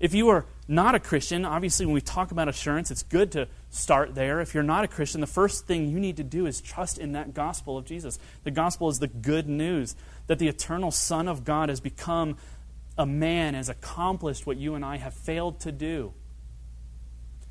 If 0.00 0.12
you 0.12 0.28
are 0.28 0.44
not 0.66 0.94
a 0.94 1.00
Christian, 1.00 1.44
obviously, 1.44 1.86
when 1.86 1.94
we 1.94 2.00
talk 2.00 2.30
about 2.30 2.48
assurance, 2.48 2.90
it's 2.90 3.02
good 3.02 3.32
to 3.32 3.48
start 3.70 4.14
there. 4.14 4.40
If 4.40 4.52
you're 4.52 4.62
not 4.62 4.84
a 4.84 4.88
Christian, 4.88 5.20
the 5.20 5.26
first 5.26 5.66
thing 5.66 5.88
you 5.88 6.00
need 6.00 6.16
to 6.16 6.24
do 6.24 6.46
is 6.46 6.60
trust 6.60 6.98
in 6.98 7.12
that 7.12 7.32
gospel 7.32 7.78
of 7.78 7.84
Jesus. 7.84 8.18
The 8.42 8.50
gospel 8.50 8.88
is 8.88 8.98
the 8.98 9.06
good 9.06 9.48
news 9.48 9.94
that 10.26 10.38
the 10.38 10.48
eternal 10.48 10.90
Son 10.90 11.28
of 11.28 11.44
God 11.44 11.68
has 11.68 11.80
become 11.80 12.36
a 12.98 13.06
man, 13.06 13.54
has 13.54 13.68
accomplished 13.68 14.46
what 14.46 14.56
you 14.56 14.74
and 14.74 14.84
I 14.84 14.96
have 14.96 15.14
failed 15.14 15.60
to 15.60 15.72
do. 15.72 16.12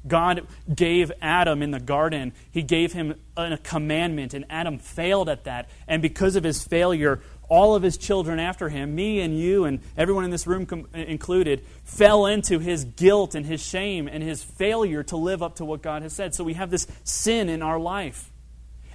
God 0.07 0.47
gave 0.73 1.11
Adam 1.21 1.61
in 1.61 1.71
the 1.71 1.79
garden, 1.79 2.33
He 2.51 2.61
gave 2.61 2.93
him 2.93 3.15
a 3.37 3.57
commandment, 3.57 4.33
and 4.33 4.45
Adam 4.49 4.79
failed 4.79 5.29
at 5.29 5.45
that. 5.45 5.69
And 5.87 6.01
because 6.01 6.35
of 6.35 6.43
his 6.43 6.63
failure, 6.63 7.21
all 7.49 7.75
of 7.75 7.83
his 7.83 7.97
children 7.97 8.39
after 8.39 8.69
him, 8.69 8.95
me 8.95 9.21
and 9.21 9.37
you 9.37 9.65
and 9.65 9.79
everyone 9.97 10.25
in 10.25 10.31
this 10.31 10.47
room 10.47 10.65
com- 10.65 10.87
included, 10.93 11.63
fell 11.83 12.25
into 12.25 12.59
his 12.59 12.83
guilt 12.83 13.35
and 13.35 13.45
his 13.45 13.65
shame 13.65 14.07
and 14.07 14.23
his 14.23 14.43
failure 14.43 15.03
to 15.03 15.17
live 15.17 15.43
up 15.43 15.57
to 15.57 15.65
what 15.65 15.81
God 15.81 16.01
has 16.01 16.13
said. 16.13 16.33
So 16.33 16.43
we 16.43 16.53
have 16.53 16.69
this 16.69 16.87
sin 17.03 17.49
in 17.49 17.61
our 17.61 17.79
life. 17.79 18.31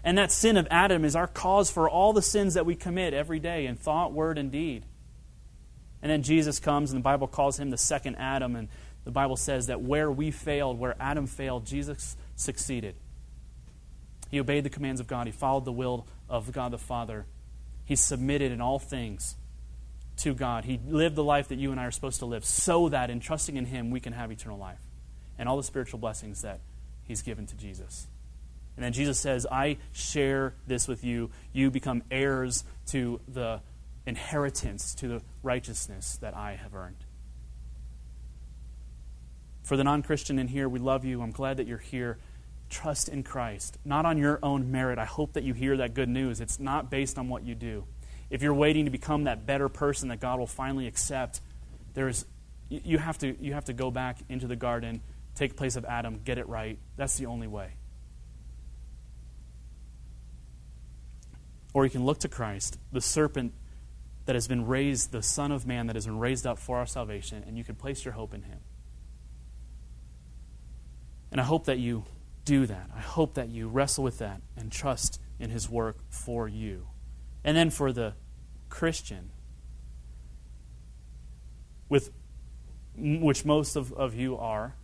And 0.04 0.16
that 0.18 0.32
sin 0.32 0.56
of 0.56 0.66
Adam 0.70 1.04
is 1.04 1.14
our 1.16 1.26
cause 1.26 1.70
for 1.70 1.88
all 1.88 2.12
the 2.12 2.22
sins 2.22 2.54
that 2.54 2.64
we 2.64 2.74
commit 2.74 3.14
every 3.14 3.38
day 3.38 3.66
in 3.66 3.76
thought, 3.76 4.12
word, 4.12 4.38
and 4.38 4.50
deed. 4.50 4.84
And 6.00 6.10
then 6.10 6.22
Jesus 6.22 6.60
comes, 6.60 6.92
and 6.92 7.00
the 7.00 7.02
Bible 7.02 7.26
calls 7.26 7.58
him 7.58 7.70
the 7.70 7.78
second 7.78 8.16
Adam. 8.16 8.54
And 8.54 8.68
the 9.08 9.12
Bible 9.12 9.36
says 9.36 9.68
that 9.68 9.80
where 9.80 10.12
we 10.12 10.30
failed, 10.30 10.78
where 10.78 10.94
Adam 11.00 11.26
failed, 11.26 11.64
Jesus 11.64 12.14
succeeded. 12.36 12.94
He 14.30 14.38
obeyed 14.38 14.64
the 14.64 14.70
commands 14.70 15.00
of 15.00 15.06
God, 15.06 15.26
he 15.26 15.32
followed 15.32 15.64
the 15.64 15.72
will 15.72 16.06
of 16.28 16.52
God 16.52 16.72
the 16.72 16.78
Father 16.78 17.24
he 17.88 17.96
submitted 17.96 18.52
in 18.52 18.60
all 18.60 18.78
things 18.78 19.34
to 20.18 20.34
God. 20.34 20.66
He 20.66 20.78
lived 20.86 21.16
the 21.16 21.24
life 21.24 21.48
that 21.48 21.58
you 21.58 21.70
and 21.70 21.80
I 21.80 21.86
are 21.86 21.90
supposed 21.90 22.18
to 22.18 22.26
live 22.26 22.44
so 22.44 22.90
that 22.90 23.08
in 23.08 23.18
trusting 23.18 23.56
in 23.56 23.64
Him, 23.64 23.90
we 23.90 23.98
can 23.98 24.12
have 24.12 24.30
eternal 24.30 24.58
life 24.58 24.82
and 25.38 25.48
all 25.48 25.56
the 25.56 25.62
spiritual 25.62 25.98
blessings 25.98 26.42
that 26.42 26.60
He's 27.04 27.22
given 27.22 27.46
to 27.46 27.56
Jesus. 27.56 28.06
And 28.76 28.84
then 28.84 28.92
Jesus 28.92 29.18
says, 29.18 29.46
I 29.50 29.78
share 29.92 30.52
this 30.66 30.86
with 30.86 31.02
you. 31.02 31.30
You 31.54 31.70
become 31.70 32.02
heirs 32.10 32.62
to 32.88 33.22
the 33.26 33.62
inheritance 34.04 34.94
to 34.96 35.08
the 35.08 35.22
righteousness 35.42 36.18
that 36.20 36.36
I 36.36 36.56
have 36.56 36.74
earned. 36.74 37.04
For 39.68 39.76
the 39.76 39.84
non 39.84 40.02
Christian 40.02 40.38
in 40.38 40.48
here, 40.48 40.66
we 40.66 40.78
love 40.78 41.04
you. 41.04 41.20
I'm 41.20 41.30
glad 41.30 41.58
that 41.58 41.66
you're 41.66 41.76
here. 41.76 42.16
Trust 42.70 43.10
in 43.10 43.22
Christ, 43.22 43.76
not 43.84 44.06
on 44.06 44.16
your 44.16 44.38
own 44.42 44.72
merit. 44.72 44.98
I 44.98 45.04
hope 45.04 45.34
that 45.34 45.44
you 45.44 45.52
hear 45.52 45.76
that 45.76 45.92
good 45.92 46.08
news. 46.08 46.40
It's 46.40 46.58
not 46.58 46.90
based 46.90 47.18
on 47.18 47.28
what 47.28 47.44
you 47.44 47.54
do. 47.54 47.84
If 48.30 48.40
you're 48.40 48.54
waiting 48.54 48.86
to 48.86 48.90
become 48.90 49.24
that 49.24 49.44
better 49.44 49.68
person 49.68 50.08
that 50.08 50.20
God 50.20 50.38
will 50.38 50.46
finally 50.46 50.86
accept, 50.86 51.42
there's, 51.92 52.24
you, 52.70 52.96
have 52.96 53.18
to, 53.18 53.36
you 53.44 53.52
have 53.52 53.66
to 53.66 53.74
go 53.74 53.90
back 53.90 54.16
into 54.30 54.46
the 54.46 54.56
garden, 54.56 55.02
take 55.34 55.54
place 55.54 55.76
of 55.76 55.84
Adam, 55.84 56.22
get 56.24 56.38
it 56.38 56.48
right. 56.48 56.78
That's 56.96 57.18
the 57.18 57.26
only 57.26 57.46
way. 57.46 57.74
Or 61.74 61.84
you 61.84 61.90
can 61.90 62.06
look 62.06 62.20
to 62.20 62.28
Christ, 62.28 62.78
the 62.90 63.02
serpent 63.02 63.52
that 64.24 64.34
has 64.34 64.48
been 64.48 64.66
raised, 64.66 65.12
the 65.12 65.22
Son 65.22 65.52
of 65.52 65.66
Man 65.66 65.88
that 65.88 65.96
has 65.96 66.06
been 66.06 66.18
raised 66.18 66.46
up 66.46 66.58
for 66.58 66.78
our 66.78 66.86
salvation, 66.86 67.44
and 67.46 67.58
you 67.58 67.64
can 67.64 67.74
place 67.74 68.06
your 68.06 68.14
hope 68.14 68.32
in 68.32 68.44
him. 68.44 68.60
And 71.30 71.40
I 71.40 71.44
hope 71.44 71.66
that 71.66 71.78
you 71.78 72.04
do 72.44 72.66
that. 72.66 72.90
I 72.96 73.00
hope 73.00 73.34
that 73.34 73.48
you 73.48 73.68
wrestle 73.68 74.04
with 74.04 74.18
that 74.18 74.40
and 74.56 74.72
trust 74.72 75.20
in 75.38 75.50
his 75.50 75.68
work 75.68 75.98
for 76.08 76.48
you. 76.48 76.86
And 77.44 77.56
then 77.56 77.70
for 77.70 77.92
the 77.92 78.14
Christian, 78.68 79.30
with 81.88 82.10
which 82.96 83.44
most 83.44 83.76
of, 83.76 83.92
of 83.92 84.14
you 84.14 84.36
are, 84.36 84.74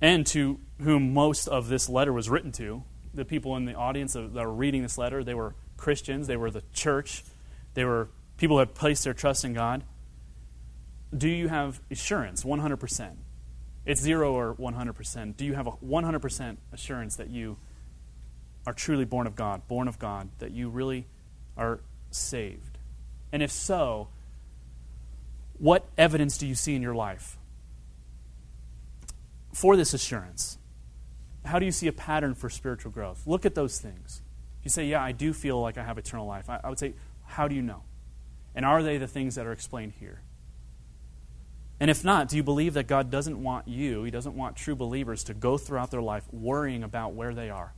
and 0.00 0.26
to 0.26 0.60
whom 0.80 1.14
most 1.14 1.48
of 1.48 1.68
this 1.68 1.88
letter 1.88 2.12
was 2.12 2.28
written 2.28 2.52
to, 2.52 2.82
the 3.14 3.24
people 3.24 3.56
in 3.56 3.64
the 3.64 3.74
audience 3.74 4.14
that 4.14 4.32
were 4.32 4.52
reading 4.52 4.82
this 4.82 4.98
letter, 4.98 5.22
they 5.22 5.34
were 5.34 5.54
Christians, 5.76 6.26
they 6.26 6.36
were 6.36 6.50
the 6.50 6.62
church, 6.72 7.24
they 7.74 7.84
were 7.84 8.08
people 8.36 8.56
who 8.56 8.60
had 8.60 8.74
placed 8.74 9.04
their 9.04 9.14
trust 9.14 9.44
in 9.44 9.54
God. 9.54 9.84
Do 11.16 11.28
you 11.28 11.48
have 11.48 11.80
assurance, 11.90 12.42
100%? 12.42 13.12
It's 13.86 14.00
zero 14.00 14.32
or 14.32 14.54
100%. 14.54 15.36
Do 15.36 15.44
you 15.44 15.54
have 15.54 15.66
a 15.66 15.72
100% 15.72 16.56
assurance 16.72 17.16
that 17.16 17.28
you 17.28 17.56
are 18.66 18.72
truly 18.72 19.04
born 19.04 19.26
of 19.26 19.36
God, 19.36 19.66
born 19.68 19.88
of 19.88 19.98
God, 19.98 20.30
that 20.38 20.52
you 20.52 20.68
really 20.70 21.06
are 21.56 21.80
saved? 22.10 22.78
And 23.30 23.42
if 23.42 23.50
so, 23.50 24.08
what 25.58 25.86
evidence 25.98 26.38
do 26.38 26.46
you 26.46 26.54
see 26.54 26.74
in 26.74 26.82
your 26.82 26.94
life 26.94 27.36
for 29.52 29.76
this 29.76 29.92
assurance? 29.92 30.58
How 31.44 31.58
do 31.58 31.66
you 31.66 31.72
see 31.72 31.86
a 31.86 31.92
pattern 31.92 32.34
for 32.34 32.48
spiritual 32.48 32.90
growth? 32.90 33.26
Look 33.26 33.44
at 33.44 33.54
those 33.54 33.78
things. 33.78 34.22
If 34.60 34.64
you 34.64 34.70
say, 34.70 34.86
Yeah, 34.86 35.02
I 35.02 35.12
do 35.12 35.32
feel 35.32 35.60
like 35.60 35.76
I 35.76 35.84
have 35.84 35.98
eternal 35.98 36.26
life, 36.26 36.48
I, 36.48 36.60
I 36.64 36.70
would 36.70 36.78
say, 36.78 36.94
How 37.26 37.48
do 37.48 37.54
you 37.54 37.62
know? 37.62 37.82
And 38.54 38.64
are 38.64 38.82
they 38.82 38.98
the 38.98 39.06
things 39.06 39.34
that 39.34 39.46
are 39.46 39.52
explained 39.52 39.92
here? 39.98 40.22
And 41.80 41.90
if 41.90 42.04
not, 42.04 42.28
do 42.28 42.36
you 42.36 42.42
believe 42.42 42.74
that 42.74 42.86
God 42.86 43.10
doesn't 43.10 43.42
want 43.42 43.66
you, 43.66 44.04
He 44.04 44.10
doesn't 44.10 44.36
want 44.36 44.56
true 44.56 44.76
believers 44.76 45.24
to 45.24 45.34
go 45.34 45.58
throughout 45.58 45.90
their 45.90 46.02
life 46.02 46.24
worrying 46.32 46.82
about 46.82 47.14
where 47.14 47.34
they 47.34 47.50
are? 47.50 47.74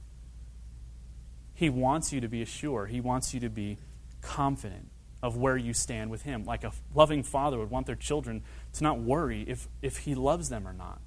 He 1.55 1.71
wants 1.71 2.13
you 2.13 2.21
to 2.21 2.29
be 2.29 2.43
assured, 2.43 2.91
He 2.91 3.01
wants 3.01 3.33
you 3.33 3.41
to 3.41 3.49
be 3.49 3.79
confident 4.21 4.89
of 5.23 5.37
where 5.37 5.57
you 5.57 5.73
stand 5.73 6.11
with 6.11 6.23
Him. 6.23 6.45
Like 6.45 6.63
a 6.63 6.73
loving 6.95 7.23
father 7.23 7.59
would 7.59 7.71
want 7.71 7.87
their 7.87 7.97
children 7.97 8.43
to 8.75 8.83
not 8.83 9.01
worry 9.01 9.45
if, 9.49 9.67
if 9.81 9.99
He 9.99 10.15
loves 10.15 10.51
them 10.51 10.69
or 10.69 10.75
not. 10.75 11.01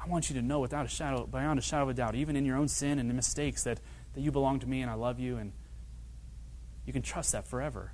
I 0.00 0.08
want 0.08 0.30
you 0.30 0.36
to 0.36 0.42
know 0.42 0.60
without 0.60 0.86
a 0.86 0.88
shadow, 0.88 1.26
beyond 1.26 1.58
a 1.58 1.62
shadow 1.62 1.82
of 1.82 1.88
a 1.88 1.94
doubt, 1.94 2.14
even 2.14 2.36
in 2.36 2.44
your 2.44 2.56
own 2.56 2.68
sin 2.68 3.00
and 3.00 3.12
mistakes, 3.14 3.64
that, 3.64 3.80
that 4.14 4.20
you 4.20 4.30
belong 4.30 4.60
to 4.60 4.66
me 4.68 4.80
and 4.80 4.90
I 4.90 4.94
love 4.94 5.18
you, 5.18 5.36
and 5.38 5.52
you 6.86 6.92
can 6.92 7.02
trust 7.02 7.32
that 7.32 7.46
forever. 7.46 7.92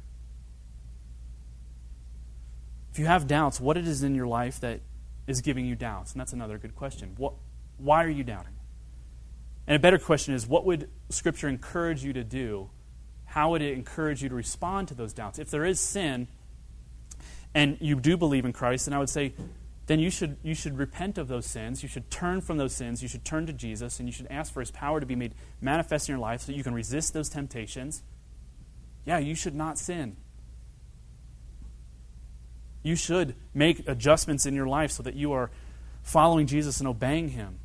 If 2.94 3.00
you 3.00 3.06
have 3.06 3.26
doubts, 3.26 3.60
what 3.60 3.76
it 3.76 3.88
is 3.88 4.04
in 4.04 4.14
your 4.14 4.28
life 4.28 4.60
that 4.60 4.78
is 5.26 5.40
giving 5.40 5.66
you 5.66 5.74
doubts? 5.74 6.12
And 6.12 6.20
that's 6.20 6.32
another 6.32 6.58
good 6.58 6.76
question. 6.76 7.14
What, 7.16 7.32
why 7.76 8.04
are 8.04 8.08
you 8.08 8.22
doubting? 8.22 8.52
And 9.66 9.74
a 9.74 9.80
better 9.80 9.98
question 9.98 10.32
is 10.32 10.46
what 10.46 10.64
would 10.64 10.88
Scripture 11.08 11.48
encourage 11.48 12.04
you 12.04 12.12
to 12.12 12.22
do? 12.22 12.70
How 13.24 13.50
would 13.50 13.62
it 13.62 13.76
encourage 13.76 14.22
you 14.22 14.28
to 14.28 14.34
respond 14.36 14.86
to 14.88 14.94
those 14.94 15.12
doubts? 15.12 15.40
If 15.40 15.50
there 15.50 15.64
is 15.64 15.80
sin 15.80 16.28
and 17.52 17.78
you 17.80 17.96
do 17.96 18.16
believe 18.16 18.44
in 18.44 18.52
Christ, 18.52 18.86
then 18.86 18.94
I 18.94 19.00
would 19.00 19.10
say, 19.10 19.34
then 19.86 19.98
you 19.98 20.08
should, 20.08 20.36
you 20.44 20.54
should 20.54 20.78
repent 20.78 21.18
of 21.18 21.26
those 21.26 21.46
sins. 21.46 21.82
You 21.82 21.88
should 21.88 22.12
turn 22.12 22.42
from 22.42 22.58
those 22.58 22.76
sins. 22.76 23.02
You 23.02 23.08
should 23.08 23.24
turn 23.24 23.44
to 23.46 23.52
Jesus, 23.52 23.98
and 23.98 24.08
you 24.08 24.12
should 24.12 24.28
ask 24.30 24.52
for 24.52 24.60
His 24.60 24.70
power 24.70 25.00
to 25.00 25.06
be 25.06 25.16
made 25.16 25.34
manifest 25.60 26.08
in 26.08 26.12
your 26.12 26.20
life 26.20 26.42
so 26.42 26.52
that 26.52 26.56
you 26.56 26.62
can 26.62 26.74
resist 26.74 27.12
those 27.12 27.28
temptations. 27.28 28.04
Yeah, 29.04 29.18
you 29.18 29.34
should 29.34 29.56
not 29.56 29.78
sin. 29.78 30.16
You 32.84 32.94
should 32.94 33.34
make 33.52 33.88
adjustments 33.88 34.46
in 34.46 34.54
your 34.54 34.68
life 34.68 34.92
so 34.92 35.02
that 35.02 35.14
you 35.14 35.32
are 35.32 35.50
following 36.02 36.46
Jesus 36.46 36.78
and 36.78 36.86
obeying 36.86 37.30
Him. 37.30 37.58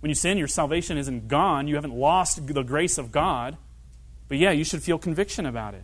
When 0.00 0.10
you 0.10 0.14
sin, 0.14 0.38
your 0.38 0.46
salvation 0.46 0.98
isn't 0.98 1.26
gone. 1.26 1.66
You 1.66 1.74
haven't 1.74 1.94
lost 1.94 2.46
the 2.46 2.62
grace 2.62 2.98
of 2.98 3.10
God. 3.10 3.56
But 4.28 4.38
yeah, 4.38 4.50
you 4.50 4.64
should 4.64 4.82
feel 4.82 4.98
conviction 4.98 5.46
about 5.46 5.74
it. 5.74 5.82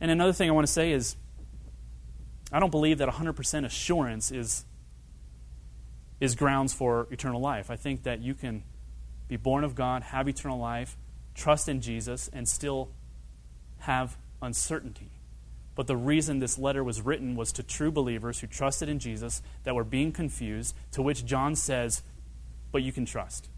And 0.00 0.10
another 0.10 0.32
thing 0.32 0.48
I 0.48 0.52
want 0.52 0.66
to 0.66 0.72
say 0.72 0.92
is 0.92 1.16
I 2.50 2.58
don't 2.58 2.70
believe 2.70 2.98
that 2.98 3.08
100% 3.08 3.64
assurance 3.64 4.30
is, 4.30 4.64
is 6.20 6.34
grounds 6.34 6.72
for 6.72 7.06
eternal 7.10 7.40
life. 7.40 7.70
I 7.70 7.76
think 7.76 8.04
that 8.04 8.20
you 8.20 8.34
can 8.34 8.62
be 9.28 9.36
born 9.36 9.62
of 9.62 9.74
God, 9.74 10.02
have 10.04 10.28
eternal 10.28 10.58
life, 10.58 10.96
trust 11.34 11.68
in 11.68 11.80
Jesus, 11.80 12.30
and 12.32 12.48
still 12.48 12.90
have 13.80 14.16
uncertainty. 14.44 15.10
But 15.74 15.86
the 15.88 15.96
reason 15.96 16.38
this 16.38 16.58
letter 16.58 16.84
was 16.84 17.02
written 17.02 17.34
was 17.34 17.52
to 17.52 17.62
true 17.62 17.90
believers 17.90 18.40
who 18.40 18.46
trusted 18.46 18.88
in 18.88 19.00
Jesus 19.00 19.42
that 19.64 19.74
were 19.74 19.84
being 19.84 20.12
confused, 20.12 20.76
to 20.92 21.02
which 21.02 21.24
John 21.24 21.56
says, 21.56 22.02
But 22.70 22.82
you 22.82 22.92
can 22.92 23.06
trust. 23.06 23.48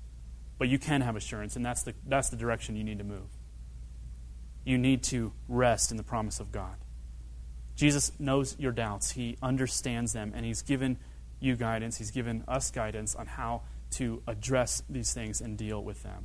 But 0.59 0.69
you 0.69 0.79
can 0.79 1.03
have 1.03 1.17
assurance, 1.17 1.57
and 1.57 1.65
that's 1.65 1.83
the, 1.83 1.95
that's 2.07 2.31
the 2.31 2.37
direction 2.37 2.77
you 2.77 2.85
need 2.85 2.99
to 2.99 3.05
move. 3.05 3.29
You 4.65 4.79
need 4.79 5.03
to 5.05 5.33
rest 5.49 5.91
in 5.91 5.99
the 5.99 6.03
promise 6.03 6.41
of 6.41 6.51
God. 6.51 6.77
Jesus 7.75 8.13
knows 8.19 8.57
your 8.59 8.73
doubts, 8.73 9.11
He 9.11 9.37
understands 9.43 10.15
them, 10.15 10.33
and 10.35 10.47
He's 10.47 10.63
given 10.63 10.97
you 11.39 11.57
guidance, 11.57 11.99
He's 11.99 12.11
given 12.11 12.43
us 12.49 12.71
guidance 12.71 13.15
on 13.15 13.27
how 13.27 13.63
to 13.93 14.23
address 14.27 14.83
these 14.89 15.13
things 15.13 15.43
and 15.43 15.59
deal 15.59 15.83
with 15.85 16.03
them. 16.03 16.25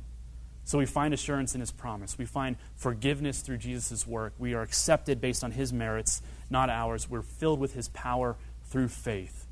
So 0.64 0.78
we 0.78 0.86
find 0.86 1.12
assurance 1.12 1.54
in 1.54 1.60
his 1.60 1.72
promise. 1.72 2.16
We 2.16 2.24
find 2.24 2.56
forgiveness 2.76 3.40
through 3.40 3.58
Jesus' 3.58 4.06
work. 4.06 4.34
We 4.38 4.54
are 4.54 4.62
accepted 4.62 5.20
based 5.20 5.42
on 5.42 5.52
his 5.52 5.72
merits, 5.72 6.22
not 6.50 6.70
ours. 6.70 7.10
We're 7.10 7.22
filled 7.22 7.58
with 7.58 7.74
his 7.74 7.88
power 7.88 8.36
through 8.64 8.88
faith. 8.88 9.46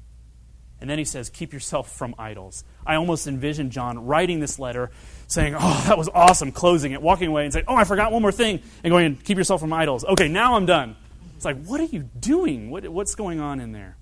And 0.80 0.88
then 0.88 0.98
he 0.98 1.04
says, 1.04 1.28
Keep 1.28 1.52
yourself 1.52 1.92
from 1.92 2.14
idols. 2.18 2.64
I 2.86 2.94
almost 2.94 3.26
envision 3.26 3.70
John 3.70 4.06
writing 4.06 4.40
this 4.40 4.58
letter, 4.58 4.90
saying, 5.26 5.54
Oh, 5.58 5.84
that 5.86 5.98
was 5.98 6.08
awesome, 6.08 6.52
closing 6.52 6.92
it, 6.92 7.02
walking 7.02 7.28
away, 7.28 7.44
and 7.44 7.52
saying, 7.52 7.66
Oh, 7.68 7.76
I 7.76 7.84
forgot 7.84 8.12
one 8.12 8.22
more 8.22 8.32
thing, 8.32 8.62
and 8.82 8.90
going, 8.90 9.16
Keep 9.16 9.36
yourself 9.36 9.60
from 9.60 9.72
idols. 9.72 10.04
Okay, 10.04 10.28
now 10.28 10.54
I'm 10.54 10.64
done. 10.64 10.96
It's 11.36 11.44
like, 11.44 11.62
What 11.64 11.80
are 11.80 11.84
you 11.84 12.08
doing? 12.18 12.70
What, 12.70 12.88
what's 12.88 13.14
going 13.14 13.40
on 13.40 13.60
in 13.60 13.72
there? 13.72 13.96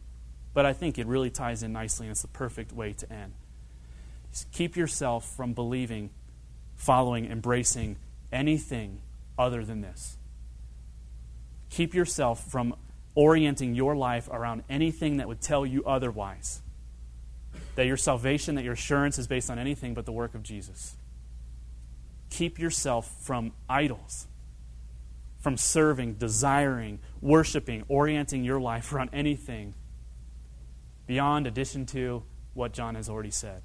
But 0.54 0.66
I 0.66 0.72
think 0.72 0.98
it 0.98 1.06
really 1.06 1.30
ties 1.30 1.62
in 1.62 1.72
nicely, 1.72 2.06
and 2.06 2.12
it's 2.12 2.22
the 2.22 2.28
perfect 2.28 2.72
way 2.72 2.92
to 2.92 3.12
end. 3.12 3.32
Just 4.30 4.52
keep 4.52 4.76
yourself 4.76 5.36
from 5.36 5.54
believing 5.54 6.10
following, 6.78 7.26
embracing 7.26 7.98
anything 8.32 9.02
other 9.36 9.64
than 9.64 9.82
this. 9.82 10.16
Keep 11.68 11.92
yourself 11.92 12.50
from 12.50 12.74
orienting 13.14 13.74
your 13.74 13.94
life 13.94 14.28
around 14.32 14.62
anything 14.70 15.18
that 15.18 15.28
would 15.28 15.40
tell 15.40 15.66
you 15.66 15.84
otherwise. 15.84 16.62
That 17.74 17.86
your 17.86 17.96
salvation, 17.96 18.54
that 18.54 18.64
your 18.64 18.72
assurance 18.72 19.18
is 19.18 19.26
based 19.26 19.50
on 19.50 19.58
anything 19.58 19.92
but 19.92 20.06
the 20.06 20.12
work 20.12 20.34
of 20.34 20.42
Jesus. 20.42 20.96
Keep 22.30 22.58
yourself 22.58 23.12
from 23.22 23.52
idols, 23.68 24.26
from 25.40 25.56
serving, 25.56 26.14
desiring, 26.14 27.00
worshiping, 27.20 27.84
orienting 27.88 28.44
your 28.44 28.60
life 28.60 28.92
around 28.94 29.10
anything 29.12 29.74
beyond 31.06 31.46
addition 31.46 31.86
to 31.86 32.22
what 32.54 32.72
John 32.72 32.94
has 32.94 33.08
already 33.08 33.30
said. 33.30 33.62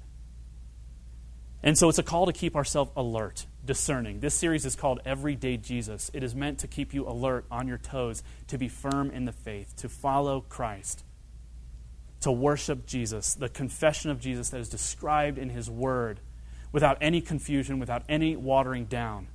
And 1.64 1.78
so 1.78 1.88
it's 1.88 1.98
a 1.98 2.02
call 2.02 2.26
to 2.26 2.32
keep 2.34 2.56
ourselves 2.56 2.90
alert, 2.94 3.46
discerning. 3.64 4.20
This 4.20 4.34
series 4.34 4.66
is 4.66 4.76
called 4.76 5.00
Everyday 5.06 5.56
Jesus. 5.56 6.10
It 6.12 6.22
is 6.22 6.34
meant 6.34 6.58
to 6.58 6.68
keep 6.68 6.92
you 6.92 7.08
alert, 7.08 7.46
on 7.50 7.66
your 7.66 7.78
toes, 7.78 8.22
to 8.48 8.58
be 8.58 8.68
firm 8.68 9.10
in 9.10 9.24
the 9.24 9.32
faith, 9.32 9.74
to 9.76 9.88
follow 9.88 10.42
Christ, 10.42 11.04
to 12.20 12.30
worship 12.30 12.84
Jesus, 12.84 13.32
the 13.32 13.48
confession 13.48 14.10
of 14.10 14.20
Jesus 14.20 14.50
that 14.50 14.60
is 14.60 14.68
described 14.68 15.38
in 15.38 15.48
His 15.48 15.70
Word, 15.70 16.20
without 16.70 16.98
any 17.00 17.22
confusion, 17.22 17.78
without 17.78 18.02
any 18.10 18.36
watering 18.36 18.84
down, 18.84 19.28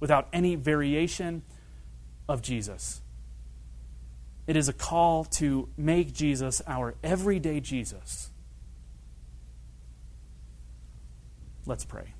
without 0.00 0.28
any 0.32 0.54
variation 0.54 1.42
of 2.26 2.40
Jesus. 2.40 3.02
It 4.46 4.56
is 4.56 4.70
a 4.70 4.72
call 4.72 5.24
to 5.36 5.68
make 5.76 6.14
Jesus 6.14 6.62
our 6.66 6.94
everyday 7.02 7.60
Jesus 7.60 8.30
Let's 11.66 11.84
pray. 11.84 12.14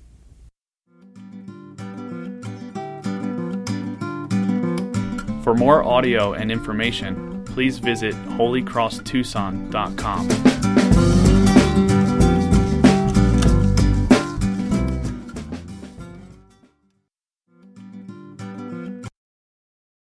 For 5.43 5.53
more 5.53 5.83
audio 5.83 6.33
and 6.33 6.51
information, 6.51 7.43
please 7.45 7.77
visit 7.77 8.15
holycrosstucson.com. 8.15 10.54